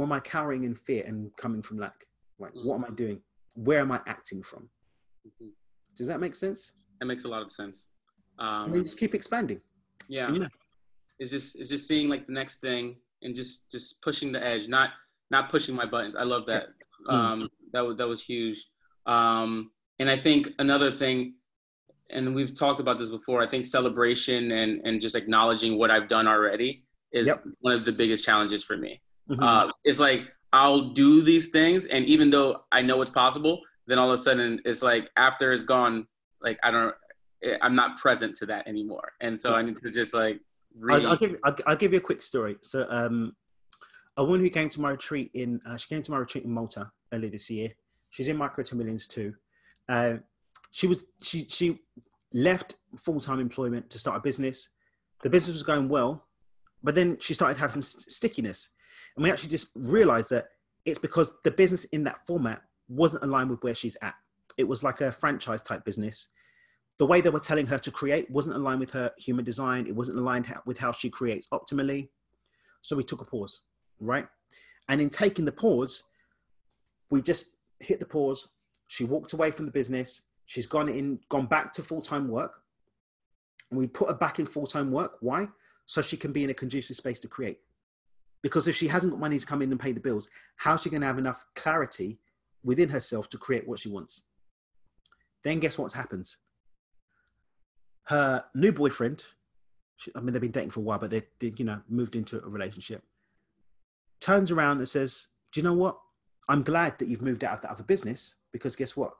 Or 0.00 0.04
am 0.04 0.12
I 0.12 0.20
cowering 0.20 0.64
in 0.64 0.74
fear 0.74 1.04
and 1.06 1.30
coming 1.36 1.60
from 1.60 1.76
lack? 1.78 2.06
Like, 2.38 2.52
what 2.54 2.76
am 2.76 2.86
I 2.86 2.90
doing? 2.94 3.20
Where 3.52 3.80
am 3.80 3.92
I 3.92 4.00
acting 4.06 4.42
from? 4.42 4.70
Mhm. 5.28 5.50
Does 5.94 6.06
that 6.06 6.20
make 6.20 6.34
sense? 6.34 6.72
That 7.00 7.04
makes 7.04 7.26
a 7.26 7.28
lot 7.28 7.42
of 7.42 7.50
sense. 7.50 7.90
And 8.38 8.72
then 8.72 8.78
Um, 8.80 8.84
just 8.86 8.96
keep 8.98 9.14
expanding. 9.14 9.60
yeah. 10.08 10.32
Yeah. 10.32 10.48
It's 11.18 11.30
just 11.30 11.58
it's 11.60 11.68
just 11.68 11.86
seeing 11.86 12.08
like 12.08 12.26
the 12.26 12.32
next 12.32 12.62
thing 12.62 12.96
and 13.20 13.34
just 13.34 13.70
just 13.70 14.00
pushing 14.00 14.32
the 14.32 14.42
edge, 14.42 14.68
not 14.68 14.88
not 15.30 15.50
pushing 15.50 15.74
my 15.74 15.84
buttons. 15.84 16.16
I 16.16 16.22
love 16.22 16.46
that. 16.46 16.68
Mm. 17.06 17.12
Um, 17.12 17.50
that 17.74 17.82
was 17.82 17.98
that 17.98 18.08
was 18.08 18.22
huge. 18.24 18.58
Um, 19.04 19.70
and 19.98 20.08
I 20.08 20.16
think 20.16 20.48
another 20.58 20.90
thing, 20.90 21.34
and 22.08 22.34
we've 22.34 22.54
talked 22.54 22.80
about 22.80 22.96
this 22.96 23.10
before. 23.10 23.42
I 23.42 23.46
think 23.46 23.66
celebration 23.66 24.50
and 24.52 24.80
and 24.86 24.98
just 24.98 25.14
acknowledging 25.14 25.76
what 25.78 25.90
I've 25.90 26.08
done 26.08 26.26
already 26.26 26.86
is 27.12 27.26
Yep. 27.26 27.44
one 27.60 27.74
of 27.74 27.84
the 27.84 27.92
biggest 27.92 28.24
challenges 28.24 28.64
for 28.64 28.78
me. 28.78 29.02
Mhm. 29.30 29.42
Uh, 29.42 29.72
it's 29.84 30.00
like 30.00 30.22
I'll 30.52 30.88
do 30.90 31.22
these 31.22 31.48
things, 31.48 31.86
and 31.86 32.04
even 32.06 32.30
though 32.30 32.64
I 32.72 32.82
know 32.82 33.00
it's 33.02 33.10
possible, 33.10 33.60
then 33.86 33.98
all 33.98 34.08
of 34.08 34.14
a 34.14 34.16
sudden 34.16 34.60
it's 34.64 34.82
like 34.82 35.08
after 35.16 35.52
it's 35.52 35.62
gone, 35.62 36.06
like 36.42 36.58
I 36.62 36.70
don't, 36.70 36.94
eh, 37.44 37.56
I'm 37.62 37.76
not 37.76 37.96
present 37.96 38.34
to 38.36 38.46
that 38.46 38.66
anymore, 38.66 39.12
and 39.20 39.38
so 39.38 39.54
I 39.54 39.62
need 39.62 39.76
to 39.76 39.90
just 39.90 40.14
like. 40.14 40.40
I'll, 40.88 41.06
I'll 41.08 41.16
give 41.16 41.36
I'll, 41.44 41.56
I'll 41.66 41.76
give 41.76 41.92
you 41.92 41.98
a 41.98 42.02
quick 42.02 42.22
story. 42.22 42.56
So, 42.62 42.86
um, 42.90 43.34
a 44.16 44.24
woman 44.24 44.40
who 44.40 44.50
came 44.50 44.68
to 44.70 44.80
my 44.80 44.90
retreat 44.90 45.30
in 45.34 45.60
uh, 45.66 45.76
she 45.76 45.88
came 45.88 46.02
to 46.02 46.10
my 46.10 46.18
retreat 46.18 46.44
in 46.44 46.50
Malta 46.50 46.90
earlier 47.12 47.30
this 47.30 47.50
year. 47.50 47.70
She's 48.10 48.28
in 48.28 48.36
micro 48.36 48.64
to 48.64 48.76
millions 48.76 49.06
too. 49.06 49.34
Uh, 49.88 50.14
she 50.70 50.86
was 50.86 51.04
she 51.22 51.46
she 51.48 51.80
left 52.32 52.76
full 52.98 53.20
time 53.20 53.40
employment 53.40 53.90
to 53.90 53.98
start 53.98 54.16
a 54.16 54.20
business. 54.20 54.70
The 55.22 55.30
business 55.30 55.54
was 55.54 55.62
going 55.62 55.88
well, 55.88 56.26
but 56.82 56.94
then 56.94 57.18
she 57.20 57.34
started 57.34 57.58
having 57.58 57.82
st- 57.82 58.10
stickiness, 58.10 58.70
and 59.16 59.24
we 59.24 59.30
actually 59.30 59.50
just 59.50 59.70
realized 59.74 60.30
that 60.30 60.48
it's 60.84 60.98
because 60.98 61.32
the 61.44 61.50
business 61.50 61.84
in 61.86 62.04
that 62.04 62.26
format 62.26 62.62
wasn't 62.88 63.22
aligned 63.22 63.50
with 63.50 63.62
where 63.62 63.74
she's 63.74 63.96
at. 64.02 64.14
It 64.56 64.64
was 64.64 64.82
like 64.82 65.00
a 65.00 65.12
franchise 65.12 65.62
type 65.62 65.84
business 65.84 66.28
the 67.00 67.06
way 67.06 67.22
they 67.22 67.30
were 67.30 67.40
telling 67.40 67.64
her 67.64 67.78
to 67.78 67.90
create 67.90 68.30
wasn't 68.30 68.54
aligned 68.54 68.78
with 68.78 68.90
her 68.90 69.10
human 69.16 69.42
design. 69.42 69.86
It 69.86 69.96
wasn't 69.96 70.18
aligned 70.18 70.54
with 70.66 70.76
how 70.76 70.92
she 70.92 71.08
creates 71.08 71.46
optimally. 71.50 72.10
So 72.82 72.94
we 72.94 73.02
took 73.04 73.22
a 73.22 73.24
pause, 73.24 73.62
right? 74.00 74.26
And 74.86 75.00
in 75.00 75.08
taking 75.08 75.46
the 75.46 75.52
pause, 75.52 76.02
we 77.08 77.22
just 77.22 77.56
hit 77.78 78.00
the 78.00 78.06
pause. 78.06 78.48
She 78.88 79.04
walked 79.04 79.32
away 79.32 79.50
from 79.50 79.64
the 79.64 79.72
business. 79.72 80.20
She's 80.44 80.66
gone 80.66 80.90
in, 80.90 81.20
gone 81.30 81.46
back 81.46 81.72
to 81.72 81.82
full 81.82 82.02
time 82.02 82.28
work. 82.28 82.52
And 83.70 83.78
we 83.78 83.86
put 83.86 84.08
her 84.08 84.14
back 84.14 84.38
in 84.38 84.44
full 84.44 84.66
time 84.66 84.92
work. 84.92 85.12
Why? 85.20 85.48
So 85.86 86.02
she 86.02 86.18
can 86.18 86.32
be 86.32 86.44
in 86.44 86.50
a 86.50 86.54
conducive 86.54 86.96
space 86.96 87.18
to 87.20 87.28
create. 87.28 87.60
Because 88.42 88.68
if 88.68 88.76
she 88.76 88.88
hasn't 88.88 89.12
got 89.12 89.20
money 89.20 89.38
to 89.38 89.46
come 89.46 89.62
in 89.62 89.70
and 89.70 89.80
pay 89.80 89.92
the 89.92 90.00
bills, 90.00 90.28
how's 90.56 90.82
she 90.82 90.90
going 90.90 91.02
to 91.02 91.06
have 91.06 91.18
enough 91.18 91.44
clarity 91.54 92.18
within 92.64 92.88
herself 92.88 93.28
to 93.30 93.38
create 93.38 93.68
what 93.68 93.78
she 93.78 93.88
wants? 93.88 94.22
Then 95.44 95.60
guess 95.60 95.78
what 95.78 95.92
happens? 95.92 96.38
her 98.10 98.44
new 98.56 98.72
boyfriend, 98.72 99.24
she, 99.96 100.10
I 100.16 100.20
mean, 100.20 100.32
they've 100.32 100.42
been 100.42 100.50
dating 100.50 100.70
for 100.70 100.80
a 100.80 100.82
while, 100.82 100.98
but 100.98 101.10
they, 101.10 101.22
they, 101.38 101.52
you 101.56 101.64
know, 101.64 101.80
moved 101.88 102.16
into 102.16 102.42
a 102.42 102.48
relationship, 102.48 103.04
turns 104.18 104.50
around 104.50 104.78
and 104.78 104.88
says, 104.88 105.28
Do 105.52 105.60
you 105.60 105.64
know 105.64 105.74
what? 105.74 105.96
I'm 106.48 106.64
glad 106.64 106.98
that 106.98 107.06
you've 107.06 107.22
moved 107.22 107.44
out 107.44 107.54
of 107.54 107.60
that 107.62 107.70
other 107.70 107.84
business 107.84 108.34
because 108.52 108.74
guess 108.74 108.96
what? 108.96 109.12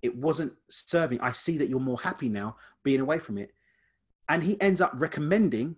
It 0.00 0.16
wasn't 0.16 0.54
serving. 0.70 1.20
I 1.20 1.32
see 1.32 1.58
that 1.58 1.68
you're 1.68 1.78
more 1.78 2.00
happy 2.00 2.30
now 2.30 2.56
being 2.82 3.00
away 3.00 3.18
from 3.18 3.36
it. 3.36 3.52
And 4.30 4.42
he 4.42 4.58
ends 4.62 4.80
up 4.80 4.92
recommending 4.94 5.76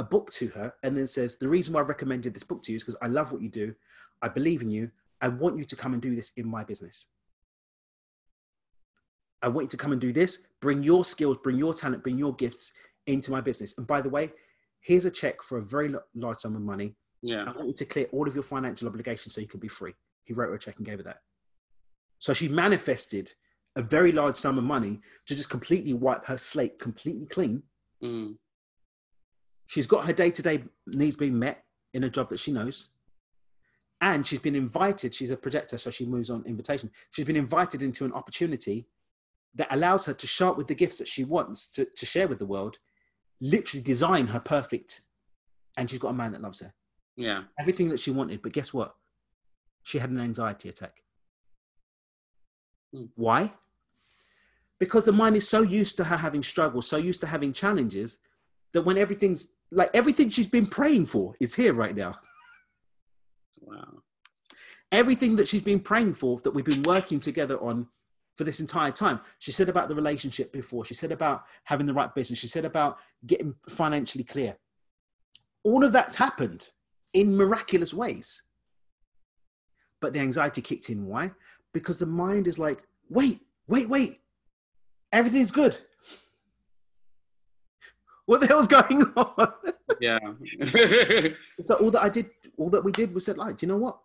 a 0.00 0.02
book 0.02 0.32
to 0.32 0.48
her 0.48 0.72
and 0.82 0.96
then 0.96 1.06
says, 1.06 1.36
The 1.36 1.46
reason 1.46 1.74
why 1.74 1.80
I 1.80 1.84
recommended 1.84 2.32
this 2.32 2.42
book 2.42 2.62
to 2.64 2.72
you 2.72 2.76
is 2.76 2.82
because 2.82 2.98
I 3.02 3.06
love 3.06 3.30
what 3.30 3.42
you 3.42 3.50
do. 3.50 3.74
I 4.22 4.28
believe 4.28 4.62
in 4.62 4.70
you. 4.70 4.90
I 5.20 5.28
want 5.28 5.58
you 5.58 5.64
to 5.64 5.76
come 5.76 5.92
and 5.92 6.00
do 6.00 6.16
this 6.16 6.32
in 6.38 6.48
my 6.48 6.64
business. 6.64 7.06
I 9.42 9.48
want 9.48 9.66
you 9.66 9.68
to 9.68 9.76
come 9.76 9.92
and 9.92 10.00
do 10.00 10.12
this. 10.12 10.46
Bring 10.60 10.82
your 10.82 11.04
skills, 11.04 11.36
bring 11.42 11.58
your 11.58 11.74
talent, 11.74 12.02
bring 12.02 12.18
your 12.18 12.34
gifts 12.34 12.72
into 13.06 13.30
my 13.30 13.42
business. 13.42 13.76
And 13.76 13.86
by 13.86 14.00
the 14.00 14.08
way, 14.08 14.32
here's 14.80 15.04
a 15.04 15.10
check 15.10 15.42
for 15.42 15.58
a 15.58 15.62
very 15.62 15.94
large 16.14 16.38
sum 16.38 16.56
of 16.56 16.62
money. 16.62 16.94
yeah. 17.20 17.44
I 17.44 17.52
want 17.52 17.68
you 17.68 17.74
to 17.74 17.84
clear 17.84 18.06
all 18.12 18.26
of 18.26 18.34
your 18.34 18.42
financial 18.42 18.88
obligations 18.88 19.34
so 19.34 19.42
you 19.42 19.48
can 19.48 19.60
be 19.60 19.68
free. 19.68 19.92
He 20.24 20.32
wrote 20.32 20.48
her 20.48 20.54
a 20.54 20.58
check 20.58 20.76
and 20.78 20.86
gave 20.86 20.98
her 20.98 21.04
that. 21.04 21.20
So 22.18 22.32
she 22.32 22.48
manifested 22.48 23.32
a 23.76 23.82
very 23.82 24.12
large 24.12 24.36
sum 24.36 24.56
of 24.56 24.64
money 24.64 25.00
to 25.26 25.36
just 25.36 25.50
completely 25.50 25.92
wipe 25.92 26.24
her 26.24 26.38
slate 26.38 26.78
completely 26.78 27.26
clean. 27.26 27.62
Mm. 28.02 28.36
She's 29.70 29.86
got 29.86 30.06
her 30.06 30.12
day 30.12 30.32
to 30.32 30.42
day 30.42 30.64
needs 30.88 31.14
being 31.14 31.38
met 31.38 31.62
in 31.94 32.02
a 32.02 32.10
job 32.10 32.28
that 32.30 32.40
she 32.40 32.50
knows. 32.50 32.88
And 34.00 34.26
she's 34.26 34.40
been 34.40 34.56
invited, 34.56 35.14
she's 35.14 35.30
a 35.30 35.36
projector, 35.36 35.78
so 35.78 35.92
she 35.92 36.04
moves 36.04 36.28
on 36.28 36.44
invitation. 36.44 36.90
She's 37.12 37.24
been 37.24 37.36
invited 37.36 37.80
into 37.80 38.04
an 38.04 38.12
opportunity 38.12 38.88
that 39.54 39.72
allows 39.72 40.06
her 40.06 40.12
to 40.12 40.26
show 40.26 40.50
up 40.50 40.56
with 40.56 40.66
the 40.66 40.74
gifts 40.74 40.98
that 40.98 41.06
she 41.06 41.22
wants 41.22 41.68
to, 41.68 41.84
to 41.84 42.04
share 42.04 42.26
with 42.26 42.40
the 42.40 42.46
world, 42.46 42.80
literally 43.40 43.80
design 43.80 44.26
her 44.26 44.40
perfect. 44.40 45.02
And 45.76 45.88
she's 45.88 46.00
got 46.00 46.08
a 46.08 46.14
man 46.14 46.32
that 46.32 46.42
loves 46.42 46.58
her. 46.62 46.74
Yeah. 47.16 47.44
Everything 47.56 47.90
that 47.90 48.00
she 48.00 48.10
wanted. 48.10 48.42
But 48.42 48.52
guess 48.52 48.74
what? 48.74 48.96
She 49.84 50.00
had 50.00 50.10
an 50.10 50.18
anxiety 50.18 50.68
attack. 50.68 51.04
Hmm. 52.92 53.04
Why? 53.14 53.52
Because 54.80 55.04
the 55.04 55.12
mind 55.12 55.36
is 55.36 55.48
so 55.48 55.62
used 55.62 55.96
to 55.98 56.04
her 56.04 56.16
having 56.16 56.42
struggles, 56.42 56.88
so 56.88 56.96
used 56.96 57.20
to 57.20 57.28
having 57.28 57.52
challenges, 57.52 58.18
that 58.72 58.82
when 58.82 58.98
everything's 58.98 59.52
like 59.70 59.90
everything 59.94 60.30
she's 60.30 60.46
been 60.46 60.66
praying 60.66 61.06
for 61.06 61.34
is 61.40 61.54
here 61.54 61.74
right 61.74 61.94
now. 61.94 62.16
Wow. 63.60 64.02
everything 64.90 65.36
that 65.36 65.46
she's 65.46 65.62
been 65.62 65.78
praying 65.78 66.14
for 66.14 66.40
that 66.40 66.50
we've 66.50 66.64
been 66.64 66.82
working 66.82 67.20
together 67.20 67.56
on 67.60 67.86
for 68.36 68.44
this 68.44 68.58
entire 68.58 68.90
time. 68.90 69.20
She 69.38 69.52
said 69.52 69.68
about 69.68 69.88
the 69.88 69.94
relationship 69.94 70.52
before. 70.52 70.84
She 70.84 70.94
said 70.94 71.12
about 71.12 71.44
having 71.64 71.86
the 71.86 71.92
right 71.92 72.12
business. 72.14 72.38
She 72.38 72.48
said 72.48 72.64
about 72.64 72.98
getting 73.26 73.54
financially 73.68 74.24
clear. 74.24 74.56
All 75.62 75.84
of 75.84 75.92
that's 75.92 76.16
happened 76.16 76.70
in 77.12 77.36
miraculous 77.36 77.92
ways. 77.94 78.42
But 80.00 80.14
the 80.14 80.20
anxiety 80.20 80.62
kicked 80.62 80.88
in. 80.88 81.06
Why? 81.06 81.32
Because 81.72 81.98
the 81.98 82.06
mind 82.06 82.48
is 82.48 82.58
like 82.58 82.82
wait 83.08 83.40
wait 83.68 83.88
wait. 83.88 84.20
Everything's 85.12 85.50
good 85.50 85.78
what 88.30 88.40
the 88.40 88.46
hell's 88.46 88.68
going 88.68 89.02
on? 89.16 89.52
Yeah. 90.00 90.20
so 91.64 91.74
all 91.80 91.90
that 91.90 92.04
I 92.04 92.08
did, 92.08 92.30
all 92.56 92.70
that 92.70 92.84
we 92.84 92.92
did 92.92 93.12
was 93.12 93.24
said, 93.24 93.36
like, 93.36 93.56
do 93.56 93.66
you 93.66 93.72
know 93.72 93.76
what? 93.76 93.98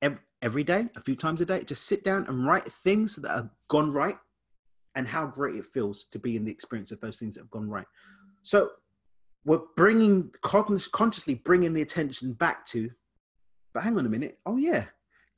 Every, 0.00 0.18
every 0.40 0.64
day, 0.64 0.88
a 0.96 1.00
few 1.02 1.14
times 1.14 1.42
a 1.42 1.44
day, 1.44 1.62
just 1.62 1.86
sit 1.86 2.02
down 2.02 2.24
and 2.28 2.46
write 2.46 2.72
things 2.72 3.14
that 3.16 3.30
have 3.30 3.50
gone 3.68 3.92
right 3.92 4.16
and 4.94 5.06
how 5.06 5.26
great 5.26 5.56
it 5.56 5.66
feels 5.66 6.06
to 6.06 6.18
be 6.18 6.34
in 6.34 6.46
the 6.46 6.50
experience 6.50 6.92
of 6.92 7.00
those 7.02 7.18
things 7.18 7.34
that 7.34 7.42
have 7.42 7.50
gone 7.50 7.68
right. 7.68 7.84
So 8.42 8.70
we're 9.44 9.60
bringing 9.76 10.30
consciously 10.40 11.34
bringing 11.34 11.74
the 11.74 11.82
attention 11.82 12.32
back 12.32 12.64
to, 12.68 12.90
but 13.74 13.82
hang 13.82 13.98
on 13.98 14.06
a 14.06 14.08
minute. 14.08 14.38
Oh 14.46 14.56
yeah, 14.56 14.86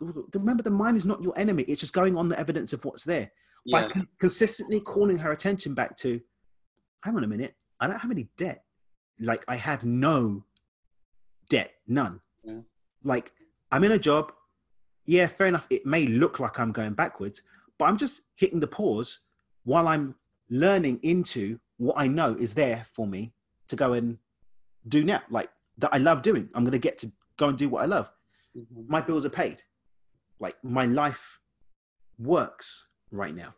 remember 0.00 0.62
the 0.62 0.70
mind 0.70 0.96
is 0.96 1.04
not 1.04 1.20
your 1.20 1.36
enemy. 1.36 1.64
It's 1.64 1.80
just 1.80 1.94
going 1.94 2.16
on 2.16 2.28
the 2.28 2.38
evidence 2.38 2.72
of 2.72 2.84
what's 2.84 3.02
there. 3.02 3.32
Yes. 3.64 3.82
By 3.82 3.88
con- 3.88 4.08
consistently 4.20 4.78
calling 4.78 5.18
her 5.18 5.32
attention 5.32 5.74
back 5.74 5.96
to, 5.96 6.20
hang 7.02 7.16
on 7.16 7.24
a 7.24 7.28
minute. 7.28 7.56
I 7.84 7.86
don't 7.86 8.00
have 8.00 8.10
any 8.10 8.28
debt. 8.36 8.64
Like 9.20 9.44
I 9.46 9.56
have 9.56 9.84
no 9.84 10.44
debt, 11.48 11.72
none. 11.86 12.20
Yeah. 12.42 12.60
Like 13.02 13.32
I'm 13.70 13.84
in 13.84 13.92
a 13.92 13.98
job. 13.98 14.32
Yeah, 15.06 15.26
fair 15.26 15.46
enough. 15.46 15.66
It 15.68 15.84
may 15.84 16.06
look 16.06 16.40
like 16.40 16.58
I'm 16.58 16.72
going 16.72 16.94
backwards, 16.94 17.42
but 17.78 17.84
I'm 17.84 17.98
just 17.98 18.22
hitting 18.36 18.60
the 18.60 18.66
pause 18.66 19.20
while 19.64 19.86
I'm 19.86 20.14
learning 20.48 21.00
into 21.02 21.58
what 21.76 21.96
I 21.98 22.06
know 22.06 22.34
is 22.38 22.54
there 22.54 22.86
for 22.94 23.06
me 23.06 23.32
to 23.68 23.76
go 23.76 23.92
and 23.92 24.18
do 24.88 25.04
now, 25.04 25.22
like 25.28 25.50
that 25.78 25.90
I 25.92 25.98
love 25.98 26.22
doing. 26.22 26.48
I'm 26.54 26.64
going 26.64 26.72
to 26.72 26.78
get 26.78 26.98
to 26.98 27.12
go 27.36 27.48
and 27.48 27.58
do 27.58 27.68
what 27.68 27.82
I 27.82 27.86
love. 27.86 28.10
Mm-hmm. 28.56 28.82
My 28.88 29.00
bills 29.00 29.26
are 29.26 29.30
paid. 29.30 29.62
Like 30.38 30.56
my 30.62 30.86
life 30.86 31.40
works 32.18 32.88
right 33.10 33.34
now. 33.34 33.54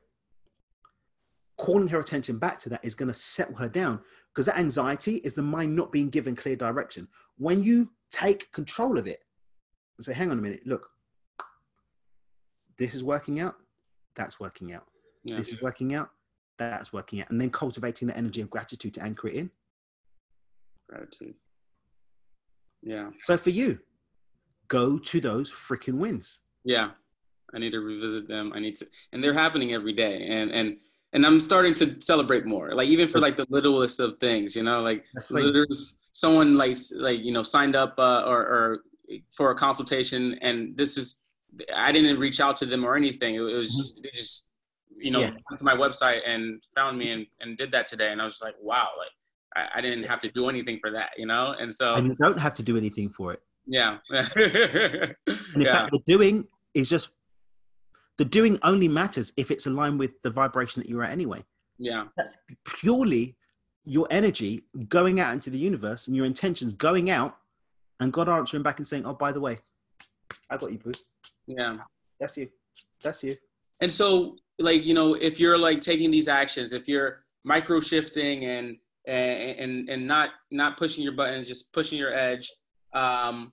Calling 1.58 1.88
her 1.88 1.98
attention 1.98 2.38
back 2.38 2.60
to 2.60 2.68
that 2.68 2.84
is 2.84 2.94
going 2.94 3.10
to 3.10 3.18
settle 3.18 3.56
her 3.56 3.68
down 3.68 4.00
because 4.28 4.46
that 4.46 4.58
anxiety 4.58 5.16
is 5.16 5.34
the 5.34 5.42
mind 5.42 5.74
not 5.74 5.90
being 5.90 6.10
given 6.10 6.36
clear 6.36 6.56
direction. 6.56 7.08
When 7.38 7.62
you 7.62 7.90
take 8.10 8.52
control 8.52 8.98
of 8.98 9.06
it 9.06 9.20
and 9.96 10.04
say, 10.04 10.12
hang 10.12 10.30
on 10.30 10.38
a 10.38 10.42
minute, 10.42 10.66
look, 10.66 10.90
this 12.76 12.94
is 12.94 13.02
working 13.02 13.40
out, 13.40 13.54
that's 14.14 14.38
working 14.38 14.74
out. 14.74 14.84
Yeah. 15.24 15.36
This 15.36 15.50
is 15.50 15.62
working 15.62 15.94
out, 15.94 16.10
that's 16.58 16.92
working 16.92 17.20
out. 17.20 17.30
And 17.30 17.40
then 17.40 17.48
cultivating 17.48 18.08
the 18.08 18.16
energy 18.16 18.42
of 18.42 18.50
gratitude 18.50 18.92
to 18.94 19.02
anchor 19.02 19.28
it 19.28 19.36
in. 19.36 19.50
Gratitude. 20.90 21.34
Yeah. 22.82 23.10
So 23.22 23.38
for 23.38 23.50
you, 23.50 23.78
go 24.68 24.98
to 24.98 25.20
those 25.20 25.50
freaking 25.50 25.94
wins. 25.94 26.40
Yeah. 26.64 26.90
I 27.54 27.58
need 27.58 27.70
to 27.70 27.80
revisit 27.80 28.28
them. 28.28 28.52
I 28.54 28.60
need 28.60 28.76
to, 28.76 28.86
and 29.12 29.24
they're 29.24 29.32
happening 29.32 29.72
every 29.72 29.94
day. 29.94 30.26
And, 30.28 30.50
and, 30.50 30.76
and 31.16 31.24
I'm 31.24 31.40
starting 31.40 31.72
to 31.74 31.98
celebrate 32.02 32.44
more. 32.44 32.74
Like 32.74 32.88
even 32.88 33.08
for 33.08 33.20
like 33.20 33.36
the 33.36 33.46
littlest 33.48 34.00
of 34.00 34.18
things, 34.20 34.54
you 34.54 34.62
know, 34.62 34.82
like 34.82 35.02
someone 36.12 36.54
like, 36.56 36.76
like, 36.94 37.20
you 37.20 37.32
know, 37.32 37.42
signed 37.42 37.74
up 37.74 37.94
uh, 37.98 38.24
or, 38.26 38.40
or 38.40 38.80
for 39.34 39.50
a 39.50 39.54
consultation 39.54 40.38
and 40.42 40.76
this 40.76 40.98
is, 40.98 41.22
I 41.74 41.90
didn't 41.90 42.20
reach 42.20 42.38
out 42.38 42.54
to 42.56 42.66
them 42.66 42.84
or 42.84 42.96
anything. 42.96 43.34
It 43.34 43.40
was 43.40 43.68
mm-hmm. 43.68 43.78
just, 43.78 44.02
they 44.02 44.10
just, 44.10 44.50
you 44.98 45.10
know, 45.10 45.20
yeah. 45.20 45.30
went 45.30 45.58
to 45.58 45.64
my 45.64 45.72
website 45.74 46.20
and 46.26 46.62
found 46.74 46.98
me 46.98 47.12
and, 47.12 47.26
and 47.40 47.56
did 47.56 47.72
that 47.72 47.86
today. 47.86 48.12
And 48.12 48.20
I 48.20 48.24
was 48.24 48.42
like, 48.42 48.54
wow, 48.60 48.88
like 48.98 49.10
I, 49.56 49.78
I 49.78 49.80
didn't 49.80 50.04
have 50.04 50.20
to 50.20 50.28
do 50.28 50.50
anything 50.50 50.78
for 50.82 50.90
that, 50.90 51.12
you 51.16 51.24
know? 51.24 51.54
And 51.58 51.72
so. 51.72 51.94
And 51.94 52.08
you 52.08 52.14
don't 52.16 52.38
have 52.38 52.52
to 52.54 52.62
do 52.62 52.76
anything 52.76 53.08
for 53.08 53.32
it. 53.32 53.40
Yeah. 53.66 53.96
and 54.10 55.16
in 55.54 55.62
yeah. 55.62 55.78
fact, 55.78 55.92
the 55.92 56.00
doing 56.04 56.44
is 56.74 56.90
just, 56.90 57.12
the 58.18 58.24
doing 58.24 58.58
only 58.62 58.88
matters 58.88 59.32
if 59.36 59.50
it's 59.50 59.66
aligned 59.66 59.98
with 59.98 60.20
the 60.22 60.30
vibration 60.30 60.80
that 60.82 60.88
you're 60.88 61.04
at 61.04 61.10
anyway. 61.10 61.44
Yeah. 61.78 62.04
That's 62.16 62.36
purely 62.64 63.36
your 63.84 64.06
energy 64.10 64.64
going 64.88 65.20
out 65.20 65.32
into 65.32 65.50
the 65.50 65.58
universe 65.58 66.06
and 66.06 66.16
your 66.16 66.26
intentions 66.26 66.72
going 66.74 67.10
out 67.10 67.36
and 68.00 68.12
God 68.12 68.28
answering 68.28 68.62
back 68.62 68.78
and 68.78 68.86
saying, 68.86 69.06
oh, 69.06 69.14
by 69.14 69.32
the 69.32 69.40
way, 69.40 69.58
I 70.50 70.56
got 70.56 70.72
you, 70.72 70.78
Bruce. 70.78 71.04
Yeah. 71.46 71.78
That's 72.18 72.36
you. 72.36 72.48
That's 73.02 73.22
you. 73.22 73.34
And 73.80 73.92
so, 73.92 74.36
like, 74.58 74.84
you 74.86 74.94
know, 74.94 75.14
if 75.14 75.38
you're 75.38 75.58
like 75.58 75.80
taking 75.80 76.10
these 76.10 76.28
actions, 76.28 76.72
if 76.72 76.88
you're 76.88 77.24
micro 77.44 77.80
shifting 77.80 78.44
and 78.44 78.76
and 79.06 79.60
and, 79.60 79.88
and 79.88 80.06
not 80.06 80.30
not 80.50 80.76
pushing 80.76 81.04
your 81.04 81.12
buttons, 81.12 81.46
just 81.46 81.72
pushing 81.72 81.98
your 81.98 82.14
edge. 82.14 82.50
Um, 82.92 83.52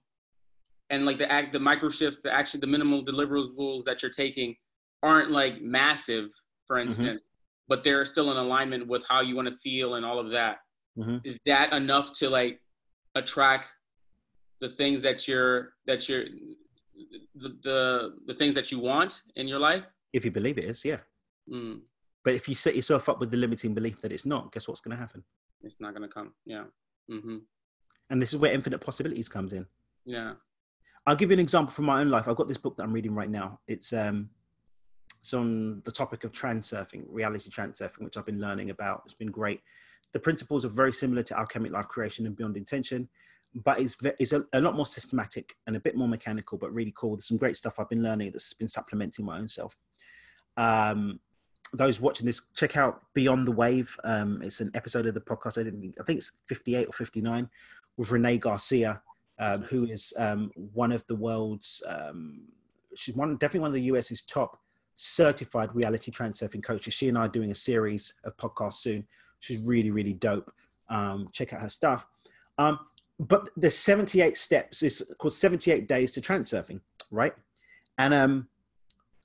and 0.90 1.06
like 1.06 1.18
the 1.18 1.32
act, 1.32 1.54
the 1.54 1.60
micro 1.60 1.90
shifts, 1.90 2.22
the 2.22 2.32
actually 2.32 2.60
the 2.62 2.68
minimal 2.68 3.04
deliverables 3.04 3.84
that 3.86 4.02
you're 4.02 4.12
taking 4.12 4.56
aren't 5.02 5.32
like 5.32 5.62
massive, 5.62 6.30
for 6.68 6.78
mm-hmm. 6.78 6.88
instance, 6.88 7.22
mm-hmm. 7.22 7.66
but 7.68 7.84
they're 7.84 8.06
still 8.06 8.32
in 8.32 8.38
alignment 8.38 8.88
with 8.88 9.06
how 9.08 9.22
you 9.22 9.36
want 9.36 9.48
to 9.48 9.56
feel 9.58 9.96
and 9.96 10.06
all 10.06 10.20
of 10.20 10.32
that. 10.32 10.58
Mm-hmm. 10.98 11.18
Is 11.24 11.38
that 11.46 11.74
enough 11.74 12.14
to 12.20 12.30
like 12.30 12.60
attract 13.16 13.74
the 14.62 14.70
things 14.70 15.02
that 15.02 15.28
you're 15.28 15.74
that 15.88 16.08
you're 16.08 16.26
the, 17.36 17.58
the 17.64 18.16
the 18.28 18.34
things 18.34 18.56
that 18.56 18.72
you 18.72 18.80
want 18.80 19.22
in 19.36 19.48
your 19.48 19.60
life? 19.60 19.84
If 20.14 20.26
you 20.26 20.32
believe 20.32 20.58
it 20.58 20.66
is, 20.66 20.86
yeah. 20.86 21.00
Mm. 21.52 21.82
But 22.24 22.36
if 22.36 22.48
you 22.48 22.56
set 22.56 22.76
yourself 22.76 23.10
up 23.10 23.20
with 23.20 23.32
the 23.32 23.38
limiting 23.38 23.74
belief 23.74 24.00
that 24.02 24.12
it's 24.12 24.26
not, 24.26 24.54
guess 24.54 24.68
what's 24.68 24.80
going 24.80 24.96
to 24.96 25.02
happen? 25.02 25.26
it's 25.64 25.80
not 25.80 25.94
gonna 25.94 26.08
come. 26.08 26.34
Yeah. 26.46 26.66
Mm-hmm. 27.10 27.38
And 28.10 28.22
this 28.22 28.34
is 28.34 28.38
where 28.38 28.52
infinite 28.52 28.80
possibilities 28.80 29.30
comes 29.30 29.54
in. 29.54 29.66
Yeah. 30.06 30.34
I'll 31.06 31.16
give 31.16 31.30
you 31.30 31.34
an 31.34 31.40
example 31.40 31.74
from 31.74 31.86
my 31.86 32.00
own 32.00 32.10
life. 32.10 32.28
I've 32.28 32.36
got 32.36 32.48
this 32.48 32.58
book 32.58 32.78
that 32.78 32.84
I'm 32.84 32.94
reading 32.94 33.14
right 33.14 33.30
now. 33.30 33.60
It's 33.68 33.92
um, 33.94 34.30
it's 35.20 35.34
on 35.34 35.82
the 35.86 35.92
topic 35.92 36.24
of 36.24 36.32
transurfing, 36.32 37.06
reality 37.08 37.50
transurfing, 37.50 38.02
which 38.02 38.18
I've 38.18 38.26
been 38.26 38.40
learning 38.42 38.70
about. 38.70 39.04
It's 39.06 39.14
been 39.14 39.32
great. 39.32 39.62
The 40.12 40.20
principles 40.20 40.66
are 40.66 40.70
very 40.70 40.92
similar 40.92 41.24
to 41.24 41.40
alchemic 41.40 41.72
life 41.72 41.88
creation 41.88 42.26
and 42.26 42.36
beyond 42.36 42.58
intention, 42.58 43.10
but 43.64 43.80
it's 43.80 43.98
it's 44.20 44.34
a, 44.34 44.46
a 44.54 44.62
lot 44.62 44.76
more 44.76 44.86
systematic 44.86 45.56
and 45.68 45.76
a 45.76 45.80
bit 45.80 45.96
more 45.96 46.08
mechanical, 46.08 46.58
but 46.58 46.74
really 46.74 46.94
cool. 46.96 47.16
There's 47.16 47.28
some 47.28 47.38
great 47.38 47.58
stuff 47.58 47.80
I've 47.80 47.90
been 47.90 48.04
learning 48.04 48.32
that's 48.32 48.54
been 48.54 48.70
supplementing 48.70 49.26
my 49.26 49.38
own 49.38 49.48
self. 49.48 49.76
Um, 50.58 51.20
those 51.74 52.00
watching 52.00 52.28
this, 52.28 52.42
check 52.56 52.78
out 52.78 53.02
Beyond 53.14 53.48
the 53.48 53.52
Wave. 53.52 53.98
Um, 54.04 54.42
it's 54.44 54.62
an 54.62 54.72
episode 54.76 55.08
of 55.08 55.16
the 55.16 55.22
podcast. 55.22 55.58
I, 55.58 55.64
think, 55.64 55.96
I 56.00 56.04
think 56.04 56.18
it's 56.18 56.32
58 56.48 56.88
or 56.88 56.92
59 56.92 57.50
with 57.98 58.12
Renee 58.12 58.38
Garcia, 58.38 59.02
um, 59.40 59.64
who 59.64 59.86
is 59.86 60.14
um, 60.18 60.52
one 60.56 60.92
of 60.92 61.06
the 61.08 61.16
world's, 61.16 61.82
um, 61.88 62.44
she's 62.96 63.16
one 63.16 63.36
definitely 63.38 63.62
one 63.62 63.70
of 63.70 63.76
the 63.76 63.82
US's 63.82 64.22
top 64.22 64.60
certified 64.96 65.74
reality 65.74 66.12
transurfing 66.12 66.64
coaches. 66.64 66.94
She 66.94 67.10
and 67.10 67.18
I 67.18 67.22
are 67.22 67.30
doing 67.30 67.52
a 67.52 67.56
series 67.56 68.14
of 68.24 68.38
podcasts 68.38 68.74
soon. 68.74 69.06
She's 69.40 69.60
really, 69.60 69.92
really 69.92 70.14
dope. 70.14 70.52
Um, 70.90 71.30
check 71.32 71.54
out 71.54 71.62
her 71.62 71.70
stuff. 71.70 72.06
Um, 72.58 72.80
but 73.20 73.50
the 73.58 73.70
78 73.70 74.38
steps. 74.38 74.84
It's 74.84 75.02
called 75.18 75.34
78 75.34 75.88
days 75.88 76.12
to 76.12 76.22
transurfing, 76.22 76.80
right? 77.12 77.34
And 77.98 78.14
um, 78.14 78.48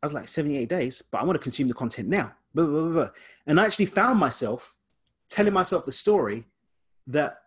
I 0.02 0.06
was 0.06 0.14
like, 0.14 0.28
78 0.28 0.68
days, 0.68 1.02
but 1.10 1.18
I 1.18 1.24
want 1.24 1.36
to 1.36 1.42
consume 1.42 1.68
the 1.68 1.74
content 1.74 2.08
now. 2.08 2.32
Blah, 2.54 2.66
blah, 2.66 2.88
blah, 2.88 3.08
and 3.46 3.60
I 3.60 3.66
actually 3.66 3.86
found 3.86 4.18
myself 4.18 4.74
telling 5.28 5.52
myself 5.52 5.84
the 5.84 5.92
story 5.92 6.44
that 7.06 7.42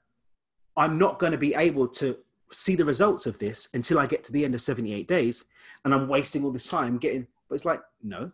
I'm 0.77 0.97
not 0.97 1.19
going 1.19 1.31
to 1.31 1.37
be 1.37 1.55
able 1.55 1.87
to 1.87 2.17
see 2.51 2.75
the 2.75 2.85
results 2.85 3.25
of 3.25 3.39
this 3.39 3.67
until 3.73 3.99
I 3.99 4.05
get 4.05 4.23
to 4.25 4.31
the 4.31 4.45
end 4.45 4.55
of 4.55 4.61
78 4.61 5.07
days. 5.07 5.45
And 5.83 5.93
I'm 5.93 6.07
wasting 6.07 6.43
all 6.43 6.51
this 6.51 6.67
time 6.67 6.97
getting, 6.97 7.27
but 7.49 7.55
it's 7.55 7.65
like, 7.65 7.81
no, 8.03 8.31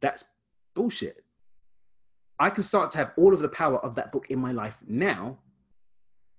that's 0.00 0.24
bullshit. 0.74 1.24
I 2.38 2.50
can 2.50 2.62
start 2.62 2.90
to 2.92 2.98
have 2.98 3.12
all 3.16 3.32
of 3.32 3.40
the 3.40 3.48
power 3.48 3.78
of 3.78 3.94
that 3.94 4.12
book 4.12 4.26
in 4.30 4.38
my 4.38 4.52
life 4.52 4.78
now 4.86 5.38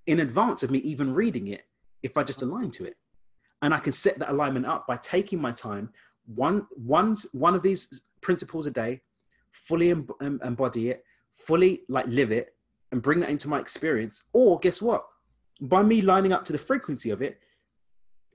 in 0.05 0.19
advance 0.19 0.61
of 0.61 0.71
me 0.71 0.79
even 0.79 1.13
reading 1.13 1.47
it 1.47 1.63
if 2.03 2.17
I 2.17 2.23
just 2.23 2.41
align 2.41 2.71
to 2.71 2.85
it. 2.85 2.97
And 3.61 3.73
I 3.73 3.79
can 3.79 3.93
set 3.93 4.19
that 4.19 4.29
alignment 4.29 4.65
up 4.65 4.85
by 4.85 4.97
taking 4.97 5.41
my 5.41 5.51
time, 5.51 5.89
one 6.27 6.67
one 6.75 7.17
one 7.31 7.55
of 7.55 7.63
these 7.63 8.03
principles 8.21 8.67
a 8.67 8.71
day, 8.71 9.01
fully 9.51 9.89
embody 9.89 10.89
it, 10.89 11.03
fully 11.33 11.81
like 11.87 12.05
live 12.07 12.31
it, 12.31 12.53
and 12.91 13.01
bring 13.01 13.21
that 13.21 13.29
into 13.29 13.47
my 13.47 13.59
experience. 13.59 14.23
Or 14.33 14.59
guess 14.59 14.81
what? 14.81 15.05
By 15.61 15.83
me 15.83 16.01
lining 16.01 16.33
up 16.33 16.43
to 16.45 16.51
the 16.51 16.57
frequency 16.57 17.09
of 17.09 17.21
it, 17.21 17.39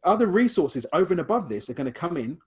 other 0.04 0.26
resources 0.26 0.86
over 0.92 1.12
and 1.12 1.20
above 1.20 1.48
this 1.48 1.68
are 1.68 1.74
going 1.74 1.92
to 1.92 1.92
come 1.92 2.16
in, 2.16 2.38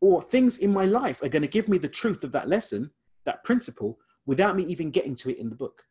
or 0.00 0.22
things 0.22 0.58
in 0.58 0.72
my 0.72 0.84
life 0.84 1.22
are 1.22 1.28
going 1.28 1.42
to 1.42 1.48
give 1.48 1.68
me 1.68 1.78
the 1.78 1.88
truth 1.88 2.24
of 2.24 2.32
that 2.32 2.48
lesson, 2.48 2.90
that 3.24 3.44
principle, 3.44 3.98
without 4.26 4.56
me 4.56 4.62
even 4.64 4.90
getting 4.90 5.14
to 5.16 5.30
it 5.30 5.38
in 5.38 5.50
the 5.50 5.54
book. 5.54 5.84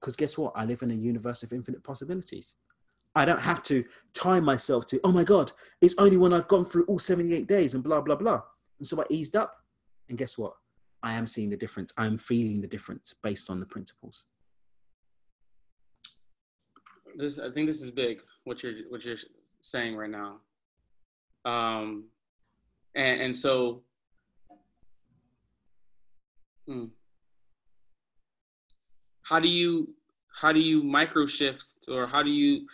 Because 0.00 0.16
guess 0.16 0.38
what? 0.38 0.52
I 0.56 0.64
live 0.64 0.82
in 0.82 0.90
a 0.90 0.94
universe 0.94 1.42
of 1.42 1.52
infinite 1.52 1.84
possibilities. 1.84 2.56
I 3.14 3.24
don't 3.24 3.40
have 3.40 3.62
to 3.64 3.84
tie 4.14 4.40
myself 4.40 4.86
to, 4.88 5.00
oh 5.04 5.12
my 5.12 5.24
God, 5.24 5.52
it's 5.80 5.94
only 5.98 6.16
when 6.16 6.32
I've 6.32 6.48
gone 6.48 6.64
through 6.64 6.84
all 6.84 6.98
78 6.98 7.46
days 7.46 7.74
and 7.74 7.82
blah, 7.82 8.00
blah, 8.00 8.14
blah. 8.14 8.42
And 8.78 8.86
so 8.86 9.00
I 9.00 9.04
eased 9.10 9.36
up. 9.36 9.56
And 10.08 10.16
guess 10.16 10.38
what? 10.38 10.54
I 11.02 11.14
am 11.14 11.26
seeing 11.26 11.50
the 11.50 11.56
difference. 11.56 11.92
I'm 11.96 12.18
feeling 12.18 12.60
the 12.60 12.68
difference 12.68 13.14
based 13.22 13.50
on 13.50 13.60
the 13.60 13.66
principles. 13.66 14.26
This, 17.16 17.38
I 17.38 17.50
think 17.50 17.66
this 17.66 17.82
is 17.82 17.90
big. 17.90 18.20
What 18.44 18.62
you're 18.62 18.74
what 18.88 19.04
you're 19.04 19.16
saying 19.60 19.96
right 19.96 20.10
now. 20.10 20.40
Um, 21.44 22.04
and, 22.94 23.20
and 23.20 23.36
so, 23.36 23.82
hmm, 26.66 26.86
how 29.22 29.40
do 29.40 29.48
you 29.48 29.94
how 30.34 30.52
do 30.52 30.60
you 30.60 30.82
micro 30.82 31.26
shift 31.26 31.86
or 31.88 32.06
how 32.06 32.22
do 32.22 32.30
you 32.30 32.66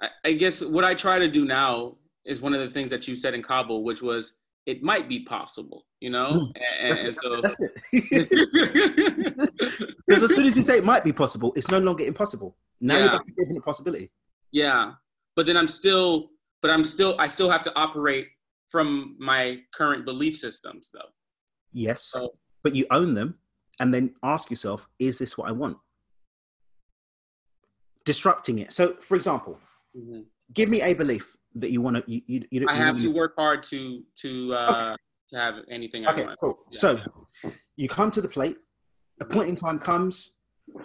I, 0.00 0.08
I 0.24 0.32
guess 0.32 0.62
what 0.62 0.84
I 0.84 0.94
try 0.94 1.18
to 1.18 1.28
do 1.28 1.44
now 1.44 1.96
is 2.24 2.40
one 2.40 2.54
of 2.54 2.60
the 2.60 2.68
things 2.68 2.90
that 2.90 3.08
you 3.08 3.14
said 3.14 3.34
in 3.34 3.42
Cabo, 3.42 3.78
which 3.78 4.02
was 4.02 4.37
it 4.68 4.82
might 4.82 5.08
be 5.08 5.20
possible, 5.20 5.86
you 5.98 6.10
know? 6.10 6.52
And, 6.82 6.92
That's 6.92 7.02
and 7.02 7.10
it. 7.10 7.18
so 7.22 7.40
That's 7.42 7.58
it. 7.60 7.72
Because 10.06 10.22
as 10.22 10.34
soon 10.34 10.44
as 10.46 10.54
you 10.56 10.62
say 10.62 10.76
it 10.76 10.84
might 10.84 11.02
be 11.04 11.12
possible, 11.12 11.52
it's 11.56 11.68
no 11.70 11.78
longer 11.78 12.04
impossible. 12.04 12.54
Now 12.80 12.96
you're 12.96 13.06
Yeah. 13.06 13.12
back 13.12 13.26
to 13.26 13.32
infinite 13.42 13.64
possibility. 13.64 14.10
Yeah, 14.52 14.92
but 15.36 15.46
then 15.46 15.56
I'm 15.56 15.68
still, 15.68 16.30
but 16.60 16.70
I'm 16.70 16.84
still, 16.84 17.16
I 17.18 17.28
still 17.28 17.48
have 17.50 17.62
to 17.62 17.74
operate 17.78 18.28
from 18.68 19.16
my 19.18 19.60
current 19.72 20.04
belief 20.04 20.36
systems, 20.36 20.90
though. 20.92 21.08
Yes, 21.72 22.12
Oh. 22.14 22.30
but 22.62 22.74
you 22.74 22.84
own 22.90 23.14
them, 23.14 23.38
and 23.80 23.92
then 23.94 24.14
ask 24.22 24.50
yourself: 24.50 24.86
Is 24.98 25.18
this 25.18 25.38
what 25.38 25.48
I 25.48 25.52
want? 25.52 25.78
Disrupting 28.04 28.58
it. 28.58 28.72
So, 28.72 28.94
for 29.00 29.14
example, 29.16 29.58
Mhm. 29.96 30.26
give 30.52 30.68
me 30.68 30.82
a 30.82 30.92
belief 30.94 31.36
that 31.54 31.70
you 31.70 31.80
want 31.80 31.96
to. 31.96 32.04
You, 32.06 32.22
you, 32.26 32.44
you, 32.50 32.66
I 32.68 32.74
have 32.74 32.96
wanna- 32.96 33.10
work 33.10 33.34
hard 33.36 33.62
to 33.64 34.02
to 34.16 34.54
uh, 34.54 34.96
to 35.30 35.36
have 35.38 35.54
anything 35.70 36.06
I 36.06 36.12
Okay, 36.12 36.26
want. 36.26 36.38
cool. 36.40 36.58
Yeah. 36.72 36.78
So 36.78 37.00
you 37.76 37.88
come 37.88 38.10
to 38.12 38.20
the 38.20 38.28
plate. 38.28 38.56
A 39.20 39.24
point 39.24 39.48
in 39.48 39.56
time 39.56 39.78
comes 39.78 40.36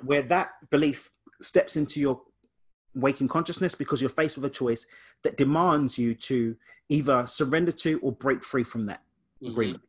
where 0.03 0.23
that 0.23 0.49
belief 0.71 1.11
steps 1.41 1.75
into 1.75 1.99
your 1.99 2.21
waking 2.95 3.27
consciousness 3.27 3.75
because 3.75 4.01
you're 4.01 4.09
faced 4.09 4.37
with 4.37 4.45
a 4.45 4.49
choice 4.49 4.85
that 5.23 5.37
demands 5.37 5.97
you 5.99 6.15
to 6.15 6.55
either 6.89 7.25
surrender 7.27 7.71
to 7.71 7.99
or 8.01 8.11
break 8.11 8.43
free 8.43 8.63
from 8.63 8.85
that 8.85 9.01
Mhm. 9.41 9.51
agreement. 9.51 9.83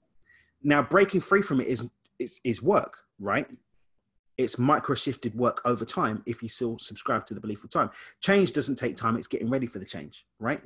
Now, 0.62 0.83
breaking 0.83 1.20
free 1.20 1.43
from 1.43 1.61
it 1.61 1.68
is 1.68 1.89
is, 2.18 2.41
is 2.45 2.62
work, 2.62 2.99
right? 3.18 3.51
It's 4.37 4.59
micro 4.59 4.95
shifted 4.95 5.35
work 5.35 5.61
over 5.64 5.85
time 5.85 6.22
if 6.26 6.43
you 6.43 6.49
still 6.49 6.78
subscribe 6.78 7.24
to 7.26 7.35
the 7.35 7.41
belief 7.41 7.62
of 7.62 7.70
time. 7.70 7.91
Change 8.20 8.53
doesn't 8.53 8.76
take 8.76 8.97
time, 8.97 9.16
it's 9.16 9.26
getting 9.26 9.49
ready 9.49 9.66
for 9.66 9.78
the 9.78 9.85
change, 9.85 10.26
right? 10.41 10.61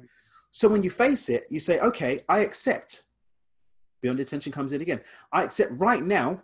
So 0.50 0.68
when 0.68 0.82
you 0.82 0.90
face 0.90 1.28
it, 1.28 1.46
you 1.50 1.58
say, 1.58 1.78
okay, 1.80 2.20
I 2.28 2.40
accept. 2.40 3.02
Beyond 4.00 4.20
intention 4.20 4.52
comes 4.52 4.72
in 4.72 4.80
again. 4.80 5.00
I 5.32 5.42
accept 5.42 5.72
right 5.72 6.02
now, 6.02 6.42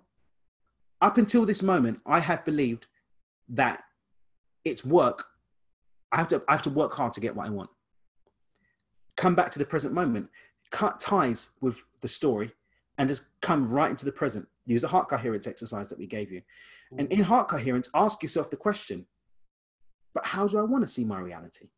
up 1.01 1.19
until 1.19 1.47
this 1.47 1.63
moment, 1.63 2.01
I 2.07 2.21
have 2.21 2.45
believed 2.45 2.87
that 3.49 3.83
it's 4.65 4.85
work. 4.85 5.25
I 6.13 6.17
have 6.19 6.29
to 6.29 6.43
I 6.49 6.53
have 6.53 6.63
to 6.63 6.71
work 6.71 6.95
hard 6.95 7.13
to 7.15 7.21
get 7.21 7.35
what 7.35 7.47
I 7.47 7.51
want. 7.51 7.71
Come 9.17 9.35
back 9.35 9.51
to 9.53 9.59
the 9.59 9.65
present 9.65 9.95
moment, 9.95 10.29
cut 10.71 11.01
ties 11.01 11.51
with 11.61 11.85
the 12.01 12.09
story, 12.09 12.53
and 12.99 13.09
just 13.09 13.27
come 13.41 13.71
right 13.71 13.91
into 13.91 14.05
the 14.05 14.13
present. 14.13 14.49
Use 14.67 14.83
the 14.83 14.89
heart 14.89 15.09
coherence 15.09 15.47
exercise 15.47 15.89
that 15.89 15.99
we 15.99 16.07
gave 16.07 16.33
you. 16.33 16.43
And 16.97 17.11
in 17.13 17.21
heart 17.21 17.49
coherence, 17.49 17.91
ask 17.95 18.23
yourself 18.23 18.51
the 18.51 18.57
question, 18.57 19.07
but 20.15 20.25
how 20.25 20.47
do 20.47 20.59
I 20.59 20.63
want 20.63 20.85
to 20.85 20.89
see 20.89 21.05
my 21.05 21.19
reality? 21.19 21.69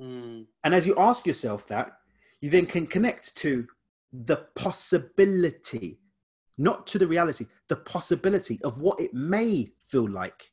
Mm. 0.00 0.46
And 0.64 0.74
as 0.74 0.86
you 0.86 0.94
ask 0.96 1.26
yourself 1.26 1.66
that, 1.68 1.92
you 2.40 2.50
then 2.50 2.66
can 2.66 2.86
connect 2.86 3.36
to 3.36 3.66
the 4.12 4.36
possibility, 4.54 5.98
not 6.58 6.86
to 6.88 6.98
the 6.98 7.06
reality, 7.06 7.46
the 7.68 7.76
possibility 7.76 8.58
of 8.64 8.80
what 8.80 9.00
it 9.00 9.12
may 9.14 9.72
feel 9.88 10.08
like. 10.08 10.50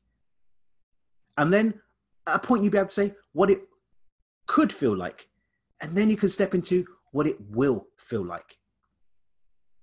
And 1.38 1.54
then 1.54 1.82
at 2.28 2.36
a 2.36 2.40
point, 2.40 2.64
you'll 2.64 2.72
be 2.72 2.78
able 2.78 2.88
to 2.88 2.94
say 2.94 3.14
what 3.34 3.50
it 3.50 3.62
could 4.46 4.72
feel 4.74 4.96
like. 4.96 5.30
And 5.82 5.96
then 5.96 6.10
you 6.10 6.18
can 6.18 6.30
step 6.30 6.54
into 6.54 6.86
what 7.12 7.28
it 7.28 7.38
will 7.40 7.88
feel 7.98 8.26
like. 8.26 8.59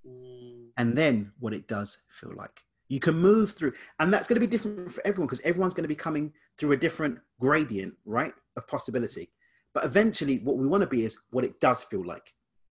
Mm. 0.07 0.69
and 0.77 0.97
then 0.97 1.33
what 1.39 1.53
it 1.55 1.69
does 1.69 1.99
feel 2.09 2.33
like. 2.35 2.63
You 2.89 3.01
can 3.01 3.19
move 3.19 3.53
through, 3.53 3.73
and 3.99 4.13
that's 4.13 4.29
going 4.29 4.41
to 4.41 4.47
be 4.47 4.51
different 4.51 4.93
for 4.93 5.05
everyone 5.05 5.27
because 5.27 5.41
everyone's 5.41 5.75
going 5.75 5.85
to 5.85 5.89
be 5.89 5.97
coming 5.97 6.33
through 6.57 6.73
a 6.73 6.77
different 6.77 7.19
gradient, 7.41 7.95
right, 8.05 8.33
of 8.57 8.69
possibility. 8.69 9.31
But 9.75 9.85
eventually, 9.85 10.39
what 10.39 10.57
we 10.57 10.67
want 10.67 10.83
to 10.83 10.87
be 10.87 11.05
is 11.05 11.19
what 11.31 11.45
it 11.45 11.59
does 11.61 11.83
feel 11.83 12.07
like. 12.07 12.33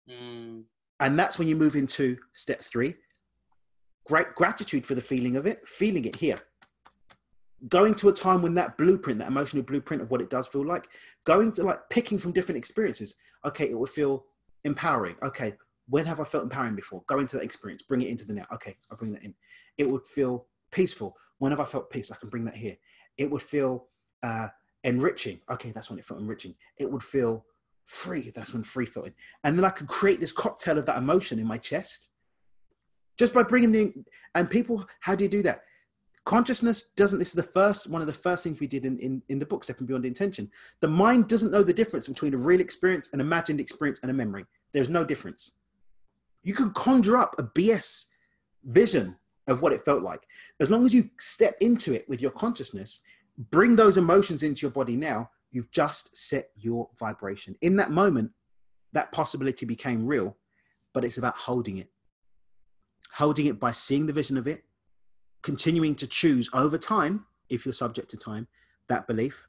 Mm. 0.10 0.64
And 1.00 1.18
that's 1.18 1.40
when 1.40 1.48
you 1.48 1.56
move 1.56 1.76
into 1.76 2.18
step 2.34 2.62
three 2.62 2.96
great 4.06 4.34
gratitude 4.36 4.86
for 4.86 4.96
the 4.96 5.02
feeling 5.02 5.36
of 5.36 5.46
it, 5.46 5.68
feeling 5.68 6.06
it 6.06 6.16
here. 6.16 6.40
Going 7.68 7.94
to 7.96 8.10
a 8.10 8.14
time 8.14 8.42
when 8.42 8.56
that 8.56 8.78
blueprint, 8.78 9.20
that 9.20 9.28
emotional 9.28 9.64
blueprint 9.64 10.02
of 10.02 10.10
what 10.10 10.22
it 10.22 10.30
does 10.30 10.48
feel 10.48 10.66
like, 10.66 10.88
going 11.26 11.52
to 11.54 11.64
like 11.64 11.80
picking 11.90 12.18
from 12.18 12.32
different 12.32 12.58
experiences. 12.58 13.16
Okay, 13.46 13.70
it 13.70 13.78
will 13.78 13.86
feel 13.86 14.26
empowering. 14.64 15.16
Okay, 15.22 15.54
when 15.92 16.06
have 16.06 16.20
I 16.20 16.24
felt 16.24 16.44
empowering 16.44 16.76
before? 16.76 17.04
Go 17.08 17.20
into 17.20 17.38
that 17.38 17.44
experience, 17.44 17.84
bring 17.84 18.02
it 18.02 18.08
into 18.08 18.26
the 18.26 18.34
now. 18.34 18.46
Okay, 18.54 18.78
I'll 18.90 18.98
bring 18.98 19.12
that 19.12 19.24
in. 19.24 19.36
It 19.78 19.90
would 19.90 20.06
feel 20.08 20.48
peaceful. 20.72 21.16
When 21.38 21.52
have 21.52 21.60
I 21.60 21.66
felt 21.66 21.92
peace? 21.92 22.12
I 22.12 22.16
can 22.16 22.30
bring 22.30 22.46
that 22.46 22.56
here. 22.56 22.78
It 23.18 23.30
would 23.30 23.44
feel 23.44 23.88
uh, 24.24 24.48
enriching. 24.84 25.42
Okay, 25.50 25.72
that's 25.72 25.90
when 25.90 26.00
it 26.00 26.06
felt 26.06 26.22
enriching. 26.22 26.56
It 26.80 26.90
would 26.90 27.04
feel 27.04 27.46
free. 27.86 28.32
That's 28.34 28.54
when 28.54 28.64
free 28.64 28.86
felt 28.86 29.08
in. 29.08 29.14
And 29.44 29.58
then 29.58 29.66
I 29.66 29.70
could 29.70 29.88
create 29.88 30.20
this 30.20 30.32
cocktail 30.32 30.78
of 30.78 30.86
that 30.86 30.98
emotion 30.98 31.40
in 31.40 31.46
my 31.46 31.58
chest 31.58 32.08
just 33.18 33.34
by 33.34 33.44
bringing 33.44 33.72
the 33.72 33.94
and 34.34 34.50
people 34.50 34.84
how 35.00 35.14
do 35.14 35.24
you 35.24 35.30
do 35.30 35.44
that 35.44 35.62
consciousness 36.26 36.90
doesn't 36.96 37.20
this 37.20 37.28
is 37.30 37.36
the 37.36 37.44
first 37.44 37.88
one 37.88 38.02
of 38.02 38.08
the 38.08 38.14
first 38.14 38.44
things 38.44 38.60
we 38.60 38.66
did 38.66 38.86
in, 38.86 38.98
in, 39.00 39.22
in 39.30 39.38
the 39.38 39.46
book 39.46 39.64
stepping 39.64 39.86
beyond 39.86 40.06
intention 40.06 40.50
the 40.80 40.88
mind 40.88 41.28
doesn't 41.28 41.52
know 41.52 41.62
the 41.62 41.74
difference 41.74 42.08
between 42.08 42.34
a 42.34 42.38
real 42.38 42.60
experience 42.60 43.10
an 43.14 43.20
imagined 43.20 43.60
experience 43.60 44.00
and 44.02 44.10
a 44.10 44.14
memory 44.14 44.46
there's 44.72 44.90
no 44.90 45.04
difference 45.04 45.52
you 46.44 46.54
can 46.54 46.72
conjure 46.72 47.18
up 47.18 47.36
a 47.38 47.44
bs 47.44 48.06
vision 48.64 49.16
of 49.48 49.62
what 49.62 49.74
it 49.74 49.84
felt 49.84 50.04
like 50.04 50.22
as 50.60 50.70
long 50.70 50.86
as 50.86 50.94
you 50.94 51.10
step 51.20 51.56
into 51.62 51.94
it 51.94 52.08
with 52.08 52.22
your 52.22 52.32
consciousness 52.32 53.02
bring 53.50 53.76
those 53.76 53.98
emotions 53.98 54.44
into 54.44 54.62
your 54.62 54.72
body 54.72 54.96
now 54.96 55.30
you've 55.52 55.72
just 55.72 56.16
set 56.16 56.50
your 56.56 56.90
vibration 57.00 57.56
in 57.62 57.76
that 57.76 57.92
moment 57.92 58.32
that 58.94 59.12
possibility 59.12 59.66
became 59.66 60.06
real 60.08 60.38
but 60.94 61.04
it's 61.04 61.18
about 61.18 61.36
holding 61.36 61.78
it 61.78 61.90
holding 63.14 63.46
it 63.46 63.60
by 63.60 63.72
seeing 63.72 64.06
the 64.06 64.14
vision 64.14 64.38
of 64.38 64.48
it, 64.48 64.64
continuing 65.42 65.96
to 65.96 66.08
choose 66.08 66.50
over 66.54 66.78
time, 66.78 67.26
if 67.50 67.66
you're 67.66 67.74
subject 67.74 68.10
to 68.10 68.18
time, 68.18 68.48
that 68.88 69.08
belief. 69.08 69.48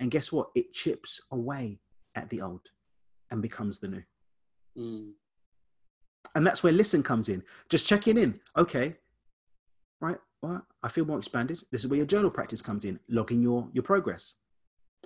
And 0.00 0.10
guess 0.10 0.32
what? 0.32 0.48
It 0.54 0.72
chips 0.72 1.22
away 1.30 1.80
at 2.14 2.30
the 2.30 2.40
old 2.40 2.62
and 3.30 3.42
becomes 3.42 3.78
the 3.78 3.88
new. 3.88 4.02
Mm. 4.76 5.12
And 6.34 6.46
that's 6.46 6.62
where 6.62 6.72
listen 6.72 7.02
comes 7.02 7.28
in. 7.28 7.42
Just 7.68 7.86
checking 7.86 8.18
in. 8.18 8.40
Okay, 8.56 8.96
right? 10.00 10.18
Well, 10.42 10.66
I 10.82 10.88
feel 10.88 11.04
more 11.04 11.18
expanded. 11.18 11.62
This 11.70 11.84
is 11.84 11.88
where 11.88 11.96
your 11.96 12.06
journal 12.06 12.30
practice 12.30 12.62
comes 12.62 12.84
in, 12.84 12.98
logging 13.08 13.42
your 13.42 13.68
your 13.72 13.82
progress. 13.82 14.34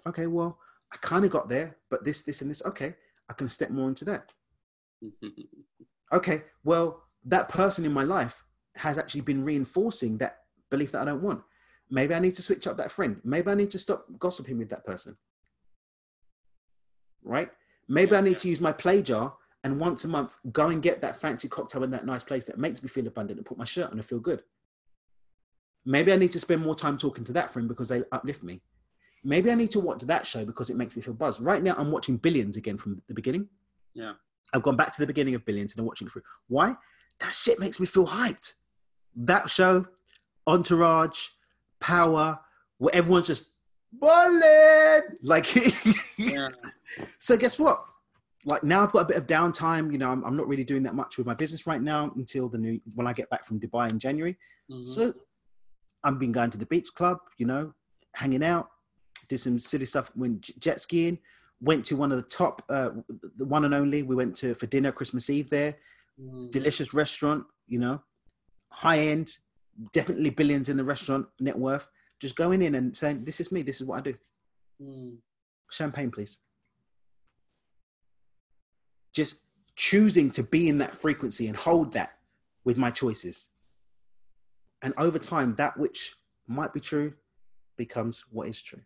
Okay, 0.07 0.27
well, 0.27 0.59
I 0.93 0.97
kind 0.99 1.25
of 1.25 1.31
got 1.31 1.49
there, 1.49 1.77
but 1.91 2.05
this, 2.05 2.23
this, 2.23 2.41
and 2.41 2.51
this. 2.51 2.65
Okay, 2.65 2.95
I 3.29 3.33
can 3.35 3.49
step 3.49 3.71
more 3.71 3.89
into 3.89 4.05
that. 4.07 4.35
Okay, 6.11 6.45
well, 6.65 7.03
that 7.27 7.51
person 7.51 7.85
in 7.85 7.93
my 7.93 8.03
life 8.03 8.43
has 8.77 8.97
actually 8.97 9.21
been 9.21 9.45
reinforcing 9.45 10.17
that 10.17 10.39
belief 10.71 10.93
that 10.93 11.03
I 11.03 11.05
don't 11.05 11.23
want. 11.23 11.43
Maybe 11.91 12.15
I 12.15 12.19
need 12.19 12.35
to 12.37 12.43
switch 12.43 12.67
up 12.67 12.79
that 12.79 12.91
friend. 12.91 13.21
Maybe 13.25 13.51
I 13.51 13.55
need 13.55 13.71
to 13.73 13.79
stop 13.79 14.07
gossiping 14.19 14.57
with 14.57 14.71
that 14.71 14.87
person. 14.87 15.19
Right? 17.23 17.51
Maybe 17.89 18.17
I 18.17 18.23
need 18.23 18.39
to 18.39 18.49
use 18.49 18.61
my 18.61 18.73
play 18.73 19.03
jar 19.03 19.35
and 19.65 19.81
once 19.81 20.05
a 20.05 20.09
month 20.09 20.37
go 20.53 20.69
and 20.69 20.83
get 20.83 21.01
that 21.01 21.21
fancy 21.21 21.49
cocktail 21.49 21.85
in 21.85 21.91
that 21.91 22.07
nice 22.07 22.23
place 22.23 22.45
that 22.45 22.59
makes 22.59 22.83
me 22.83 22.89
feel 22.89 23.07
abundant 23.07 23.39
and 23.39 23.47
put 23.47 23.59
my 23.59 23.65
shirt 23.65 23.87
on 23.87 23.93
and 23.93 24.05
feel 24.05 24.21
good. 24.21 24.43
Maybe 25.85 26.13
I 26.13 26.17
need 26.17 26.33
to 26.33 26.41
spend 26.41 26.63
more 26.63 26.75
time 26.75 26.99
talking 26.99 27.25
to 27.25 27.33
that 27.33 27.51
friend 27.51 27.69
because 27.69 27.89
they 27.89 28.03
uplift 28.13 28.43
me. 28.43 28.61
Maybe 29.25 29.51
I 29.51 29.55
need 29.55 29.71
to 29.73 29.81
watch 29.81 30.03
that 30.03 30.27
show 30.27 30.45
because 30.45 30.71
it 30.71 30.77
makes 30.77 30.95
me 30.95 31.03
feel 31.03 31.15
buzzed. 31.15 31.41
Right 31.41 31.63
now, 31.63 31.75
I'm 31.77 31.91
watching 31.91 32.17
Billions 32.19 32.57
again 32.57 32.79
from 32.79 33.03
the 33.09 33.15
beginning. 33.15 33.49
Yeah. 33.95 34.13
I've 34.53 34.63
gone 34.63 34.77
back 34.77 34.93
to 34.95 35.01
the 35.01 35.07
beginning 35.07 35.35
of 35.35 35.45
Billions 35.45 35.73
and 35.73 35.81
I'm 35.81 35.87
watching 35.87 36.07
it 36.07 36.11
through. 36.11 36.23
Why? 36.47 36.77
That 37.21 37.35
shit 37.35 37.59
makes 37.59 37.81
me 37.81 37.87
feel 37.87 38.07
hyped. 38.07 38.55
That 39.17 39.51
show, 39.51 39.87
Entourage, 40.47 41.29
Power, 41.81 42.39
where 42.79 42.95
everyone's 42.95 43.27
just 43.27 43.51
balling. 43.93 45.03
Like, 45.23 45.55
yeah. 46.17 46.51
so 47.19 47.37
guess 47.37 47.59
what? 47.59 47.85
Like 48.45 48.63
now 48.63 48.83
I've 48.83 48.93
got 48.93 49.01
a 49.01 49.05
bit 49.07 49.17
of 49.17 49.27
downtime. 49.27 49.91
You 49.93 49.99
know, 49.99 50.11
I'm, 50.11 50.25
I'm 50.25 50.37
not 50.37 50.47
really 50.49 50.65
doing 50.65 50.83
that 50.85 50.95
much 50.95 51.19
with 51.19 51.27
my 51.27 51.35
business 51.35 51.67
right 51.67 51.83
now 51.83 52.13
until 52.17 52.49
the 52.49 52.59
new 52.59 52.81
when 52.95 53.07
I 53.07 53.13
get 53.13 53.29
back 53.31 53.45
from 53.45 53.59
Dubai 53.61 53.91
in 53.91 53.99
January. 53.99 54.37
Mhm. 54.71 54.87
So 54.89 55.13
I've 56.05 56.19
been 56.19 56.33
going 56.33 56.51
to 56.51 56.59
the 56.59 56.67
beach 56.67 56.89
club, 56.95 57.19
you 57.39 57.47
know, 57.47 57.75
hanging 58.15 58.45
out, 58.45 58.69
did 59.29 59.39
some 59.39 59.59
silly 59.59 59.85
stuff, 59.87 60.11
went 60.15 60.57
jet 60.61 60.81
skiing, 60.81 61.19
went 61.61 61.85
to 61.87 61.97
one 61.97 62.13
of 62.13 62.17
the 62.17 62.23
top, 62.29 62.63
uh, 62.69 62.91
the 63.37 63.45
one 63.45 63.65
and 63.65 63.75
only. 63.75 64.03
We 64.05 64.15
went 64.15 64.37
to 64.37 64.55
for 64.55 64.67
dinner 64.67 64.93
Christmas 64.93 65.29
Eve 65.31 65.51
there, 65.51 65.77
Mm. 66.21 66.51
delicious 66.51 66.93
restaurant, 66.95 67.45
you 67.67 67.79
know, 67.79 68.03
high 68.71 68.99
end, 68.99 69.39
definitely 69.93 70.31
billions 70.31 70.69
in 70.69 70.77
the 70.77 70.85
restaurant 70.85 71.27
net 71.39 71.57
worth. 71.59 71.89
Just 72.21 72.35
going 72.35 72.63
in 72.63 72.75
and 72.75 72.97
saying, 72.97 73.25
"This 73.25 73.41
is 73.41 73.53
me. 73.53 73.63
This 73.63 73.81
is 73.81 73.87
what 73.87 73.99
I 73.99 74.03
do." 74.03 74.15
Mm. 74.83 75.19
Champagne, 75.71 76.11
please. 76.11 76.41
Just 79.19 79.41
choosing 79.75 80.31
to 80.31 80.45
be 80.45 80.69
in 80.69 80.79
that 80.79 80.95
frequency 80.95 81.49
and 81.49 81.57
hold 81.57 81.93
that 81.95 82.11
with 82.65 82.77
my 82.77 82.91
choices. 82.93 83.49
And 84.81 84.95
over 84.97 85.19
time, 85.19 85.57
that 85.57 85.77
which 85.77 86.15
might 86.47 86.73
be 86.73 86.79
true 86.79 87.15
becomes 87.77 88.25
what 88.31 88.47
is 88.47 88.63
true. 88.63 88.83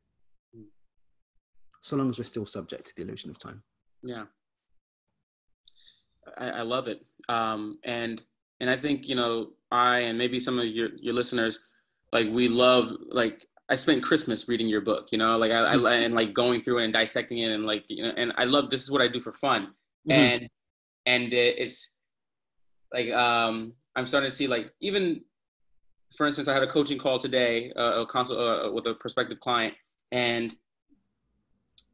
So 1.83 1.97
long 1.97 2.09
as 2.09 2.18
we're 2.18 2.24
still 2.24 2.47
subject 2.47 2.87
to 2.87 2.93
the 2.97 3.03
illusion 3.03 3.28
of 3.28 3.39
time. 3.39 3.62
Yeah. 4.03 4.24
I, 6.39 6.49
I 6.61 6.62
love 6.62 6.89
it. 6.89 7.05
Um, 7.28 7.78
and 7.85 8.22
and 8.61 8.70
I 8.70 8.76
think, 8.78 9.09
you 9.11 9.16
know, 9.16 9.51
I 9.70 9.99
and 10.09 10.16
maybe 10.16 10.41
some 10.41 10.59
of 10.59 10.64
your, 10.64 10.89
your 10.99 11.14
listeners, 11.14 11.59
like 12.11 12.28
we 12.30 12.49
love 12.49 12.91
like 13.09 13.45
I 13.68 13.74
spent 13.74 14.03
Christmas 14.03 14.49
reading 14.49 14.68
your 14.68 14.80
book, 14.80 15.09
you 15.12 15.18
know, 15.18 15.37
like 15.37 15.53
I, 15.53 15.61
I 15.74 15.95
and 15.97 16.14
like 16.14 16.33
going 16.33 16.62
through 16.62 16.78
it 16.78 16.85
and 16.85 16.93
dissecting 16.93 17.39
it 17.39 17.51
and 17.51 17.66
like 17.66 17.85
you 17.89 18.05
know, 18.05 18.14
and 18.16 18.33
I 18.39 18.45
love 18.45 18.70
this 18.70 18.83
is 18.83 18.91
what 18.91 19.03
I 19.03 19.09
do 19.09 19.20
for 19.20 19.33
fun, 19.33 19.74
Mhm. 20.09 20.13
and 20.13 20.49
and 21.07 21.33
it's 21.33 21.95
like 22.93 23.11
um 23.11 23.75
I'm 23.95 24.07
starting 24.07 24.31
to 24.31 24.35
see 24.35 24.47
like 24.47 24.73
even 24.81 25.23
for 26.17 26.27
instance 26.27 26.49
I 26.49 26.55
had 26.55 26.63
a 26.63 26.67
coaching 26.67 26.99
call 26.99 27.19
today, 27.19 27.73
uh, 27.77 28.03
a 28.03 28.07
consult 28.07 28.39
uh, 28.39 28.71
with 28.73 28.87
a 28.87 28.95
prospective 28.95 29.41
client, 29.41 29.75
and 30.11 30.55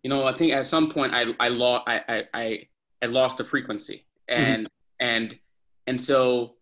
you 0.03 0.11
know 0.11 0.27
I 0.27 0.33
think 0.33 0.53
at 0.53 0.67
some 0.67 0.89
point 0.89 1.15
I 1.15 1.27
I 1.39 1.49
lost 1.49 1.85
I 1.87 2.25
I 2.35 2.69
I, 3.03 3.07
lost 3.07 3.39
the 3.39 3.45
frequency. 3.45 4.07
And 4.29 4.69
and 5.01 5.39
and 5.87 6.01
so 6.01 6.57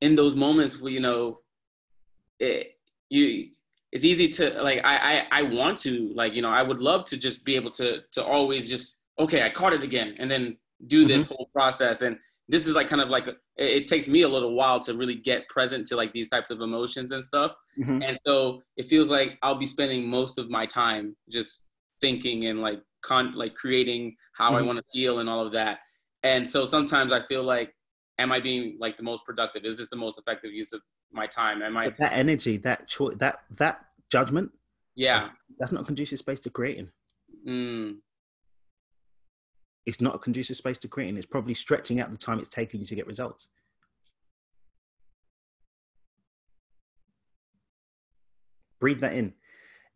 in 0.00 0.14
those 0.14 0.36
moments 0.36 0.80
you 0.82 1.00
know 1.00 1.40
it 2.38 2.78
you 3.08 3.50
it's 3.92 4.04
easy 4.04 4.28
to 4.28 4.62
like 4.62 4.80
I, 4.84 5.26
I 5.30 5.40
I 5.40 5.42
want 5.42 5.76
to 5.78 6.12
like 6.14 6.34
you 6.34 6.42
know 6.42 6.50
I 6.50 6.62
would 6.62 6.78
love 6.78 7.04
to 7.06 7.16
just 7.18 7.44
be 7.44 7.56
able 7.56 7.70
to 7.72 8.00
to 8.12 8.24
always 8.24 8.68
just 8.68 9.04
okay 9.18 9.42
I 9.42 9.50
caught 9.50 9.72
it 9.72 9.82
again. 9.82 10.14
And 10.18 10.30
then 10.30 10.56
do 10.86 11.04
this 11.06 11.26
whole 11.30 11.48
process 11.52 12.02
and 12.02 12.18
this 12.48 12.66
is 12.66 12.74
like 12.76 12.86
kind 12.86 13.02
of 13.02 13.08
like 13.08 13.26
it, 13.28 13.36
it 13.56 13.86
takes 13.86 14.08
me 14.08 14.22
a 14.22 14.28
little 14.28 14.54
while 14.54 14.78
to 14.78 14.92
really 14.94 15.14
get 15.14 15.48
present 15.48 15.86
to 15.86 15.96
like 15.96 16.12
these 16.12 16.28
types 16.28 16.50
of 16.50 16.60
emotions 16.60 17.12
and 17.12 17.22
stuff 17.24 17.52
Mhm. 17.78 18.04
and 18.06 18.18
so 18.26 18.62
it 18.76 18.86
feels 18.86 19.10
like 19.10 19.38
I'll 19.42 19.58
be 19.58 19.66
spending 19.66 20.06
most 20.08 20.38
of 20.38 20.50
my 20.50 20.66
time 20.66 21.16
just 21.30 21.66
thinking 22.00 22.44
and 22.46 22.60
like 22.60 22.80
con 23.02 23.32
like 23.34 23.54
creating 23.54 24.14
how 24.34 24.54
I 24.54 24.60
Mhm. 24.60 24.66
want 24.66 24.78
to 24.78 24.84
feel 24.92 25.20
and 25.20 25.28
all 25.30 25.44
of 25.46 25.52
that 25.52 25.78
and 26.22 26.46
so 26.46 26.64
sometimes 26.64 27.12
I 27.12 27.20
feel 27.22 27.42
like 27.42 27.74
am 28.18 28.30
I 28.32 28.40
being 28.40 28.76
like 28.78 28.96
the 28.96 29.02
most 29.02 29.24
productive 29.24 29.64
is 29.64 29.78
this 29.78 29.88
the 29.90 29.96
most 29.96 30.18
effective 30.18 30.52
use 30.52 30.72
of 30.72 30.82
my 31.12 31.26
time 31.26 31.62
am 31.62 31.76
I 31.76 31.84
But 31.86 31.96
that 31.98 32.12
energy, 32.12 32.58
that 32.58 32.86
choice, 32.86 33.14
that 33.18 33.40
that 33.52 33.80
judgment, 34.10 34.52
yeah 34.94 35.30
that's 35.58 35.72
not 35.72 35.82
a 35.82 35.84
conducive 35.84 36.18
space 36.18 36.40
to 36.40 36.50
creating. 36.50 36.90
mm. 37.46 37.96
It's 39.86 40.00
not 40.00 40.16
a 40.16 40.18
conducive 40.18 40.56
space 40.56 40.78
to 40.78 40.88
creating. 40.88 41.16
It's 41.16 41.26
probably 41.26 41.54
stretching 41.54 42.00
out 42.00 42.10
the 42.10 42.16
time 42.18 42.40
it's 42.40 42.48
taking 42.48 42.80
you 42.80 42.86
to 42.86 42.94
get 42.96 43.06
results. 43.06 43.46
Breathe 48.80 49.00
that 49.00 49.14
in. 49.14 49.32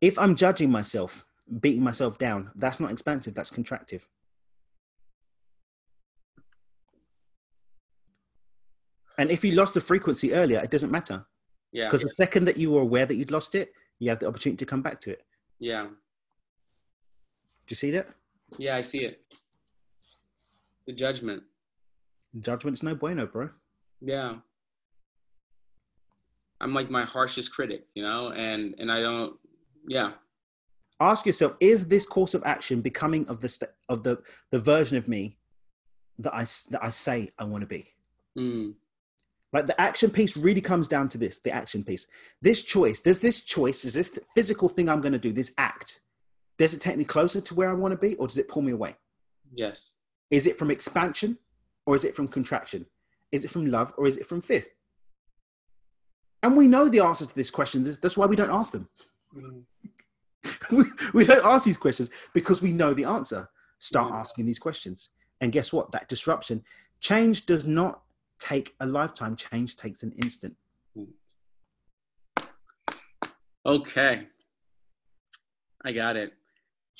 If 0.00 0.18
I'm 0.18 0.36
judging 0.36 0.70
myself, 0.70 1.26
beating 1.60 1.82
myself 1.82 2.18
down, 2.18 2.50
that's 2.54 2.80
not 2.80 2.90
expansive, 2.92 3.34
that's 3.34 3.50
contractive. 3.50 4.02
And 9.18 9.30
if 9.30 9.44
you 9.44 9.52
lost 9.52 9.74
the 9.74 9.80
frequency 9.80 10.32
earlier, 10.32 10.60
it 10.60 10.70
doesn't 10.70 10.90
matter. 10.90 11.26
yeah 11.72 11.86
Because 11.86 12.02
the 12.02 12.08
second 12.10 12.44
that 12.46 12.56
you 12.56 12.70
were 12.70 12.80
aware 12.80 13.04
that 13.06 13.16
you'd 13.16 13.30
lost 13.30 13.54
it, 13.54 13.72
you 13.98 14.08
have 14.08 14.20
the 14.20 14.26
opportunity 14.26 14.56
to 14.58 14.66
come 14.66 14.80
back 14.82 15.00
to 15.02 15.10
it. 15.10 15.22
yeah 15.58 15.82
Do 15.86 15.90
you 17.68 17.76
see 17.76 17.90
that? 17.90 18.08
yeah 18.58 18.76
I 18.76 18.80
see 18.80 19.04
it 19.04 19.20
the 20.90 20.96
judgment 20.96 21.42
Judgment's 22.40 22.82
no 22.82 22.94
bueno, 22.94 23.26
bro. 23.26 23.50
yeah 24.00 24.34
I'm 26.60 26.74
like 26.74 26.90
my 26.90 27.04
harshest 27.04 27.52
critic 27.54 27.86
you 27.94 28.02
know 28.02 28.32
and 28.32 28.74
and 28.78 28.90
I 28.90 29.00
don't 29.00 29.36
yeah 29.86 30.12
Ask 31.02 31.24
yourself: 31.24 31.56
Is 31.60 31.88
this 31.88 32.04
course 32.04 32.34
of 32.34 32.42
action 32.44 32.82
becoming 32.82 33.26
of 33.28 33.40
the 33.40 33.48
st- 33.48 33.70
of 33.88 34.02
the 34.02 34.18
the 34.50 34.58
version 34.58 34.98
of 34.98 35.08
me 35.08 35.38
that 36.18 36.34
I 36.34 36.44
that 36.72 36.80
I 36.82 36.90
say 36.90 37.30
I 37.38 37.44
want 37.44 37.62
to 37.62 37.66
be? 37.66 37.88
mm. 38.36 38.74
Like 39.50 39.64
the 39.64 39.80
action 39.80 40.10
piece 40.10 40.36
really 40.36 40.60
comes 40.60 40.86
down 40.88 41.08
to 41.08 41.18
this: 41.18 41.38
the 41.38 41.52
action 41.52 41.84
piece. 41.84 42.06
This 42.42 42.60
choice 42.60 43.00
does 43.00 43.20
this 43.22 43.40
choice 43.40 43.86
is 43.86 43.94
this 43.94 44.10
physical 44.34 44.68
thing 44.68 44.90
I'm 44.90 45.00
going 45.00 45.14
to 45.14 45.18
do 45.28 45.32
this 45.32 45.54
act? 45.56 46.00
Does 46.58 46.74
it 46.74 46.82
take 46.82 46.98
me 46.98 47.04
closer 47.04 47.40
to 47.40 47.54
where 47.54 47.70
I 47.70 47.72
want 47.72 47.92
to 47.92 47.98
be, 47.98 48.14
or 48.16 48.26
does 48.26 48.36
it 48.36 48.48
pull 48.48 48.60
me 48.60 48.72
away? 48.72 48.96
yes 49.54 49.99
Is 50.30 50.46
it 50.46 50.58
from 50.58 50.70
expansion, 50.70 51.38
or 51.86 51.96
is 51.96 52.04
it 52.04 52.14
from 52.14 52.28
contraction? 52.28 52.86
Is 53.32 53.44
it 53.44 53.50
from 53.50 53.66
love, 53.66 53.92
or 53.96 54.06
is 54.06 54.16
it 54.16 54.26
from 54.26 54.40
fear? 54.40 54.64
And 56.42 56.56
we 56.56 56.66
know 56.66 56.88
the 56.88 57.00
answer 57.00 57.26
to 57.26 57.34
this 57.34 57.50
question. 57.50 57.84
That's- 57.84 58.16
why 58.16 58.26
we 58.26 58.36
don't 58.36 58.50
ask 58.50 58.72
them. 58.72 58.88
we, 60.72 60.84
we 61.12 61.24
don't 61.24 61.44
ask 61.44 61.66
these 61.66 61.76
questions 61.76 62.10
because 62.32 62.62
we 62.62 62.72
know 62.72 62.94
the 62.94 63.04
answer. 63.04 63.48
Start 63.78 64.12
Mm. 64.12 64.16
asking 64.20 64.46
these 64.46 64.58
questions. 64.58 65.10
And 65.40 65.52
guess 65.52 65.72
what? 65.72 65.90
That 65.92 66.08
disruption, 66.08 66.64
change 67.00 67.46
does 67.46 67.64
not 67.64 68.02
take 68.38 68.74
a 68.80 68.86
lifetime, 68.86 69.36
change 69.36 69.76
takes 69.76 70.02
an 70.02 70.12
instant. 70.22 70.56
okay 73.66 74.26
I 75.84 75.92
got 75.92 76.16
it 76.16 76.32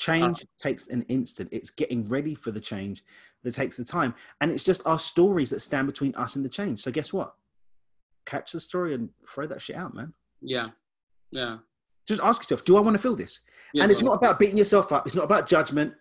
Change 0.01 0.38
uh-huh. 0.38 0.46
takes 0.59 0.86
an 0.86 1.03
instant. 1.03 1.51
It's 1.53 1.68
getting 1.68 2.07
ready 2.07 2.34
for 2.34 2.51
the 2.51 2.61
change 2.61 3.05
that 3.44 3.53
takes 3.53 3.76
the 3.76 3.84
time. 3.84 4.14
And 4.40 4.51
it's 4.51 4.64
just 4.64 4.80
our 4.86 4.98
stories 4.98 5.51
that 5.51 5.61
stand 5.61 5.86
between 5.86 6.14
us 6.14 6.36
and 6.36 6.44
the 6.44 6.48
change. 6.48 6.80
So 6.80 6.90
guess 6.90 7.12
what? 7.12 7.34
Catch 8.24 8.53
the 8.53 8.61
story 8.61 8.94
and 8.94 9.11
throw 9.28 9.46
that 9.46 9.61
shit 9.61 9.76
out, 9.76 9.94
man. 9.94 10.14
yeah 10.40 10.68
yeah 11.32 11.59
Just 12.09 12.22
ask 12.22 12.42
yourself, 12.42 12.64
do 12.64 12.78
I 12.78 12.80
want 12.80 12.96
to 12.96 13.03
feel 13.03 13.14
this? 13.14 13.40
yeah 13.74 13.82
and 13.82 13.92
it's 13.92 14.01
not 14.01 14.14
about 14.14 14.38
beating 14.38 14.57
yourself 14.57 14.90
up. 14.90 15.07
It's 15.07 15.14
not 15.14 15.24
about 15.24 15.46
judgment. 15.46 15.92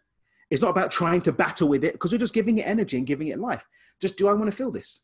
It's 0.49 0.61
not 0.61 0.69
about 0.69 0.91
trying 0.91 1.21
to 1.23 1.33
battle 1.33 1.67
with 1.67 1.83
it 1.83 1.91
because 1.93 2.13
you're 2.13 2.19
just 2.19 2.33
giving 2.33 2.57
it 2.57 2.67
energy 2.67 2.97
and 2.97 3.05
giving 3.05 3.27
it 3.27 3.39
life. 3.39 3.67
Just 4.01 4.15
do 4.15 4.29
I 4.29 4.33
want 4.33 4.49
to 4.49 4.55
feel 4.55 4.71
this? 4.71 5.03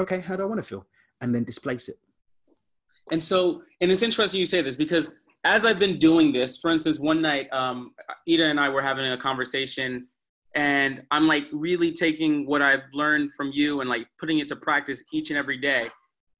Okay, 0.00 0.20
how 0.20 0.34
do 0.34 0.44
I 0.44 0.46
want 0.46 0.64
to 0.64 0.68
feel? 0.68 0.86
And 1.20 1.34
then 1.34 1.44
displace 1.44 1.90
it. 1.90 1.98
And 3.12 3.22
so, 3.22 3.62
and 3.82 3.90
it's 3.92 4.02
interesting 4.02 4.40
you 4.40 4.46
say 4.46 4.62
this 4.62 4.76
because 4.76 5.14
as 5.48 5.64
I've 5.64 5.78
been 5.78 5.98
doing 5.98 6.30
this, 6.30 6.58
for 6.58 6.70
instance, 6.70 7.00
one 7.00 7.22
night, 7.22 7.50
um, 7.54 7.92
Ida 8.28 8.44
and 8.44 8.60
I 8.60 8.68
were 8.68 8.82
having 8.82 9.10
a 9.10 9.16
conversation, 9.16 10.06
and 10.54 11.02
I'm 11.10 11.26
like 11.26 11.46
really 11.52 11.90
taking 11.90 12.46
what 12.46 12.60
I've 12.60 12.82
learned 12.92 13.32
from 13.32 13.50
you 13.54 13.80
and 13.80 13.88
like 13.88 14.06
putting 14.18 14.40
it 14.40 14.48
to 14.48 14.56
practice 14.56 15.02
each 15.10 15.30
and 15.30 15.38
every 15.38 15.56
day. 15.56 15.88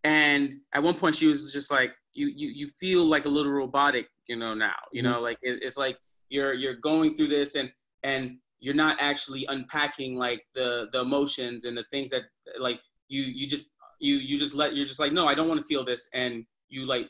And 0.05 0.57
at 0.75 0.83
one 0.83 0.95
point, 0.95 1.15
she 1.15 1.27
was 1.27 1.53
just 1.55 1.71
like, 1.71 1.93
"You, 2.13 2.27
you, 2.29 2.49
you 2.49 2.69
feel 2.79 3.05
like 3.05 3.25
a 3.25 3.29
little 3.29 3.51
robotic, 3.53 4.09
you 4.27 4.37
know, 4.37 4.53
now. 4.53 4.77
You 4.93 5.03
know, 5.03 5.21
like 5.21 5.39
it, 5.43 5.61
it's 5.63 5.79
like 5.79 5.97
you're 6.29 6.53
you're 6.53 6.75
going 6.75 7.15
through 7.15 7.29
this, 7.29 7.55
and 7.55 7.73
and 8.03 8.37
you're 8.61 8.75
not 8.75 8.99
actually 9.01 9.47
unpacking 9.49 10.17
like 10.17 10.45
the 10.55 10.89
the 10.93 11.01
emotions 11.01 11.65
and 11.65 11.75
the 11.75 11.85
things 11.91 12.11
that 12.11 12.25
like 12.61 12.79
you 13.09 13.23
you 13.23 13.47
just 13.47 13.71
you 14.01 14.17
you 14.17 14.39
just 14.39 14.55
let 14.55 14.77
you're 14.77 14.87
just 14.87 15.01
like 15.01 15.13
no 15.13 15.27
i 15.27 15.35
don't 15.35 15.49
want 15.49 15.61
to 15.61 15.67
feel 15.67 15.85
this 15.85 16.09
and 16.15 16.45
you 16.69 16.87
like 16.87 17.09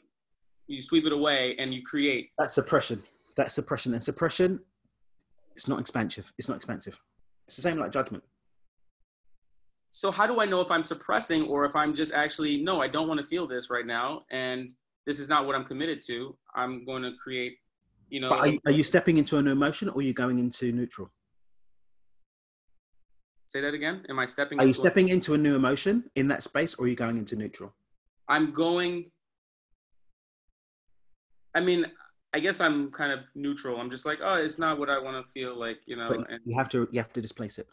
you 0.69 0.81
sweep 0.81 1.05
it 1.07 1.13
away 1.13 1.57
and 1.59 1.73
you 1.75 1.83
create 1.83 2.31
That's 2.39 2.55
suppression. 2.55 3.03
That's 3.37 3.55
suppression. 3.55 3.95
And 3.95 4.03
suppression, 4.05 4.61
it's 5.57 5.67
not 5.69 5.81
expansive. 5.81 6.31
It's 6.39 6.49
not 6.49 6.57
expansive. 6.57 6.99
It's 7.47 7.57
the 7.57 7.63
same 7.63 7.79
like 7.79 7.91
judgment. 7.93 8.23
so 9.91 10.11
how 10.11 10.27
do 10.27 10.39
i 10.43 10.45
know 10.45 10.61
if 10.61 10.71
i'm 10.71 10.85
suppressing 10.85 11.45
or 11.53 11.65
if 11.65 11.75
i'm 11.75 11.93
just 11.95 12.13
actually 12.13 12.55
no 12.63 12.75
i 12.83 12.89
don't 12.95 13.09
want 13.09 13.19
to 13.23 13.27
feel 13.27 13.47
this 13.49 13.71
right 13.71 13.87
now 13.87 14.23
and 14.31 14.69
this 15.07 15.19
is 15.19 15.29
not 15.31 15.47
what 15.47 15.55
i'm 15.57 15.65
committed 15.65 15.99
to 16.09 16.37
i'm 16.55 16.85
going 16.85 17.03
to 17.03 17.13
create 17.25 17.55
you 18.11 18.21
know 18.21 18.29
are, 18.29 18.49
you- 18.49 18.61
are 18.67 18.73
you 18.81 18.85
stepping 18.85 19.17
into 19.17 19.39
an 19.39 19.47
emotion 19.49 19.89
or 19.89 19.97
are 20.01 20.03
you 20.03 20.13
going 20.13 20.39
into 20.39 20.71
neutral? 20.73 21.09
say 23.47 23.61
that 23.63 23.73
again 23.73 24.05
am 24.11 24.19
i 24.19 24.27
stepping 24.27 24.59
Are 24.61 24.65
you 24.65 24.69
into 24.69 24.81
a- 24.83 24.85
stepping 24.85 25.09
into 25.09 25.33
a 25.33 25.39
new 25.39 25.55
emotion 25.57 26.05
in 26.21 26.29
that 26.29 26.43
space 26.43 26.75
or 26.75 26.85
are 26.85 26.89
you 26.89 26.95
going 27.05 27.17
into 27.17 27.35
neutral? 27.35 27.73
i'm 28.29 28.53
going 28.53 29.11
i 31.55 31.61
mean 31.61 31.87
i 32.35 32.39
guess 32.39 32.61
i'm 32.61 32.91
kind 32.91 33.13
of 33.13 33.21
neutral 33.35 33.81
i'm 33.81 33.91
just 33.91 34.07
like 34.07 34.19
oh 34.23 34.35
it's 34.35 34.59
not 34.59 34.79
what 34.79 34.91
i 34.91 34.99
want 34.99 35.17
to 35.25 35.31
feel 35.33 35.59
like 35.59 35.79
you 35.87 35.97
know 35.97 36.09
But 36.09 36.31
and 36.31 36.41
you 36.45 36.57
have 36.57 36.69
to 36.71 36.89
you 36.91 36.99
have 37.01 37.13
to 37.13 37.21
displace 37.21 37.59
it. 37.59 37.69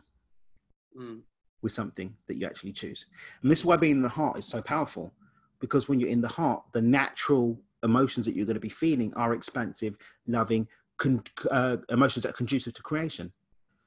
mm, 0.97 1.21
with 1.61 1.71
something 1.71 2.15
that 2.27 2.37
you 2.37 2.45
actually 2.45 2.71
choose. 2.71 3.07
And 3.41 3.49
this 3.49 3.59
is 3.59 3.65
why 3.65 3.75
being 3.75 3.93
in 3.93 4.01
the 4.01 4.09
heart 4.09 4.37
is 4.37 4.45
so 4.45 4.61
powerful 4.61 5.11
because 5.59 5.89
when 5.89 5.99
you're 5.99 6.09
in 6.09 6.21
the 6.21 6.27
heart, 6.27 6.61
the 6.73 6.81
natural 6.81 7.59
emotions 7.83 8.25
that 8.25 8.35
you're 8.35 8.45
going 8.45 8.53
to 8.55 8.59
be 8.59 8.69
feeling 8.69 9.11
are 9.15 9.33
expansive, 9.33 9.95
loving, 10.27 10.67
con- 10.97 11.23
uh, 11.49 11.77
emotions 11.89 12.23
that 12.23 12.29
are 12.29 12.33
conducive 12.33 12.73
to 12.75 12.83
creation. 12.83 13.31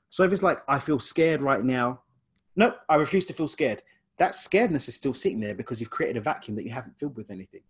So 0.08 0.24
if 0.24 0.32
it's 0.32 0.42
like, 0.42 0.58
I 0.66 0.78
feel 0.80 0.98
scared 0.98 1.40
right 1.40 1.62
now, 1.62 2.02
nope, 2.56 2.76
I 2.88 2.96
refuse 2.96 3.26
to 3.26 3.32
feel 3.32 3.48
scared. 3.48 3.82
That 4.18 4.32
scaredness 4.32 4.88
is 4.88 4.96
still 4.96 5.14
sitting 5.14 5.38
there 5.40 5.54
because 5.54 5.78
you've 5.78 5.90
created 5.90 6.16
a 6.16 6.20
vacuum 6.20 6.56
that 6.56 6.64
you 6.64 6.72
haven't 6.72 6.98
filled 6.98 7.16
with 7.16 7.30
anything. 7.30 7.62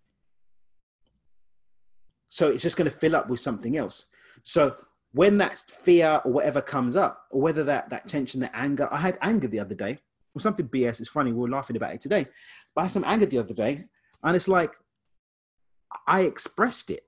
So 2.29 2.49
it's 2.49 2.63
just 2.63 2.77
going 2.77 2.91
to 2.91 2.97
fill 2.97 3.17
up 3.17 3.29
with 3.29 3.41
something 3.41 3.77
else. 3.77 4.07
So 4.43 4.77
when 5.13 5.39
that 5.39 5.59
fear 5.59 6.21
or 6.25 6.33
whatever 6.33 6.61
comes 6.61 6.97
up, 6.97 7.25
or 7.31 7.41
whether 7.41 7.65
that 7.65 7.91
that 7.91 8.07
tension, 8.09 8.41
that 8.41 8.53
anger, 8.55 8.89
I 8.91 8.99
had 8.99 9.19
anger 9.23 9.49
the 9.49 9.61
other 9.61 9.75
day. 9.75 9.99
Or 10.35 10.41
something 10.41 10.69
BS. 10.69 11.01
It's 11.01 11.09
funny. 11.09 11.33
We 11.33 11.39
were 11.39 11.49
laughing 11.49 11.75
about 11.75 11.95
it 11.95 12.01
today, 12.01 12.27
but 12.75 12.83
I 12.83 12.85
had 12.85 12.93
some 12.93 13.05
anger 13.07 13.27
the 13.27 13.39
other 13.39 13.55
day, 13.55 13.87
and 14.23 14.37
it's 14.37 14.47
like 14.47 14.73
I 16.07 16.21
expressed 16.21 16.91
it. 16.91 17.05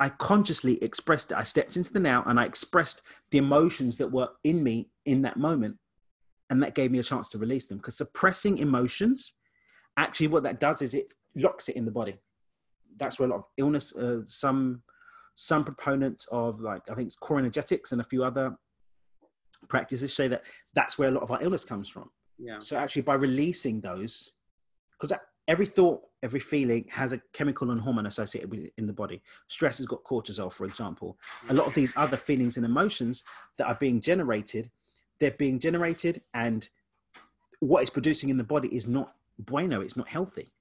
I 0.00 0.08
consciously 0.08 0.82
expressed 0.82 1.30
it. 1.30 1.38
I 1.38 1.44
stepped 1.44 1.76
into 1.76 1.92
the 1.92 2.00
now 2.00 2.24
and 2.26 2.38
I 2.38 2.44
expressed 2.44 3.02
the 3.30 3.38
emotions 3.38 3.96
that 3.98 4.10
were 4.10 4.28
in 4.42 4.62
me 4.62 4.90
in 5.06 5.22
that 5.22 5.36
moment. 5.36 5.76
And 6.50 6.62
that 6.62 6.74
gave 6.74 6.90
me 6.90 6.98
a 6.98 7.04
chance 7.04 7.28
to 7.30 7.38
release 7.38 7.68
them. 7.68 7.78
Because 7.78 7.96
suppressing 7.96 8.58
emotions, 8.58 9.34
actually, 9.96 10.26
what 10.26 10.42
that 10.42 10.60
does 10.60 10.82
is 10.82 10.92
it 10.92 11.14
locks 11.36 11.68
it 11.68 11.76
in 11.76 11.84
the 11.84 11.92
body. 11.92 12.18
That's 12.98 13.18
where 13.18 13.28
a 13.28 13.32
lot 13.32 13.38
of 13.38 13.44
illness, 13.56 13.94
uh, 13.94 14.20
some 14.26 14.82
some 15.34 15.64
proponents 15.64 16.26
of 16.30 16.60
like 16.60 16.82
I 16.90 16.94
think 16.94 17.06
it's 17.06 17.16
core 17.16 17.38
energetics 17.38 17.92
and 17.92 18.00
a 18.00 18.04
few 18.04 18.22
other 18.22 18.56
practices 19.68 20.12
say 20.14 20.28
that 20.28 20.42
that's 20.74 20.98
where 20.98 21.08
a 21.08 21.12
lot 21.12 21.22
of 21.22 21.30
our 21.30 21.42
illness 21.42 21.64
comes 21.64 21.88
from. 21.88 22.10
Yeah. 22.38 22.58
So 22.58 22.76
actually, 22.76 23.02
by 23.02 23.14
releasing 23.14 23.80
those, 23.80 24.32
because 25.00 25.16
every 25.48 25.66
thought, 25.66 26.02
every 26.22 26.40
feeling 26.40 26.86
has 26.90 27.12
a 27.12 27.20
chemical 27.32 27.70
and 27.70 27.80
hormone 27.80 28.06
associated 28.06 28.50
with 28.50 28.64
it 28.64 28.72
in 28.78 28.86
the 28.86 28.92
body. 28.92 29.22
Stress 29.48 29.78
has 29.78 29.86
got 29.86 30.04
cortisol, 30.04 30.52
for 30.52 30.64
example. 30.64 31.18
A 31.48 31.54
lot 31.54 31.66
of 31.66 31.74
these 31.74 31.92
other 31.96 32.16
feelings 32.16 32.56
and 32.56 32.66
emotions 32.66 33.24
that 33.58 33.66
are 33.66 33.76
being 33.80 34.00
generated, 34.00 34.70
they're 35.18 35.32
being 35.32 35.58
generated, 35.58 36.22
and 36.34 36.68
what 37.60 37.82
it's 37.82 37.90
producing 37.90 38.28
in 38.28 38.36
the 38.36 38.44
body 38.44 38.74
is 38.74 38.86
not 38.86 39.14
bueno. 39.38 39.80
It's 39.80 39.96
not 39.96 40.08
healthy. 40.08 40.52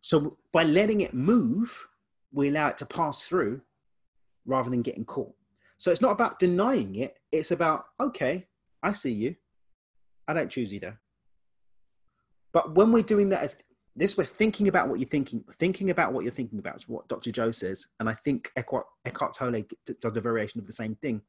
So 0.00 0.38
by 0.52 0.64
letting 0.64 1.00
it 1.00 1.14
move, 1.14 1.86
we 2.32 2.48
allow 2.48 2.68
it 2.68 2.78
to 2.78 2.86
pass 2.86 3.22
through 3.22 3.60
rather 4.46 4.70
than 4.70 4.82
getting 4.82 5.04
caught. 5.04 5.34
So 5.78 5.90
it's 5.90 6.00
not 6.00 6.12
about 6.12 6.38
denying 6.38 6.96
it. 6.96 7.18
It's 7.32 7.50
about, 7.50 7.84
okay, 7.98 8.46
I 8.82 8.92
see 8.92 9.12
you. 9.12 9.36
I 10.28 10.34
don't 10.34 10.50
choose 10.50 10.72
you 10.72 10.80
though. 10.80 10.96
But 12.52 12.74
when 12.74 12.92
we're 12.92 13.02
doing 13.02 13.28
that 13.30 13.42
as 13.42 13.56
this, 13.96 14.16
we're 14.16 14.24
thinking 14.24 14.68
about 14.68 14.88
what 14.88 14.98
you're 14.98 15.08
thinking, 15.08 15.44
thinking 15.58 15.90
about 15.90 16.12
what 16.12 16.24
you're 16.24 16.32
thinking 16.32 16.58
about 16.58 16.76
is 16.76 16.88
what 16.88 17.08
Dr. 17.08 17.30
Joe 17.32 17.50
says. 17.50 17.86
And 17.98 18.08
I 18.08 18.14
think 18.14 18.50
Eckhart, 18.56 18.86
Eckhart 19.04 19.34
Tolle 19.34 19.64
does 20.00 20.16
a 20.16 20.20
variation 20.20 20.60
of 20.60 20.66
the 20.66 20.72
same 20.72 20.96
thing. 20.96 21.22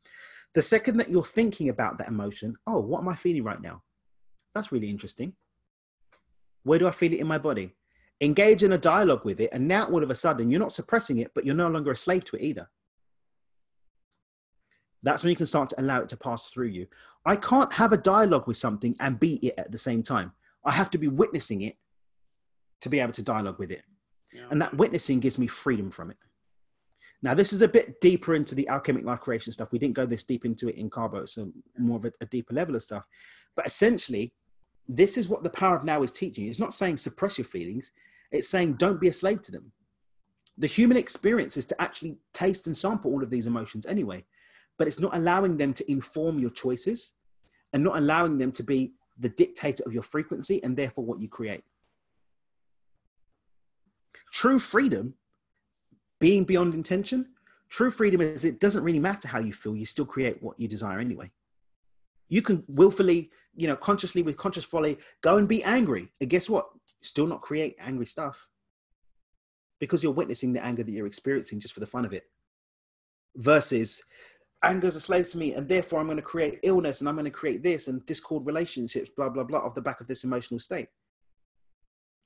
The 0.53 0.61
second 0.61 0.97
that 0.97 1.09
you're 1.09 1.23
thinking 1.23 1.69
about 1.69 1.97
that 1.97 2.07
emotion, 2.07 2.55
oh, 2.67 2.79
what 2.79 2.99
am 2.99 3.07
I 3.07 3.15
feeling 3.15 3.43
right 3.43 3.61
now? 3.61 3.81
That's 4.53 4.71
really 4.71 4.89
interesting. 4.89 5.33
Where 6.63 6.79
do 6.79 6.87
I 6.87 6.91
feel 6.91 7.13
it 7.13 7.19
in 7.19 7.27
my 7.27 7.37
body? 7.37 7.73
Engage 8.21 8.63
in 8.63 8.73
a 8.73 8.77
dialogue 8.77 9.25
with 9.25 9.41
it. 9.41 9.49
And 9.51 9.67
now 9.67 9.85
all 9.85 10.03
of 10.03 10.11
a 10.11 10.15
sudden, 10.15 10.51
you're 10.51 10.59
not 10.59 10.71
suppressing 10.71 11.17
it, 11.17 11.31
but 11.33 11.45
you're 11.45 11.55
no 11.55 11.69
longer 11.69 11.91
a 11.91 11.95
slave 11.95 12.23
to 12.25 12.35
it 12.37 12.43
either. 12.43 12.69
That's 15.03 15.23
when 15.23 15.31
you 15.31 15.35
can 15.35 15.47
start 15.47 15.69
to 15.69 15.81
allow 15.81 16.01
it 16.01 16.09
to 16.09 16.17
pass 16.17 16.49
through 16.49 16.67
you. 16.67 16.87
I 17.25 17.35
can't 17.35 17.73
have 17.73 17.91
a 17.91 17.97
dialogue 17.97 18.47
with 18.47 18.57
something 18.57 18.95
and 18.99 19.19
be 19.19 19.35
it 19.37 19.55
at 19.57 19.71
the 19.71 19.77
same 19.77 20.03
time. 20.03 20.31
I 20.63 20.71
have 20.71 20.91
to 20.91 20.99
be 20.99 21.07
witnessing 21.07 21.61
it 21.61 21.77
to 22.81 22.89
be 22.89 22.99
able 22.99 23.13
to 23.13 23.23
dialogue 23.23 23.57
with 23.57 23.71
it. 23.71 23.83
Yeah. 24.31 24.43
And 24.51 24.61
that 24.61 24.75
witnessing 24.75 25.19
gives 25.19 25.39
me 25.39 25.47
freedom 25.47 25.89
from 25.89 26.11
it. 26.11 26.17
Now, 27.23 27.33
this 27.33 27.53
is 27.53 27.61
a 27.61 27.67
bit 27.67 28.01
deeper 28.01 28.33
into 28.33 28.55
the 28.55 28.67
alchemic 28.67 29.05
life 29.05 29.19
creation 29.19 29.53
stuff. 29.53 29.71
We 29.71 29.79
didn't 29.79 29.95
go 29.95 30.05
this 30.05 30.23
deep 30.23 30.45
into 30.45 30.69
it 30.69 30.75
in 30.75 30.89
Cabo, 30.89 31.25
so 31.25 31.51
more 31.77 31.97
of 31.97 32.05
a, 32.05 32.11
a 32.21 32.25
deeper 32.25 32.53
level 32.53 32.75
of 32.75 32.83
stuff. 32.83 33.05
But 33.55 33.67
essentially, 33.67 34.33
this 34.87 35.17
is 35.17 35.29
what 35.29 35.43
the 35.43 35.49
power 35.49 35.75
of 35.75 35.83
now 35.83 36.01
is 36.01 36.11
teaching. 36.11 36.47
It's 36.47 36.59
not 36.59 36.73
saying 36.73 36.97
suppress 36.97 37.37
your 37.37 37.45
feelings, 37.45 37.91
it's 38.31 38.49
saying 38.49 38.73
don't 38.73 38.99
be 38.99 39.07
a 39.07 39.13
slave 39.13 39.41
to 39.43 39.51
them. 39.51 39.71
The 40.57 40.67
human 40.67 40.97
experience 40.97 41.57
is 41.57 41.65
to 41.67 41.81
actually 41.81 42.17
taste 42.33 42.67
and 42.67 42.77
sample 42.77 43.11
all 43.11 43.23
of 43.23 43.29
these 43.29 43.47
emotions 43.47 43.85
anyway 43.85 44.25
but 44.81 44.87
it's 44.87 44.99
not 44.99 45.15
allowing 45.15 45.57
them 45.57 45.75
to 45.75 45.91
inform 45.91 46.39
your 46.39 46.49
choices 46.49 47.11
and 47.71 47.83
not 47.83 47.97
allowing 47.97 48.39
them 48.39 48.51
to 48.51 48.63
be 48.63 48.93
the 49.19 49.29
dictator 49.29 49.83
of 49.85 49.93
your 49.93 50.01
frequency 50.01 50.59
and 50.63 50.75
therefore 50.75 51.05
what 51.05 51.21
you 51.21 51.27
create. 51.27 51.63
True 54.31 54.57
freedom, 54.57 55.13
being 56.19 56.45
beyond 56.45 56.73
intention, 56.73 57.27
true 57.69 57.91
freedom 57.91 58.21
is 58.21 58.43
it 58.43 58.59
doesn't 58.59 58.83
really 58.83 58.97
matter 58.97 59.27
how 59.27 59.37
you 59.37 59.53
feel, 59.53 59.75
you 59.75 59.85
still 59.85 60.03
create 60.03 60.41
what 60.41 60.59
you 60.59 60.67
desire 60.67 60.97
anyway. 60.97 61.29
You 62.27 62.41
can 62.41 62.63
willfully, 62.67 63.29
you 63.55 63.67
know, 63.67 63.75
consciously 63.75 64.23
with 64.23 64.35
conscious 64.35 64.65
folly, 64.65 64.97
go 65.21 65.37
and 65.37 65.47
be 65.47 65.63
angry. 65.63 66.09
And 66.19 66.27
guess 66.27 66.49
what? 66.49 66.69
Still 67.01 67.27
not 67.27 67.41
create 67.41 67.75
angry 67.79 68.05
stuff. 68.05 68.47
Because 69.79 70.03
you're 70.03 70.11
witnessing 70.11 70.53
the 70.53 70.63
anger 70.63 70.83
that 70.83 70.91
you're 70.91 71.07
experiencing 71.07 71.59
just 71.59 71.73
for 71.73 71.79
the 71.79 71.87
fun 71.87 72.05
of 72.05 72.13
it. 72.13 72.25
Versus 73.35 74.03
anger 74.63 74.87
is 74.87 74.95
a 74.95 74.99
slave 74.99 75.27
to 75.29 75.37
me 75.37 75.53
and 75.53 75.67
therefore 75.67 75.99
i'm 75.99 76.05
going 76.05 76.17
to 76.17 76.21
create 76.21 76.59
illness 76.63 76.99
and 76.99 77.09
i'm 77.09 77.15
going 77.15 77.25
to 77.25 77.31
create 77.31 77.63
this 77.63 77.87
and 77.87 78.05
discord 78.05 78.45
relationships 78.45 79.09
blah 79.15 79.29
blah 79.29 79.43
blah 79.43 79.59
off 79.59 79.73
the 79.73 79.81
back 79.81 80.01
of 80.01 80.07
this 80.07 80.23
emotional 80.23 80.59
state. 80.59 80.87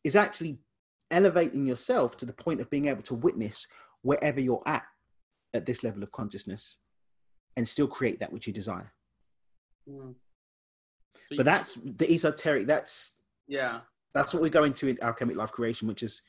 Is 0.03 0.15
actually 0.15 0.59
elevating 1.09 1.65
yourself 1.65 2.17
to 2.17 2.25
the 2.25 2.33
point 2.33 2.61
of 2.61 2.69
being 2.69 2.87
able 2.87 3.01
to 3.03 3.15
witness 3.15 3.67
wherever 4.01 4.39
you're 4.39 4.61
at 4.65 4.83
at 5.53 5.65
this 5.65 5.83
level 5.83 6.03
of 6.03 6.11
consciousness 6.11 6.77
and 7.55 7.67
still 7.67 7.87
create 7.87 8.19
that 8.19 8.31
which 8.31 8.47
you 8.47 8.53
desire. 8.53 8.91
Mm. 9.89 10.15
so 11.21 11.37
but 11.37 11.45
that's 11.45 11.75
the 11.75 12.11
esoteric 12.11 12.65
that's 12.65 13.21
yeah 13.47 13.81
that's 14.15 14.33
what 14.33 14.41
we 14.41 14.49
go 14.49 14.63
into 14.63 14.87
in 14.87 14.97
alchemic 15.03 15.37
life 15.37 15.51
creation 15.51 15.87
which 15.87 16.01
is 16.01 16.23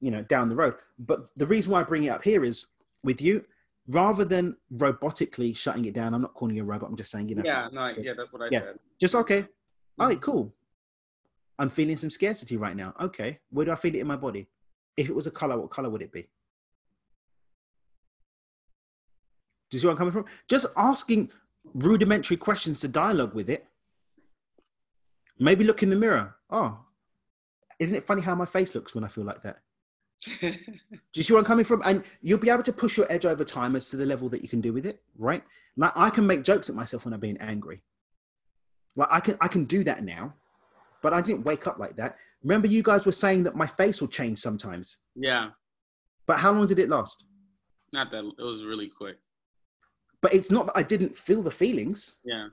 you 0.00 0.10
know 0.10 0.22
down 0.22 0.48
the 0.48 0.56
road 0.56 0.74
but 0.98 1.30
the 1.36 1.46
reason 1.46 1.70
why 1.72 1.80
i 1.80 1.84
bring 1.84 2.02
it 2.04 2.08
up 2.08 2.24
here 2.24 2.44
is 2.44 2.66
with 3.04 3.20
you 3.22 3.44
rather 3.88 4.24
than 4.24 4.56
robotically 4.74 5.56
shutting 5.56 5.84
it 5.84 5.94
down, 5.94 6.14
I'm 6.14 6.22
not 6.22 6.34
calling 6.34 6.56
you 6.56 6.62
a 6.62 6.66
robot. 6.66 6.90
I'm 6.90 6.96
just 6.96 7.10
saying, 7.10 7.28
you 7.28 7.36
know. 7.36 7.42
Yeah, 7.44 7.68
no, 7.72 7.92
yeah, 7.96 8.12
that's 8.16 8.32
what 8.32 8.42
I 8.42 8.48
yeah. 8.50 8.60
said. 8.60 8.78
Just 9.00 9.14
okay. 9.14 9.42
Mm-hmm. 9.42 10.02
All 10.02 10.08
right, 10.08 10.20
cool. 10.20 10.52
I'm 11.58 11.68
feeling 11.70 11.96
some 11.96 12.10
scarcity 12.10 12.56
right 12.56 12.76
now. 12.76 12.94
Okay, 13.00 13.38
where 13.50 13.64
do 13.64 13.72
I 13.72 13.76
feel 13.76 13.94
it 13.94 14.00
in 14.00 14.06
my 14.06 14.16
body? 14.16 14.46
If 14.96 15.08
it 15.08 15.14
was 15.14 15.26
a 15.26 15.30
color, 15.30 15.58
what 15.58 15.70
color 15.70 15.88
would 15.88 16.02
it 16.02 16.12
be? 16.12 16.22
Do 19.70 19.76
you 19.76 19.80
see 19.80 19.86
where 19.86 19.92
I'm 19.92 19.98
coming 19.98 20.12
from? 20.12 20.26
Just 20.48 20.66
asking 20.76 21.30
rudimentary 21.74 22.36
questions 22.36 22.80
to 22.80 22.88
dialogue 22.88 23.34
with 23.34 23.50
it. 23.50 23.66
Maybe 25.38 25.64
look 25.64 25.82
in 25.82 25.90
the 25.90 25.96
mirror. 25.96 26.36
Oh, 26.50 26.78
isn't 27.78 27.96
it 27.96 28.04
funny 28.04 28.22
how 28.22 28.34
my 28.34 28.46
face 28.46 28.74
looks 28.74 28.94
when 28.94 29.04
I 29.04 29.08
feel 29.08 29.24
like 29.24 29.42
that? 29.42 29.58
do 30.40 30.56
you 31.14 31.22
see 31.22 31.32
where 31.32 31.40
I'm 31.40 31.46
coming 31.46 31.64
from? 31.64 31.82
And 31.84 32.02
you'll 32.22 32.38
be 32.38 32.50
able 32.50 32.62
to 32.62 32.72
push 32.72 32.96
your 32.96 33.10
edge 33.12 33.26
over 33.26 33.44
time 33.44 33.76
as 33.76 33.88
to 33.90 33.96
the 33.96 34.06
level 34.06 34.28
that 34.30 34.42
you 34.42 34.48
can 34.48 34.60
do 34.60 34.72
with 34.72 34.86
it, 34.86 35.02
right? 35.18 35.42
Like 35.76 35.92
I 35.94 36.10
can 36.10 36.26
make 36.26 36.42
jokes 36.42 36.70
at 36.70 36.76
myself 36.76 37.04
when 37.04 37.14
I'm 37.14 37.20
being 37.20 37.38
angry. 37.38 37.82
Like 38.96 39.08
I 39.10 39.20
can 39.20 39.36
I 39.40 39.48
can 39.48 39.64
do 39.64 39.84
that 39.84 40.02
now, 40.02 40.34
but 41.02 41.12
I 41.12 41.20
didn't 41.20 41.44
wake 41.44 41.66
up 41.66 41.78
like 41.78 41.96
that. 41.96 42.16
Remember, 42.42 42.66
you 42.66 42.82
guys 42.82 43.04
were 43.04 43.12
saying 43.12 43.42
that 43.42 43.56
my 43.56 43.66
face 43.66 44.00
will 44.00 44.08
change 44.08 44.38
sometimes. 44.38 44.98
Yeah. 45.14 45.50
But 46.26 46.38
how 46.38 46.52
long 46.52 46.66
did 46.66 46.78
it 46.78 46.88
last? 46.88 47.24
Not 47.92 48.10
that 48.10 48.24
it 48.38 48.42
was 48.42 48.64
really 48.64 48.88
quick. 48.88 49.18
But 50.22 50.32
it's 50.32 50.50
not 50.50 50.66
that 50.66 50.76
I 50.76 50.82
didn't 50.82 51.16
feel 51.16 51.42
the 51.42 51.50
feelings. 51.50 52.18
Yeah. 52.24 52.48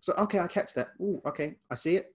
So 0.00 0.14
okay, 0.14 0.38
I 0.38 0.46
catch 0.46 0.74
that. 0.74 0.88
Oh, 1.02 1.20
okay, 1.26 1.56
I 1.70 1.74
see 1.74 1.96
it. 1.96 2.14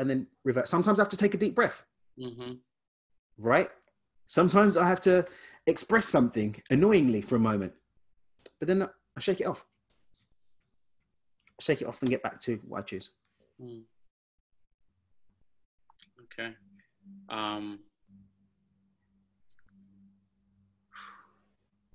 And 0.00 0.08
then 0.08 0.26
revert. 0.44 0.66
Sometimes 0.66 0.98
I 0.98 1.02
have 1.02 1.10
to 1.10 1.16
take 1.16 1.34
a 1.34 1.38
deep 1.38 1.54
breath. 1.54 1.84
Mm-hmm. 2.18 2.54
Right? 3.38 3.68
Sometimes 4.26 4.76
I 4.76 4.88
have 4.88 5.00
to 5.02 5.26
express 5.66 6.08
something 6.08 6.60
annoyingly 6.70 7.20
for 7.20 7.36
a 7.36 7.38
moment, 7.38 7.74
but 8.58 8.66
then 8.66 8.82
I 8.82 9.20
shake 9.20 9.40
it 9.40 9.46
off. 9.46 9.64
I 11.60 11.62
shake 11.62 11.82
it 11.82 11.86
off 11.86 12.00
and 12.00 12.10
get 12.10 12.22
back 12.22 12.40
to 12.40 12.56
what 12.66 12.78
I 12.78 12.82
choose. 12.82 13.10
Mm. 13.62 13.82
Okay. 16.24 16.54
Um, 17.28 17.80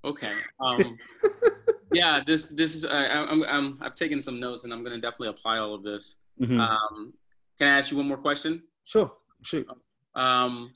okay. 0.04 0.32
Um, 0.60 0.96
yeah, 1.92 2.22
this 2.24 2.50
this 2.50 2.76
is 2.76 2.86
I, 2.86 3.06
I'm, 3.06 3.42
I'm 3.44 3.78
I've 3.80 3.94
taken 3.94 4.20
some 4.20 4.38
notes 4.38 4.62
and 4.64 4.72
I'm 4.72 4.84
going 4.84 4.94
to 4.94 5.00
definitely 5.00 5.28
apply 5.28 5.58
all 5.58 5.74
of 5.74 5.82
this. 5.82 6.18
Mm-hmm. 6.40 6.60
Um, 6.60 7.12
can 7.58 7.68
I 7.68 7.78
ask 7.78 7.90
you 7.90 7.96
one 7.96 8.08
more 8.08 8.16
question? 8.16 8.62
Sure. 8.84 9.12
Shoot. 9.42 9.68
Um, 10.14 10.72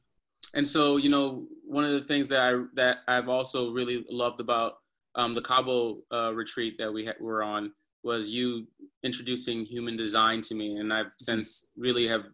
and 0.55 0.67
so, 0.67 0.97
you 0.97 1.09
know, 1.09 1.47
one 1.65 1.85
of 1.85 1.93
the 1.93 2.03
things 2.03 2.29
that 2.29 2.41
I 2.41 2.63
that 2.75 2.99
I've 3.07 3.29
also 3.29 3.71
really 3.71 4.05
loved 4.11 4.41
about 4.41 4.75
um, 5.15 5.35
the 5.35 5.43
Cabo 5.43 5.99
uh, 6.13 6.33
retreat 6.35 6.77
that 6.79 6.93
we 6.93 7.07
ha- 7.07 7.13
were 7.21 7.43
on 7.43 7.73
was 8.03 8.31
you 8.31 8.67
introducing 9.03 9.65
human 9.65 9.97
design 9.97 10.41
to 10.43 10.55
me, 10.55 10.77
and 10.77 10.93
I've 10.93 11.07
mm-hmm. 11.07 11.25
since 11.25 11.69
really 11.77 12.07
have 12.09 12.25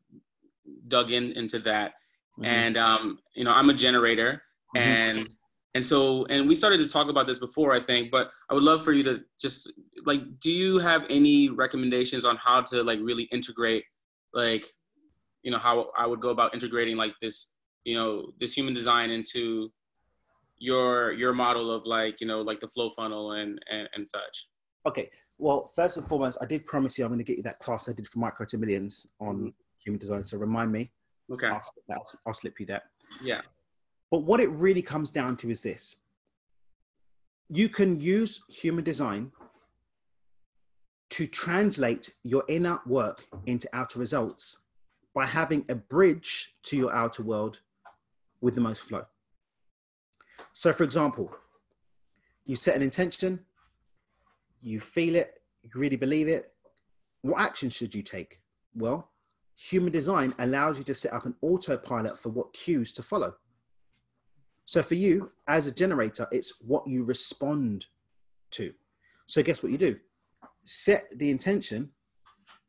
dug 0.88 1.10
in 1.10 1.32
into 1.32 1.58
that. 1.60 1.92
Mm-hmm. 2.38 2.44
And 2.44 2.76
um, 2.76 3.18
you 3.34 3.44
know, 3.44 3.52
I'm 3.52 3.70
a 3.70 3.74
generator, 3.74 4.42
mm-hmm. 4.76 4.88
and 4.88 5.28
and 5.74 5.84
so 5.84 6.24
and 6.26 6.48
we 6.48 6.54
started 6.54 6.80
to 6.80 6.88
talk 6.88 7.08
about 7.08 7.26
this 7.26 7.38
before, 7.38 7.72
I 7.72 7.80
think. 7.80 8.10
But 8.10 8.30
I 8.50 8.54
would 8.54 8.62
love 8.62 8.82
for 8.82 8.92
you 8.92 9.02
to 9.04 9.22
just 9.38 9.70
like, 10.04 10.20
do 10.40 10.50
you 10.50 10.78
have 10.78 11.04
any 11.10 11.50
recommendations 11.50 12.24
on 12.24 12.36
how 12.36 12.62
to 12.62 12.82
like 12.82 13.00
really 13.02 13.24
integrate 13.24 13.84
like 14.36 14.64
you 15.42 15.50
know 15.50 15.58
how 15.58 15.90
I 15.98 16.06
would 16.06 16.20
go 16.20 16.30
about 16.30 16.54
integrating 16.54 16.96
like 16.96 17.14
this 17.20 17.50
you 17.84 17.96
know 17.96 18.32
this 18.38 18.54
human 18.54 18.74
design 18.74 19.10
into 19.10 19.72
your 20.58 21.12
your 21.12 21.32
model 21.32 21.70
of 21.70 21.84
like 21.86 22.20
you 22.20 22.28
know 22.28 22.40
like 22.42 22.60
the 22.60 22.68
flow 22.68 22.88
funnel 22.90 23.32
and 23.32 23.60
and, 23.70 23.88
and 23.94 24.08
such 24.08 24.48
okay 24.86 25.10
well 25.36 25.70
first 25.76 25.98
and 25.98 26.06
foremost 26.06 26.38
i 26.40 26.46
did 26.46 26.64
promise 26.64 26.96
you 26.96 27.04
i'm 27.04 27.10
going 27.10 27.18
to 27.18 27.24
get 27.24 27.36
you 27.36 27.42
that 27.42 27.58
class 27.58 27.90
i 27.90 27.92
did 27.92 28.08
for 28.08 28.20
micro 28.20 28.46
to 28.46 28.56
millions 28.56 29.06
on 29.20 29.36
mm-hmm. 29.36 29.48
human 29.84 29.98
design 29.98 30.24
so 30.24 30.38
remind 30.38 30.72
me 30.72 30.90
Okay. 31.32 31.48
I'll, 31.48 31.62
I'll, 31.90 32.04
I'll 32.26 32.34
slip 32.34 32.60
you 32.60 32.66
that. 32.66 32.84
Yeah. 33.22 33.40
But 34.10 34.20
what 34.20 34.40
it 34.40 34.50
really 34.50 34.82
comes 34.82 35.10
down 35.10 35.36
to 35.38 35.50
is 35.50 35.62
this 35.62 36.02
you 37.48 37.68
can 37.68 37.98
use 37.98 38.42
human 38.48 38.82
design 38.82 39.30
to 41.16 41.26
translate 41.26 42.12
your 42.24 42.44
inner 42.46 42.78
work 42.84 43.24
into 43.46 43.66
outer 43.72 43.98
results 43.98 44.58
by 45.14 45.24
having 45.24 45.64
a 45.70 45.74
bridge 45.74 46.52
to 46.62 46.76
your 46.76 46.94
outer 46.94 47.22
world 47.22 47.60
with 48.42 48.54
the 48.54 48.60
most 48.60 48.82
flow. 48.82 49.02
So, 50.52 50.74
for 50.74 50.84
example, 50.84 51.34
you 52.44 52.54
set 52.54 52.76
an 52.76 52.82
intention, 52.82 53.46
you 54.60 54.78
feel 54.78 55.14
it, 55.14 55.40
you 55.62 55.70
really 55.74 55.96
believe 55.96 56.28
it. 56.28 56.52
What 57.22 57.40
action 57.40 57.70
should 57.70 57.94
you 57.94 58.02
take? 58.02 58.42
Well, 58.74 59.08
human 59.54 59.92
design 59.92 60.34
allows 60.38 60.76
you 60.76 60.84
to 60.84 60.92
set 60.92 61.14
up 61.14 61.24
an 61.24 61.34
autopilot 61.40 62.18
for 62.18 62.28
what 62.28 62.52
cues 62.52 62.92
to 62.92 63.02
follow. 63.02 63.36
So 64.66 64.82
for 64.82 64.96
you, 64.96 65.32
as 65.48 65.66
a 65.66 65.72
generator, 65.72 66.28
it's 66.30 66.60
what 66.60 66.86
you 66.86 67.04
respond 67.04 67.86
to. 68.50 68.74
So 69.24 69.42
guess 69.42 69.62
what 69.62 69.72
you 69.72 69.78
do? 69.78 69.96
Set 70.66 71.06
the 71.16 71.30
intention 71.30 71.90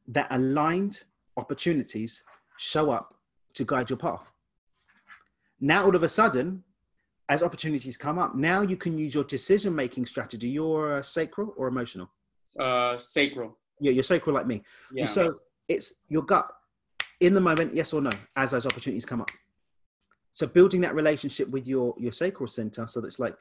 that 0.07 0.27
aligned 0.29 1.03
opportunities 1.35 2.23
show 2.57 2.91
up 2.91 3.15
to 3.53 3.65
guide 3.65 3.89
your 3.89 3.97
path. 3.97 4.31
Now, 5.59 5.83
all 5.83 5.95
of 5.95 6.03
a 6.03 6.09
sudden, 6.09 6.63
as 7.27 7.43
opportunities 7.43 7.97
come 7.97 8.19
up, 8.19 8.35
now 8.35 8.61
you 8.61 8.77
can 8.77 8.97
use 8.97 9.13
your 9.13 9.23
decision 9.23 9.75
making 9.75 10.05
strategy. 10.05 10.47
You're 10.47 10.93
uh, 10.93 11.01
sacral 11.01 11.53
or 11.57 11.67
emotional? 11.67 12.09
Uh, 12.57 12.97
sacral. 12.97 13.57
Yeah, 13.81 13.91
you're 13.91 14.03
sacral 14.03 14.35
like 14.35 14.47
me. 14.47 14.63
Yeah. 14.93 15.05
So 15.05 15.39
it's 15.67 15.95
your 16.07 16.21
gut 16.21 16.47
in 17.19 17.33
the 17.33 17.41
moment, 17.41 17.75
yes 17.75 17.93
or 17.93 18.01
no, 18.01 18.11
as 18.35 18.51
those 18.51 18.65
opportunities 18.65 19.05
come 19.05 19.21
up. 19.21 19.31
So 20.31 20.45
building 20.45 20.81
that 20.81 20.93
relationship 20.93 21.49
with 21.49 21.67
your 21.67 21.95
your 21.97 22.11
sacral 22.11 22.47
center, 22.47 22.85
so 22.85 23.01
that's 23.01 23.17
like 23.17 23.35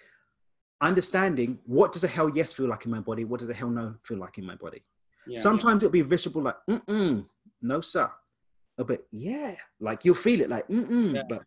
understanding 0.80 1.58
what 1.66 1.92
does 1.92 2.04
a 2.04 2.08
hell 2.08 2.28
yes 2.30 2.52
feel 2.52 2.68
like 2.68 2.84
in 2.84 2.90
my 2.90 3.00
body, 3.00 3.24
what 3.24 3.40
does 3.40 3.48
a 3.50 3.54
hell 3.54 3.70
no 3.70 3.94
feel 4.02 4.18
like 4.18 4.38
in 4.38 4.44
my 4.44 4.54
body. 4.56 4.82
yeah. 5.26 5.38
Sometimes 5.40 5.82
it'll 5.82 5.92
be 5.92 6.02
visceral, 6.02 6.44
like 6.44 6.56
mm 6.68 7.24
no 7.62 7.80
sir, 7.80 8.10
but 8.76 9.06
yeah, 9.12 9.54
like 9.80 10.04
you'll 10.04 10.14
feel 10.14 10.40
it, 10.42 10.50
like 10.50 10.68
mm 10.68 11.14
Yeah. 11.14 11.22
But 11.28 11.42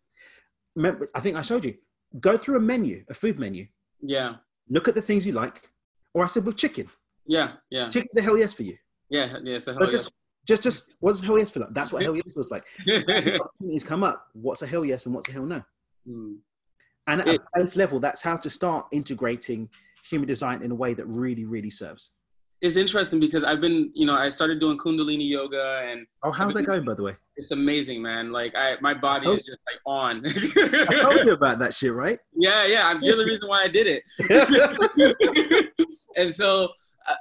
remember, 0.74 1.08
I 1.14 1.20
think 1.20 1.36
I 1.36 1.42
showed 1.42 1.64
you. 1.64 1.74
Go 2.20 2.36
through 2.36 2.56
a 2.56 2.60
menu, 2.60 3.04
a 3.08 3.14
food 3.14 3.38
menu. 3.38 3.66
Yeah. 4.02 4.36
Look 4.68 4.88
at 4.88 4.94
the 4.96 5.02
things 5.02 5.24
you 5.26 5.32
like. 5.32 5.70
Or 6.12 6.24
I 6.24 6.26
said 6.26 6.44
with 6.44 6.56
chicken. 6.56 6.88
Yeah. 7.26 7.52
Yeah. 7.70 7.88
Chicken's 7.88 8.16
a 8.16 8.22
hell 8.22 8.36
yes 8.36 8.52
for 8.52 8.64
you. 8.64 8.76
Yeah. 9.08 9.36
Yeah. 9.44 9.58
So 9.58 9.74
But 9.74 9.82
hell 9.82 9.92
just, 9.92 10.10
just, 10.46 10.62
just, 10.64 10.92
what's 10.98 11.22
a 11.22 11.26
hell 11.26 11.38
yes 11.38 11.50
feel 11.50 11.62
like? 11.62 11.72
That's 11.72 11.92
what 11.92 12.02
hell 12.02 12.16
yes 12.20 12.32
feels 12.32 12.50
like. 12.50 12.64
yeah. 12.84 13.02
As 13.72 13.84
come 13.84 14.02
up. 14.02 14.26
What's 14.32 14.62
a 14.62 14.66
hell 14.66 14.84
yes 14.84 15.06
and 15.06 15.14
what's 15.14 15.28
a 15.28 15.32
hell 15.32 15.46
no? 15.46 15.62
Hmm. 16.04 16.34
And 17.10 17.20
at 17.22 17.28
It- 17.28 17.40
a 17.54 17.60
base 17.60 17.76
level, 17.76 17.98
that's 18.00 18.22
how 18.22 18.36
to 18.36 18.48
start 18.48 18.86
integrating 18.92 19.68
human 20.08 20.28
design 20.28 20.62
in 20.62 20.70
a 20.70 20.74
way 20.74 20.94
that 20.94 21.06
really, 21.06 21.44
really 21.44 21.70
serves. 21.70 22.12
It's 22.60 22.76
interesting 22.76 23.20
because 23.20 23.42
I've 23.42 23.60
been, 23.60 23.90
you 23.94 24.04
know, 24.04 24.14
I 24.14 24.28
started 24.28 24.58
doing 24.60 24.76
Kundalini 24.76 25.26
yoga 25.26 25.80
and 25.86 26.06
Oh, 26.22 26.30
how's 26.30 26.52
that 26.54 26.64
going, 26.64 26.84
by 26.84 26.94
the 26.94 27.02
way? 27.02 27.16
it's 27.36 27.52
amazing, 27.52 28.02
man. 28.02 28.32
Like 28.32 28.54
I, 28.54 28.76
my 28.82 28.92
body 28.92 29.26
is 29.28 29.38
just 29.46 29.58
like 29.66 29.80
on. 29.86 30.22
I 30.26 31.00
told 31.00 31.24
you 31.24 31.32
about 31.32 31.58
that 31.60 31.72
shit, 31.72 31.92
right? 31.94 32.18
yeah, 32.36 32.66
yeah. 32.66 32.86
I'm, 32.88 33.02
you're 33.02 33.16
the 33.16 33.24
reason 33.24 33.48
why 33.48 33.62
I 33.62 33.68
did 33.68 33.86
it. 33.86 34.02
and 36.16 36.30
so 36.30 36.68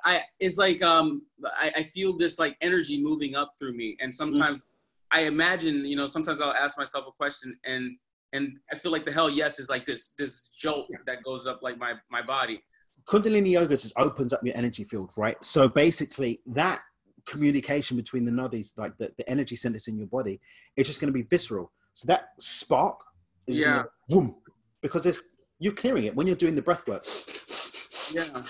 I, 0.04 0.22
it's 0.42 0.58
like 0.58 0.84
um, 0.84 1.22
I, 1.58 1.72
I 1.78 1.84
feel 1.84 2.18
this 2.18 2.38
like 2.38 2.58
energy 2.60 3.02
moving 3.02 3.36
up 3.38 3.54
through 3.58 3.74
me, 3.78 3.96
and 4.02 4.14
sometimes 4.14 4.66
I 5.12 5.22
imagine, 5.22 5.86
you 5.86 5.96
know, 5.96 6.06
sometimes 6.06 6.42
I'll 6.42 6.52
ask 6.52 6.78
myself 6.78 7.06
a 7.08 7.12
question, 7.14 7.58
and 7.66 7.96
and 8.34 8.60
I 8.72 8.76
feel 8.78 8.92
like 8.92 9.06
the 9.06 9.12
hell 9.12 9.30
yes 9.30 9.60
is 9.60 9.70
like 9.70 9.86
this 9.86 10.12
this 10.18 10.50
jolt 10.50 10.88
that 11.06 11.24
goes 11.24 11.48
up 11.48 11.60
like 11.62 11.78
my 11.78 11.94
my 12.10 12.22
body. 12.22 12.62
Kundalini 13.06 13.52
yoga 13.52 13.76
just 13.78 13.94
opens 13.98 14.34
up 14.34 14.42
your 14.44 14.56
energy 14.56 14.84
field, 14.84 15.12
right? 15.18 15.44
So 15.44 15.68
basically, 15.68 16.42
that 16.48 16.82
communication 17.26 17.98
between 17.98 18.26
the 18.26 18.32
nadis, 18.32 18.78
like 18.78 18.98
the, 18.98 19.12
the 19.18 19.28
energy 19.30 19.56
centers 19.56 19.88
in 19.88 19.98
your 19.98 20.08
body, 20.08 20.40
it's 20.76 20.88
just 20.88 21.00
going 21.00 21.08
to 21.12 21.14
be 21.14 21.24
visceral. 21.24 21.72
So 21.96 22.06
that 22.08 22.30
spark 22.40 23.00
is 23.48 23.60
Yeah. 23.60 23.84
boom, 24.10 24.36
because 24.82 25.04
there's 25.04 25.22
you're 25.60 25.74
clearing 25.74 26.04
it 26.06 26.16
when 26.16 26.28
you're 26.28 26.36
doing 26.36 26.56
the 26.56 26.62
breath 26.62 26.88
work. 26.88 27.06
Yeah, 28.14 28.44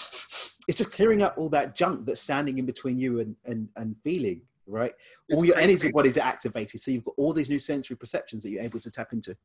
It's 0.67 0.77
just 0.77 0.91
clearing 0.91 1.21
up 1.21 1.37
all 1.37 1.49
that 1.49 1.75
junk 1.75 2.05
that's 2.05 2.21
standing 2.21 2.57
in 2.59 2.65
between 2.65 2.97
you 2.97 3.19
and 3.19 3.35
and, 3.45 3.67
and 3.75 3.95
feeling, 4.03 4.41
right? 4.67 4.93
It's 5.27 5.37
all 5.37 5.45
your 5.45 5.55
crazy. 5.55 5.71
energy 5.71 5.91
bodies 5.91 6.17
are 6.17 6.21
activated, 6.25 6.81
so 6.81 6.91
you've 6.91 7.03
got 7.05 7.15
all 7.17 7.33
these 7.33 7.49
new 7.49 7.59
sensory 7.59 7.97
perceptions 7.97 8.43
that 8.43 8.49
you're 8.51 8.61
able 8.61 8.79
to 8.79 8.91
tap 8.91 9.13
into. 9.13 9.35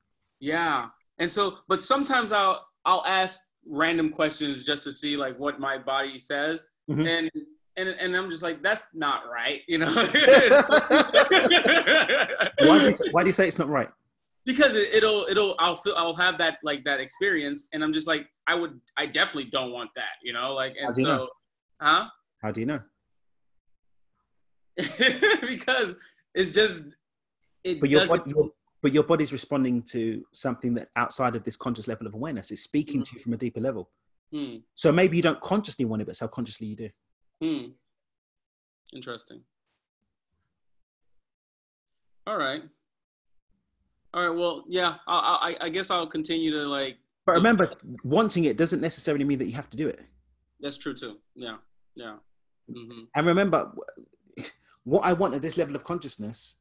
Yeah. 0.44 0.86
And 1.18 1.30
so, 1.30 1.58
but 1.68 1.82
sometimes 1.82 2.32
I'll 2.32 2.66
I'll 2.84 3.04
ask 3.06 3.40
random 3.66 4.10
questions 4.10 4.64
just 4.64 4.84
to 4.84 4.92
see 4.92 5.16
like 5.16 5.38
what 5.38 5.58
my 5.58 5.78
body 5.78 6.18
says, 6.18 6.68
Mhm. 6.90 7.06
and 7.08 7.30
and 7.78 7.88
and 7.88 8.10
I'm 8.16 8.28
just 8.30 8.42
like 8.42 8.62
that's 8.62 8.84
not 8.92 9.20
right, 9.38 9.62
you 9.68 9.78
know. 9.78 9.86
Why 12.68 12.78
do 12.78 12.86
you 12.86 12.94
say, 12.94 13.04
why 13.10 13.22
do 13.22 13.28
you 13.28 13.32
say 13.40 13.48
it's 13.48 13.58
not 13.58 13.68
right? 13.68 13.90
because 14.46 14.76
it, 14.76 14.92
it'll 14.98 15.24
it'll 15.30 15.54
I'll 15.58 15.76
feel 15.76 15.94
I'll 15.96 16.14
have 16.26 16.36
that 16.38 16.58
like 16.62 16.84
that 16.84 17.00
experience, 17.00 17.68
and 17.72 17.82
I'm 17.82 17.92
just 17.98 18.06
like 18.06 18.26
I 18.46 18.54
would 18.54 18.78
I 18.98 19.06
definitely 19.06 19.50
don't 19.50 19.72
want 19.72 19.90
that, 19.96 20.14
you 20.22 20.32
know, 20.34 20.52
like 20.52 20.74
How 20.80 20.86
and 20.86 20.94
do 20.94 21.00
you 21.00 21.06
so, 21.06 21.14
know? 21.16 21.28
huh? 21.80 22.04
How 22.42 22.50
do 22.50 22.60
you 22.60 22.66
know? 22.66 22.80
because 25.48 25.96
it's 26.34 26.50
just 26.52 26.82
it 27.62 27.80
But 27.80 27.88
your, 27.90 28.06
body, 28.06 28.22
your 28.34 28.50
but 28.84 28.92
your 28.92 29.02
body's 29.02 29.32
responding 29.32 29.82
to 29.82 30.22
something 30.34 30.74
that 30.74 30.88
outside 30.94 31.34
of 31.34 31.42
this 31.42 31.56
conscious 31.56 31.88
level 31.88 32.06
of 32.06 32.12
awareness. 32.12 32.50
It's 32.50 32.60
speaking 32.64 33.02
to 33.02 33.14
you 33.14 33.18
from 33.18 33.32
a 33.32 33.36
deeper 33.38 33.58
level. 33.58 33.88
Hmm, 34.30 34.56
So 34.74 34.92
maybe 34.92 35.16
you 35.16 35.22
don't 35.22 35.40
consciously 35.40 35.86
want 35.86 36.02
it, 36.02 36.04
but 36.04 36.16
subconsciously 36.16 36.66
you 36.66 36.76
do. 36.76 36.90
hmm. 37.40 37.66
Interesting. 38.94 39.40
All 42.26 42.36
right. 42.36 42.62
All 44.12 44.28
right. 44.28 44.36
Well, 44.38 44.64
yeah. 44.68 44.96
I, 45.08 45.54
I 45.60 45.64
I 45.64 45.68
guess 45.70 45.90
I'll 45.90 46.06
continue 46.06 46.50
to 46.52 46.68
like. 46.68 46.98
But 47.24 47.36
remember, 47.36 47.72
wanting 48.02 48.44
it 48.44 48.58
doesn't 48.58 48.82
necessarily 48.82 49.24
mean 49.24 49.38
that 49.38 49.46
you 49.46 49.54
have 49.54 49.70
to 49.70 49.78
do 49.78 49.88
it. 49.88 50.00
That's 50.60 50.76
true 50.76 50.92
too. 50.92 51.16
Yeah. 51.34 51.56
Yeah. 51.94 52.16
hmm 52.70 53.04
And 53.16 53.26
remember, 53.26 53.72
what 54.84 55.00
I 55.04 55.14
want 55.14 55.32
at 55.34 55.40
this 55.40 55.56
level 55.56 55.74
of 55.74 55.84
consciousness 55.84 56.56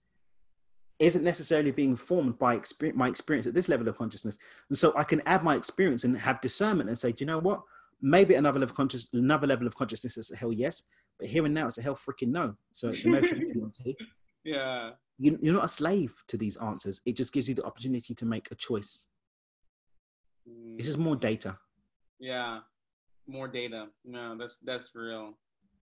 isn't 0.99 1.23
necessarily 1.23 1.71
being 1.71 1.95
formed 1.95 2.37
by 2.39 2.55
experience, 2.55 2.97
my 2.97 3.07
experience 3.07 3.47
at 3.47 3.53
this 3.53 3.67
level 3.67 3.87
of 3.87 3.97
consciousness. 3.97 4.37
And 4.69 4.77
so 4.77 4.93
I 4.95 5.03
can 5.03 5.21
add 5.25 5.43
my 5.43 5.55
experience 5.55 6.03
and 6.03 6.17
have 6.17 6.39
discernment 6.41 6.89
and 6.89 6.97
say, 6.97 7.11
do 7.11 7.23
you 7.23 7.25
know 7.27 7.39
what? 7.39 7.61
Maybe 8.01 8.35
another 8.35 8.59
level 8.59 8.71
of 8.71 8.75
conscious, 8.75 9.09
another 9.13 9.47
level 9.47 9.65
of 9.67 9.75
consciousness 9.75 10.17
is 10.17 10.31
a 10.31 10.35
hell 10.35 10.53
yes, 10.53 10.83
but 11.19 11.27
here 11.27 11.45
and 11.45 11.53
now 11.53 11.67
it's 11.67 11.77
a 11.77 11.81
hell 11.81 11.95
freaking 11.95 12.29
no. 12.29 12.55
So 12.71 12.89
it's 12.89 13.05
emotional 13.05 13.39
reality. 13.53 13.95
Yeah. 14.43 14.91
You- 15.17 15.39
You're 15.41 15.53
not 15.55 15.65
a 15.65 15.69
slave 15.69 16.13
to 16.27 16.37
these 16.37 16.57
answers. 16.57 17.01
It 17.05 17.15
just 17.15 17.33
gives 17.33 17.47
you 17.49 17.55
the 17.55 17.63
opportunity 17.63 18.13
to 18.13 18.25
make 18.25 18.51
a 18.51 18.55
choice. 18.55 19.07
Mm. 20.49 20.75
It's 20.77 20.87
just 20.87 20.99
more 20.99 21.15
data. 21.15 21.57
Yeah, 22.19 22.59
more 23.27 23.47
data. 23.47 23.87
No, 24.05 24.37
that's 24.37 24.57
that's 24.59 24.91
real. 24.95 25.33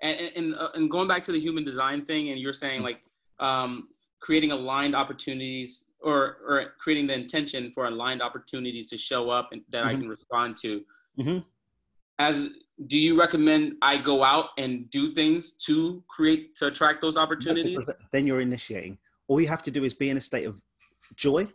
And 0.02 0.20
and 0.20 0.32
and, 0.36 0.56
uh, 0.56 0.70
and 0.76 0.90
going 0.90 1.08
back 1.08 1.24
to 1.24 1.32
the 1.32 1.40
human 1.40 1.64
design 1.64 2.06
thing, 2.06 2.30
and 2.30 2.40
you're 2.40 2.54
saying 2.54 2.82
like 2.82 3.02
um, 3.40 3.90
creating 4.22 4.52
aligned 4.52 4.96
opportunities 4.96 5.86
or 6.00 6.38
or 6.48 6.74
creating 6.80 7.08
the 7.08 7.14
intention 7.14 7.72
for 7.72 7.86
aligned 7.86 8.22
opportunities 8.22 8.86
to 8.88 8.98
show 8.98 9.30
up 9.30 9.50
and 9.52 9.62
that 9.70 9.84
I 9.84 9.94
Mhm. 9.94 10.00
can 10.00 10.10
respond 10.10 10.56
to. 10.58 10.86
Mhm. 11.20 11.46
As 12.20 12.50
do 12.88 12.98
you 12.98 13.20
recommend 13.20 13.78
I 13.82 13.98
go 13.98 14.24
out 14.24 14.50
and 14.58 14.90
do 14.90 15.14
things 15.14 15.54
to 15.68 16.04
create 16.08 16.56
to 16.56 16.68
attract 16.68 17.02
those 17.02 17.18
opportunities? 17.18 17.78
Then 18.12 18.26
you're 18.26 18.42
initiating. 18.42 18.98
All 19.28 19.40
you 19.42 19.48
have 19.48 19.64
to 19.64 19.72
do 19.72 19.84
is 19.84 19.94
be 19.94 20.10
in 20.10 20.18
a 20.18 20.22
state 20.22 20.46
of 20.46 20.60
joy, 21.16 21.52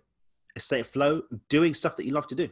a 0.54 0.60
state 0.60 0.80
of 0.80 0.88
flow, 0.88 1.22
doing 1.48 1.74
stuff 1.74 1.96
that 1.96 2.04
you 2.06 2.12
love 2.12 2.26
to 2.28 2.34
do, 2.34 2.48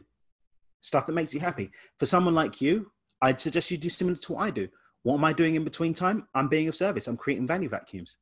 stuff 0.81 1.05
that 1.05 1.13
makes 1.13 1.33
you 1.33 1.39
happy. 1.39 1.71
For 1.99 2.05
someone 2.05 2.35
like 2.35 2.61
you, 2.61 2.91
I'd 3.21 3.39
suggest 3.39 3.71
you 3.71 3.77
do 3.77 3.89
similar 3.89 4.17
to 4.17 4.33
what 4.33 4.41
I 4.41 4.51
do. 4.51 4.67
What 5.03 5.15
am 5.15 5.23
I 5.23 5.33
doing 5.33 5.55
in 5.55 5.63
between 5.63 5.93
time? 5.93 6.27
I'm 6.33 6.47
being 6.49 6.67
of 6.67 6.75
service. 6.75 7.07
I'm 7.07 7.17
creating 7.17 7.47
value 7.47 7.69
vacuums. 7.69 8.17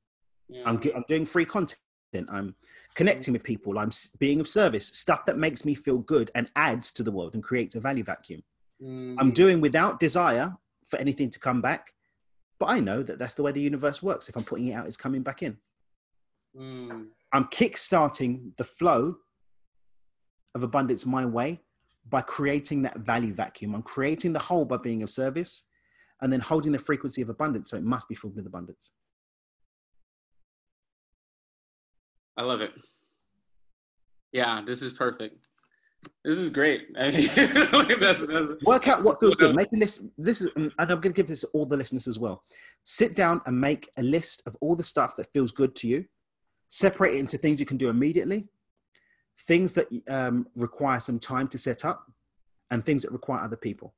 Yeah. 0.49 0.63
I'm, 0.67 0.79
I'm 0.95 1.05
doing 1.07 1.25
free 1.25 1.45
content. 1.45 1.79
I'm 2.30 2.55
connecting 2.95 3.34
with 3.34 3.43
people. 3.43 3.78
I'm 3.80 3.91
being 4.20 4.39
of 4.39 4.47
service. 4.47 4.88
Stuff 4.88 5.26
that 5.26 5.38
makes 5.38 5.66
me 5.66 5.76
feel 5.76 5.97
good 5.97 6.32
and 6.36 6.49
adds 6.55 6.91
to 6.93 7.03
the 7.03 7.11
world 7.11 7.34
and 7.34 7.43
creates 7.43 7.76
a 7.76 7.80
value 7.80 8.03
vacuum. 8.03 8.43
Mm, 8.82 9.16
I'm 9.20 9.32
doing 9.32 9.61
without 9.61 9.99
desire 9.99 10.55
for 10.86 10.97
anything 10.97 11.30
to 11.32 11.39
come 11.39 11.61
back. 11.61 11.93
But 12.59 12.68
I 12.68 12.80
know 12.80 13.03
that 13.03 13.20
that's 13.20 13.34
the 13.34 13.43
way 13.43 13.51
the 13.51 13.61
universe 13.61 14.01
works. 14.01 14.30
If 14.30 14.38
I'm 14.38 14.43
putting 14.43 14.68
it 14.68 14.74
out, 14.74 14.88
it's 14.88 14.97
coming 14.97 15.24
back 15.24 15.43
in. 15.43 15.57
mm, 16.57 17.07
I'm 17.32 17.45
kickstarting 17.45 18.55
the 18.57 18.64
flow 18.64 19.18
of 20.55 20.64
abundance 20.64 21.05
my 21.05 21.26
way 21.26 21.61
by 22.07 22.22
creating 22.22 22.84
that 22.84 22.97
value 22.97 23.34
vacuum. 23.34 23.74
I'm 23.74 23.82
creating 23.82 24.34
the 24.34 24.39
whole 24.39 24.66
by 24.66 24.78
being 24.78 25.03
of 25.03 25.09
service 25.09 25.66
and 26.22 26.32
then 26.32 26.39
holding 26.39 26.72
the 26.72 26.80
frequency 26.80 27.22
of 27.22 27.30
abundance. 27.30 27.70
So 27.70 27.78
it 27.78 27.84
must 27.84 28.07
be 28.07 28.16
filled 28.16 28.36
with 28.36 28.45
abundance. 28.45 28.91
I 32.38 32.43
love 32.43 32.61
it. 32.61 32.71
Yeah, 34.31 34.61
this 34.65 34.81
is 34.81 34.93
perfect. 34.93 35.47
This 36.25 36.38
is 36.38 36.49
great. 36.49 36.88
I 36.99 37.11
mean, 37.11 37.27
that's, 37.99 38.25
that's, 38.25 38.63
Work 38.65 38.88
out 38.88 39.03
what 39.03 39.19
feels 39.19 39.36
good. 39.36 39.55
Make 39.55 39.71
a 39.73 39.75
list. 39.75 40.01
This 40.17 40.41
is, 40.41 40.49
and 40.55 40.71
I'm 40.79 40.88
going 40.88 41.01
to 41.01 41.09
give 41.11 41.27
this 41.27 41.41
to 41.41 41.47
all 41.53 41.65
the 41.65 41.77
listeners 41.77 42.07
as 42.07 42.19
well. 42.19 42.43
Sit 42.84 43.15
down 43.15 43.41
and 43.45 43.59
make 43.59 43.89
a 43.97 44.03
list 44.03 44.43
of 44.45 44.57
all 44.61 44.75
the 44.75 44.84
stuff 44.84 45.15
that 45.17 45.31
feels 45.31 45.51
good 45.51 45.75
to 45.77 45.88
you. 45.88 46.05
Separate 46.69 47.15
it 47.15 47.19
into 47.19 47.38
things 47.38 47.59
you 47.59 47.65
can 47.65 47.77
do 47.77 47.89
immediately, 47.89 48.47
things 49.47 49.73
that 49.75 49.88
um, 50.09 50.47
require 50.55 50.99
some 50.99 51.19
time 51.19 51.47
to 51.49 51.57
set 51.57 51.86
up, 51.86 52.11
and 52.71 52.84
things 52.84 53.03
that 53.03 53.11
require 53.11 53.41
other 53.41 53.55
people. 53.55 53.93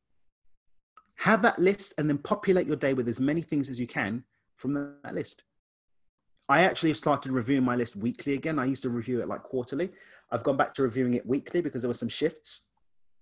Have 1.19 1.41
that 1.43 1.57
list 1.57 1.93
and 1.97 2.09
then 2.09 2.17
populate 2.17 2.67
your 2.67 2.75
day 2.75 2.93
with 2.93 3.07
as 3.07 3.21
many 3.21 3.41
things 3.41 3.69
as 3.69 3.79
you 3.79 3.87
can 3.87 4.25
from 4.57 4.73
that 4.73 5.15
list. 5.15 5.43
I 6.47 6.61
actually 6.61 6.89
have 6.89 6.97
started 6.97 7.31
reviewing 7.31 7.63
my 7.63 7.75
list 7.75 7.95
weekly 7.95 8.33
again. 8.33 8.59
I 8.59 8.65
used 8.65 8.83
to 8.83 8.89
review 8.89 9.21
it 9.21 9.27
like 9.27 9.43
quarterly. 9.43 9.89
I've 10.31 10.43
gone 10.43 10.57
back 10.57 10.73
to 10.75 10.83
reviewing 10.83 11.15
it 11.15 11.25
weekly 11.25 11.61
because 11.61 11.81
there 11.81 11.89
were 11.89 11.93
some 11.93 12.09
shifts 12.09 12.69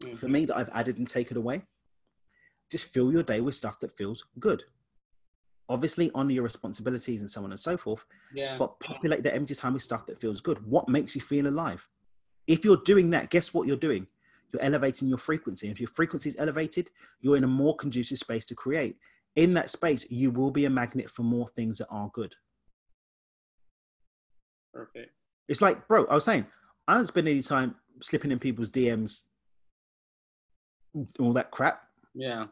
Mm-hmm. 0.03 0.15
for 0.15 0.27
me 0.27 0.45
that 0.45 0.57
I've 0.57 0.69
added 0.73 0.97
and 0.97 1.07
taken 1.07 1.37
away. 1.37 1.63
Just 2.69 2.91
fill 2.93 3.11
your 3.11 3.23
day 3.23 3.41
with 3.41 3.55
stuff 3.55 3.79
that 3.79 3.95
feels 3.97 4.25
good. 4.39 4.63
Obviously, 5.69 6.11
honor 6.13 6.31
your 6.31 6.43
responsibilities 6.43 7.21
and 7.21 7.29
so 7.29 7.43
on 7.43 7.51
and 7.51 7.59
so 7.59 7.77
forth, 7.77 8.05
yeah. 8.33 8.57
but 8.57 8.79
populate 8.79 9.23
the 9.23 9.33
empty 9.33 9.55
time 9.55 9.73
with 9.73 9.83
stuff 9.83 10.05
that 10.07 10.19
feels 10.19 10.41
good. 10.41 10.65
What 10.65 10.89
makes 10.89 11.15
you 11.15 11.21
feel 11.21 11.47
alive? 11.47 11.87
If 12.47 12.65
you're 12.65 12.81
doing 12.83 13.11
that, 13.11 13.29
guess 13.29 13.53
what 13.53 13.65
you're 13.67 13.77
doing? 13.77 14.07
You're 14.51 14.61
elevating 14.61 15.07
your 15.07 15.17
frequency. 15.17 15.69
If 15.69 15.79
your 15.79 15.87
frequency 15.87 16.29
is 16.29 16.35
elevated, 16.37 16.91
you're 17.21 17.37
in 17.37 17.45
a 17.45 17.47
more 17.47 17.75
conducive 17.75 18.17
space 18.17 18.45
to 18.45 18.55
create. 18.55 18.97
In 19.35 19.53
that 19.53 19.69
space, 19.69 20.09
you 20.11 20.31
will 20.31 20.51
be 20.51 20.65
a 20.65 20.69
magnet 20.69 21.09
for 21.09 21.23
more 21.23 21.47
things 21.47 21.77
that 21.77 21.87
are 21.89 22.11
good. 22.13 22.35
Perfect. 24.73 25.11
It's 25.47 25.61
like, 25.61 25.87
bro, 25.87 26.05
I 26.05 26.15
was 26.15 26.23
saying, 26.23 26.45
I 26.87 26.95
don't 26.95 27.07
spend 27.07 27.27
any 27.27 27.41
time 27.41 27.75
slipping 28.01 28.31
in 28.31 28.39
people's 28.39 28.69
DMs, 28.69 29.21
all 31.19 31.33
that 31.33 31.51
crap. 31.51 31.81
Yeah. 32.13 32.47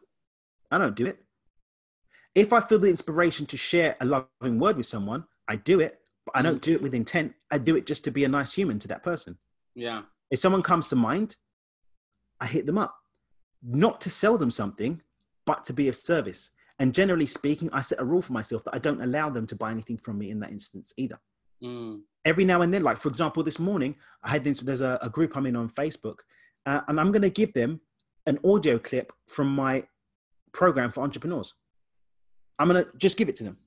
I 0.69 0.77
don't 0.77 0.95
do 0.95 1.05
it. 1.05 1.17
If 2.33 2.53
I 2.53 2.61
feel 2.61 2.79
the 2.79 2.87
inspiration 2.87 3.45
to 3.47 3.57
share 3.57 3.95
a 3.99 4.05
loving 4.05 4.59
word 4.59 4.77
with 4.77 4.85
someone, 4.85 5.25
I 5.47 5.57
do 5.57 5.81
it, 5.81 5.99
but 6.25 6.35
I 6.35 6.41
don't 6.41 6.57
mm. 6.57 6.61
do 6.61 6.73
it 6.73 6.81
with 6.81 6.93
intent. 6.93 7.33
I 7.49 7.57
do 7.57 7.75
it 7.75 7.85
just 7.85 8.05
to 8.05 8.11
be 8.11 8.23
a 8.23 8.29
nice 8.29 8.53
human 8.53 8.79
to 8.79 8.87
that 8.89 9.03
person. 9.03 9.37
Yeah. 9.75 10.03
If 10.29 10.39
someone 10.39 10.63
comes 10.63 10.87
to 10.89 10.95
mind, 10.95 11.35
I 12.39 12.47
hit 12.47 12.65
them 12.65 12.77
up, 12.77 12.95
not 13.61 13.99
to 14.01 14.09
sell 14.09 14.37
them 14.37 14.49
something, 14.49 15.01
but 15.45 15.65
to 15.65 15.73
be 15.73 15.89
of 15.89 15.95
service. 15.95 16.49
And 16.79 16.93
generally 16.93 17.25
speaking, 17.25 17.69
I 17.73 17.81
set 17.81 17.99
a 17.99 18.05
rule 18.05 18.21
for 18.21 18.33
myself 18.33 18.63
that 18.63 18.75
I 18.75 18.79
don't 18.79 19.01
allow 19.01 19.29
them 19.29 19.45
to 19.47 19.55
buy 19.55 19.71
anything 19.71 19.97
from 19.97 20.17
me 20.17 20.31
in 20.31 20.39
that 20.39 20.51
instance 20.51 20.93
either. 20.97 21.19
Mm. 21.63 22.01
Every 22.25 22.45
now 22.45 22.61
and 22.61 22.73
then, 22.73 22.83
like 22.83 22.97
for 22.97 23.09
example, 23.09 23.43
this 23.43 23.59
morning, 23.59 23.95
I 24.23 24.29
had 24.29 24.43
this, 24.43 24.59
there's 24.59 24.81
a, 24.81 24.99
a 25.01 25.09
group 25.09 25.35
I'm 25.35 25.45
in 25.45 25.55
on 25.55 25.69
Facebook, 25.69 26.19
uh, 26.65 26.81
and 26.87 26.99
I'm 26.99 27.11
going 27.11 27.21
to 27.21 27.29
give 27.29 27.53
them 27.53 27.81
an 28.25 28.39
audio 28.45 28.77
clip 28.77 29.11
from 29.27 29.47
my 29.47 29.83
program 30.51 30.91
for 30.91 31.03
entrepreneurs. 31.03 31.53
I'm 32.59 32.67
going 32.67 32.83
to 32.83 32.89
just 32.97 33.17
give 33.17 33.29
it 33.29 33.35
to 33.37 33.43
them. 33.43 33.57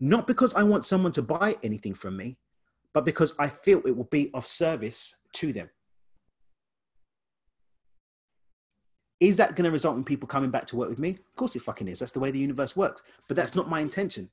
Not 0.00 0.26
because 0.26 0.54
I 0.54 0.62
want 0.62 0.84
someone 0.84 1.12
to 1.12 1.22
buy 1.22 1.56
anything 1.64 1.94
from 1.94 2.16
me, 2.16 2.36
but 2.92 3.04
because 3.04 3.34
I 3.38 3.48
feel 3.48 3.82
it 3.84 3.96
will 3.96 4.04
be 4.04 4.30
of 4.34 4.46
service 4.46 5.16
to 5.34 5.52
them. 5.52 5.68
Is 9.20 9.36
that 9.38 9.56
going 9.56 9.64
to 9.64 9.72
result 9.72 9.96
in 9.96 10.04
people 10.04 10.28
coming 10.28 10.50
back 10.50 10.66
to 10.66 10.76
work 10.76 10.88
with 10.88 11.00
me? 11.00 11.10
Of 11.10 11.34
course 11.34 11.56
it 11.56 11.62
fucking 11.62 11.88
is. 11.88 11.98
That's 11.98 12.12
the 12.12 12.20
way 12.20 12.30
the 12.30 12.38
universe 12.38 12.76
works. 12.76 13.02
But 13.26 13.36
that's 13.36 13.56
not 13.56 13.68
my 13.68 13.80
intention. 13.80 14.30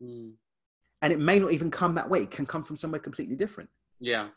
Mm. 0.00 0.34
And 1.00 1.12
it 1.12 1.18
may 1.20 1.38
not 1.38 1.52
even 1.52 1.70
come 1.70 1.94
that 1.94 2.10
way. 2.10 2.22
It 2.22 2.30
can 2.30 2.46
come 2.46 2.64
from 2.64 2.76
somewhere 2.76 3.00
completely 3.00 3.36
different. 3.36 3.70
Yeah. 4.00 4.28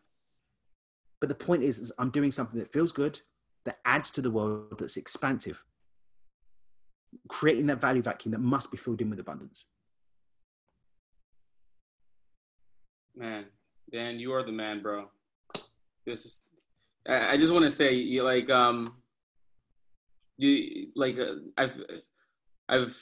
But 1.20 1.30
the 1.30 1.36
point 1.36 1.64
is, 1.64 1.80
is 1.80 1.92
I'm 1.98 2.10
doing 2.10 2.32
something 2.32 2.60
that 2.60 2.72
feels 2.72 2.92
good, 2.92 3.22
that 3.66 3.80
adds 3.86 4.12
to 4.12 4.22
the 4.22 4.32
world, 4.32 4.78
that's 4.80 4.98
expansive, 4.98 5.64
creating 7.30 7.68
that 7.68 7.82
value 7.82 8.02
vacuum 8.02 8.32
that 8.32 8.40
must 8.40 8.72
be 8.72 8.78
filled 8.78 9.02
in 9.02 9.10
with 9.10 9.20
abundance. 9.20 9.66
Man, 13.16 13.46
Dan, 13.92 14.20
you 14.20 14.34
are 14.34 14.44
the 14.44 14.52
man, 14.52 14.82
bro. 14.82 15.10
This 16.06 16.26
is. 16.26 16.44
I 17.08 17.38
just 17.38 17.52
want 17.52 17.64
to 17.66 17.70
say, 17.70 17.94
you 17.94 18.24
like, 18.24 18.50
um, 18.50 18.96
you 20.38 20.88
like, 20.96 21.18
uh, 21.20 21.34
I've, 21.58 21.76
I've, 22.70 22.98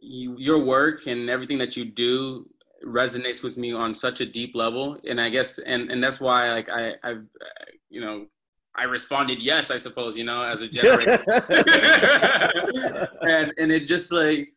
you, 0.00 0.36
your 0.38 0.58
work 0.58 1.06
and 1.06 1.30
everything 1.30 1.58
that 1.58 1.76
you 1.76 1.86
do 1.86 2.46
resonates 2.84 3.42
with 3.42 3.56
me 3.56 3.72
on 3.72 3.92
such 3.94 4.20
a 4.20 4.26
deep 4.26 4.54
level, 4.54 4.98
and 5.08 5.20
I 5.20 5.28
guess, 5.30 5.58
and 5.58 5.90
and 5.90 6.02
that's 6.02 6.20
why, 6.20 6.50
like, 6.50 6.68
I, 6.68 6.94
I've, 7.02 7.18
uh, 7.40 7.64
you 7.90 8.00
know, 8.00 8.26
I 8.76 8.84
responded 8.84 9.42
yes, 9.42 9.70
I 9.70 9.76
suppose, 9.76 10.16
you 10.16 10.24
know, 10.24 10.42
as 10.42 10.62
a 10.62 10.68
generator, 10.68 11.22
and 13.22 13.52
and 13.58 13.72
it 13.72 13.86
just 13.86 14.12
like. 14.12 14.52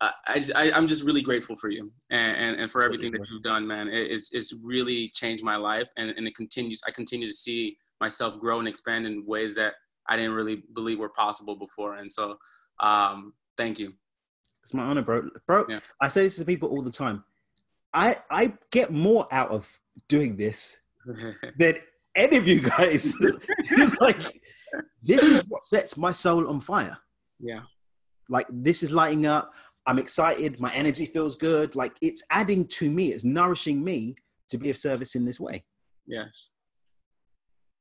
I, 0.00 0.10
I, 0.26 0.34
just- 0.40 0.56
I, 0.56 0.72
I'm 0.72 0.88
just 0.88 1.04
really 1.04 1.22
grateful 1.22 1.54
for 1.54 1.70
you 1.70 1.88
and, 2.10 2.36
and, 2.36 2.60
and 2.60 2.68
for 2.70 2.82
everything 2.84 3.12
that 3.12 3.28
you've 3.30 3.42
done, 3.44 3.64
man. 3.64 3.86
It, 3.86 4.10
it's, 4.10 4.34
it's 4.34 4.52
really 4.60 5.08
changed 5.14 5.44
my 5.44 5.54
life 5.54 5.88
and, 5.96 6.10
and 6.10 6.26
it 6.26 6.34
continues. 6.34 6.82
I 6.86 6.90
continue 6.90 7.28
to 7.28 7.32
see 7.32 7.76
myself 8.00 8.40
grow 8.40 8.58
and 8.58 8.66
expand 8.66 9.06
in 9.06 9.24
ways 9.24 9.54
that 9.54 9.74
I 10.08 10.16
didn't 10.16 10.32
really 10.32 10.64
believe 10.74 10.98
were 10.98 11.10
possible 11.10 11.54
before. 11.54 11.94
And 11.94 12.10
so, 12.12 12.38
um, 12.80 13.34
thank 13.56 13.78
you. 13.78 13.92
It's 14.64 14.74
my 14.74 14.82
honor, 14.82 15.02
bro. 15.02 15.30
Bro, 15.46 15.66
Yeah. 15.68 15.78
I 16.00 16.08
say 16.08 16.24
this 16.24 16.36
to 16.38 16.44
people 16.44 16.70
all 16.70 16.82
the 16.82 16.90
time. 16.92 17.22
I 17.94 18.16
I 18.30 18.52
get 18.70 18.92
more 18.92 19.26
out 19.30 19.50
of 19.50 19.80
doing 20.08 20.36
this 20.36 20.80
than 21.58 21.76
any 22.16 22.36
of 22.36 22.46
you 22.46 22.60
guys. 22.60 23.14
it's 23.20 24.00
like 24.00 24.40
this 25.02 25.22
is 25.22 25.42
what 25.48 25.64
sets 25.64 25.96
my 25.96 26.12
soul 26.12 26.48
on 26.48 26.60
fire. 26.60 26.98
yeah. 27.40 27.60
Like 28.28 28.46
this 28.50 28.82
is 28.82 28.90
lighting 28.90 29.26
up. 29.26 29.52
I'm 29.86 29.98
excited. 29.98 30.58
My 30.58 30.72
energy 30.74 31.04
feels 31.04 31.36
good. 31.36 31.76
Like 31.76 31.94
it's 32.00 32.22
adding 32.30 32.66
to 32.68 32.90
me. 32.90 33.12
It's 33.12 33.22
nourishing 33.22 33.84
me 33.84 34.16
to 34.48 34.56
be 34.56 34.70
of 34.70 34.78
service 34.78 35.14
in 35.14 35.26
this 35.26 35.38
way. 35.38 35.64
Yes. 36.06 36.50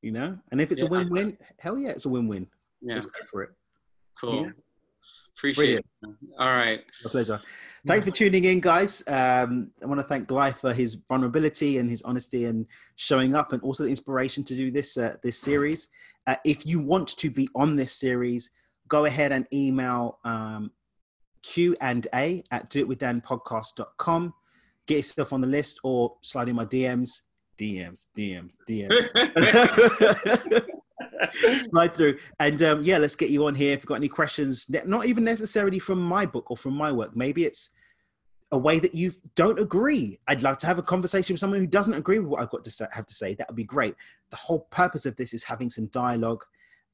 You 0.01 0.11
know. 0.11 0.38
And 0.51 0.59
if 0.59 0.72
it's 0.72 0.82
a 0.82 0.86
win-win, 0.86 1.38
hell 1.59 1.78
yeah, 1.78 1.91
it's 1.91 2.03
a 2.05 2.09
win-win. 2.09 2.47
Yeah. 2.82 2.95
Let's 2.95 3.05
go 3.05 3.20
for 3.32 3.43
it. 3.43 3.51
Cool. 4.20 4.43
Yeah. 4.43 4.51
Appreciate 5.38 5.80
it. 5.80 5.86
All 6.38 6.49
right. 6.49 6.82
A 7.05 7.09
pleasure. 7.09 7.39
Thanks 7.86 8.05
for 8.05 8.11
tuning 8.11 8.45
in, 8.45 8.61
guys. 8.61 9.03
Um, 9.07 9.71
I 9.81 9.88
want 9.88 9.99
to 9.99 10.07
thank 10.07 10.27
Guy 10.27 10.53
for 10.53 10.73
his 10.73 10.95
vulnerability 11.09 11.79
and 11.79 11.89
his 11.89 12.01
honesty 12.03 12.45
and 12.45 12.65
showing 12.95 13.36
up, 13.36 13.51
and 13.51 13.61
also 13.61 13.84
the 13.84 13.89
inspiration 13.89 14.43
to 14.45 14.55
do 14.55 14.71
this 14.71 14.95
uh, 14.95 15.17
this 15.21 15.38
series. 15.38 15.89
Uh, 16.25 16.38
if 16.45 16.65
you 16.65 16.79
want 16.79 17.09
to 17.09 17.29
be 17.29 17.49
on 17.55 17.75
this 17.75 17.91
series, 17.91 18.51
go 18.88 19.03
ahead 19.03 19.34
and 19.34 19.45
email 19.51 20.19
um, 20.23 20.71
Q 21.41 21.75
and 21.81 22.07
A 22.15 22.41
at 22.51 22.69
doitwithdanpodcast.com. 22.69 24.34
Get 24.88 24.97
yourself 24.97 25.34
on 25.34 25.41
the 25.41 25.47
list, 25.47 25.81
or 25.84 26.15
slide 26.21 26.47
in 26.47 26.55
my 26.55 26.65
DMs, 26.65 27.19
DMs, 27.59 28.07
DMs, 28.17 28.55
DMs. 28.65 29.09
slide 31.71 31.95
through. 31.95 32.17
And 32.39 32.61
um, 32.63 32.84
yeah 32.84 32.97
let's 32.97 33.15
get 33.15 33.30
you 33.30 33.45
on 33.45 33.55
here 33.55 33.74
if 33.74 33.80
you've 33.80 33.86
got 33.86 33.95
any 33.95 34.09
questions 34.09 34.69
not 34.86 35.05
even 35.05 35.24
necessarily 35.24 35.80
from 35.80 36.01
my 36.01 36.26
book 36.26 36.49
or 36.51 36.57
from 36.57 36.74
my 36.74 36.91
work. 36.91 37.15
Maybe 37.15 37.45
it's 37.45 37.69
a 38.51 38.57
way 38.57 38.80
that 38.80 38.93
you 38.93 39.13
don't 39.36 39.59
agree. 39.59 40.19
I'd 40.28 40.43
love 40.43 40.57
to 40.59 40.67
have 40.67 40.78
a 40.78 40.84
conversation 40.84 41.34
with 41.34 41.39
someone 41.39 41.59
who 41.59 41.67
doesn't 41.67 41.95
agree 41.95 42.19
with 42.19 42.28
what 42.28 42.41
i've 42.41 42.51
got 42.51 42.63
to 42.63 42.89
have 42.91 43.07
to 43.07 43.13
say. 43.15 43.34
That 43.34 43.49
would 43.49 43.55
be 43.55 43.63
great. 43.63 43.95
The 44.30 44.38
whole 44.38 44.67
purpose 44.69 45.05
of 45.05 45.15
this 45.15 45.34
is 45.34 45.43
having 45.43 45.69
some 45.69 45.88
dialogue 45.88 46.43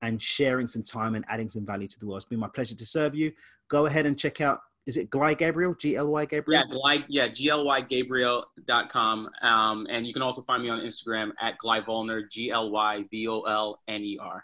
and 0.01 0.21
sharing 0.21 0.67
some 0.67 0.83
time 0.83 1.15
and 1.15 1.25
adding 1.27 1.49
some 1.49 1.65
value 1.65 1.87
to 1.87 1.99
the 1.99 2.05
world. 2.05 2.21
It's 2.21 2.29
been 2.29 2.39
my 2.39 2.47
pleasure 2.47 2.75
to 2.75 2.85
serve 2.85 3.13
you. 3.13 3.33
Go 3.67 3.87
ahead 3.87 4.05
and 4.05 4.17
check 4.17 4.39
out 4.39 4.61
is 4.89 4.97
it 4.97 5.09
Gly 5.11 5.35
Gabriel 5.35 5.75
G-L-Y 5.75 6.25
Gabriel 6.25 6.63
Yeah, 6.67 6.75
Gly, 6.75 7.05
yeah, 7.07 7.27
glygabriel.com. 7.27 9.29
Um, 9.43 9.85
and 9.87 10.07
you 10.07 10.13
can 10.13 10.23
also 10.23 10.41
find 10.41 10.63
me 10.63 10.69
on 10.69 10.81
Instagram 10.81 11.29
at 11.39 11.59
glyvolner, 11.59 12.27
G 12.29 12.49
L 12.49 12.71
Y 12.71 13.05
V 13.11 13.27
O 13.27 13.41
L 13.41 13.79
N 13.87 14.01
E 14.01 14.17
R. 14.19 14.43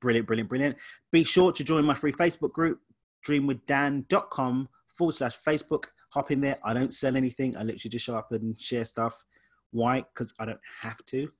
Brilliant, 0.00 0.26
brilliant, 0.26 0.50
brilliant. 0.50 0.76
Be 1.10 1.24
sure 1.24 1.50
to 1.52 1.64
join 1.64 1.86
my 1.86 1.94
free 1.94 2.12
Facebook 2.12 2.52
group, 2.52 2.80
dreamwithdan.com 3.26 4.68
forward 4.94 5.14
slash 5.14 5.38
Facebook. 5.40 5.84
Hop 6.10 6.30
in 6.30 6.42
there. 6.42 6.58
I 6.62 6.74
don't 6.74 6.92
sell 6.92 7.16
anything. 7.16 7.56
I 7.56 7.62
literally 7.62 7.90
just 7.90 8.04
show 8.04 8.16
up 8.16 8.30
and 8.32 8.60
share 8.60 8.84
stuff. 8.84 9.24
Why? 9.70 10.02
Because 10.02 10.34
I 10.38 10.44
don't 10.44 10.60
have 10.82 11.02
to. 11.06 11.30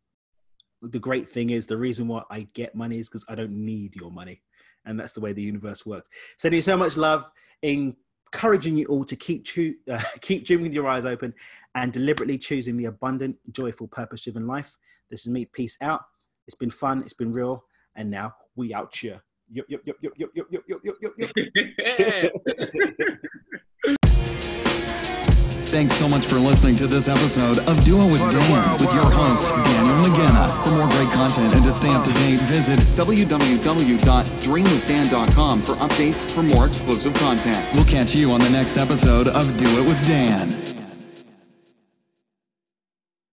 The 0.81 0.99
great 0.99 1.29
thing 1.29 1.51
is 1.51 1.67
the 1.67 1.77
reason 1.77 2.09
why 2.09 2.23
I 2.31 2.49
get 2.55 2.75
money 2.75 2.99
is 2.99 3.11
because 3.11 3.27
I 3.29 3.35
don't 3.35 3.53
need 3.53 3.95
your 3.95 4.11
money. 4.11 4.43
And 4.87 4.99
that's 4.99 5.13
the 5.13 5.21
way 5.21 5.35
the 5.35 5.43
universe 5.43 5.85
works. 5.85 6.09
Sending 6.39 6.57
you 6.59 6.63
so 6.63 6.79
much 6.79 6.97
love, 6.97 7.27
encouraging 8.33 8.77
you 8.77 8.87
all 8.87 9.05
to 9.05 9.17
keep, 9.17 9.45
choo- 9.45 9.77
uh, 9.91 10.03
keep 10.21 10.47
dreaming 10.47 10.65
with 10.65 10.75
your 10.75 10.89
eyes 10.89 11.05
open 11.05 11.35
and 11.75 11.93
deliberately 11.93 12.39
choosing 12.39 12.77
the 12.77 12.87
abundant, 12.87 13.37
joyful, 13.51 13.89
purpose 13.89 14.23
driven 14.23 14.47
life. 14.47 14.77
This 15.11 15.27
is 15.27 15.33
me. 15.33 15.45
Peace 15.47 15.77
out. 15.81 16.03
It's 16.47 16.57
been 16.57 16.71
fun. 16.71 17.03
It's 17.03 17.15
been 17.15 17.33
real. 17.33 17.65
And 17.95 18.11
now 18.11 18.35
we 18.57 18.75
out 18.75 18.95
here. 18.97 19.21
Yup, 19.51 19.67
yup, 19.69 19.81
yup, 19.85 19.97
yup, 20.03 20.13
yup, 20.17 20.31
yup, 20.35 20.47
yup, 20.51 20.65
yup, 20.69 20.95
yup, 21.01 21.15
yup. 21.17 22.33
Thanks 25.69 25.93
so 25.93 26.09
much 26.09 26.25
for 26.25 26.37
listening 26.37 26.77
to 26.77 26.87
this 26.87 27.09
episode 27.09 27.59
of 27.59 27.85
Do 27.85 28.01
It 28.01 28.11
with 28.11 28.23
Dan 28.33 28.81
with 28.81 28.91
your 28.95 29.05
host, 29.05 29.49
Daniel 29.49 29.97
Mangena. 29.97 30.65
For 30.65 30.71
more 30.71 30.89
great 30.89 31.11
content 31.13 31.53
and 31.55 31.63
to 31.63 31.71
stay 31.73 31.91
up 31.91 32.05
to 32.05 32.13
date, 32.15 32.41
visit 32.41 32.79
www.dreamwithdan.com 32.97 35.63
for 35.63 35.75
updates 35.75 36.25
for 36.35 36.43
more 36.43 36.65
exclusive 36.67 37.13
content. 37.15 37.69
We'll 37.75 37.85
catch 37.85 38.15
you 38.15 38.33
on 38.33 38.41
the 38.41 38.49
next 38.49 38.79
episode 38.79 39.29
of 39.29 39.59
Do 39.59 39.67
It 39.79 39.87
with 39.87 40.07
Dan. 40.07 40.68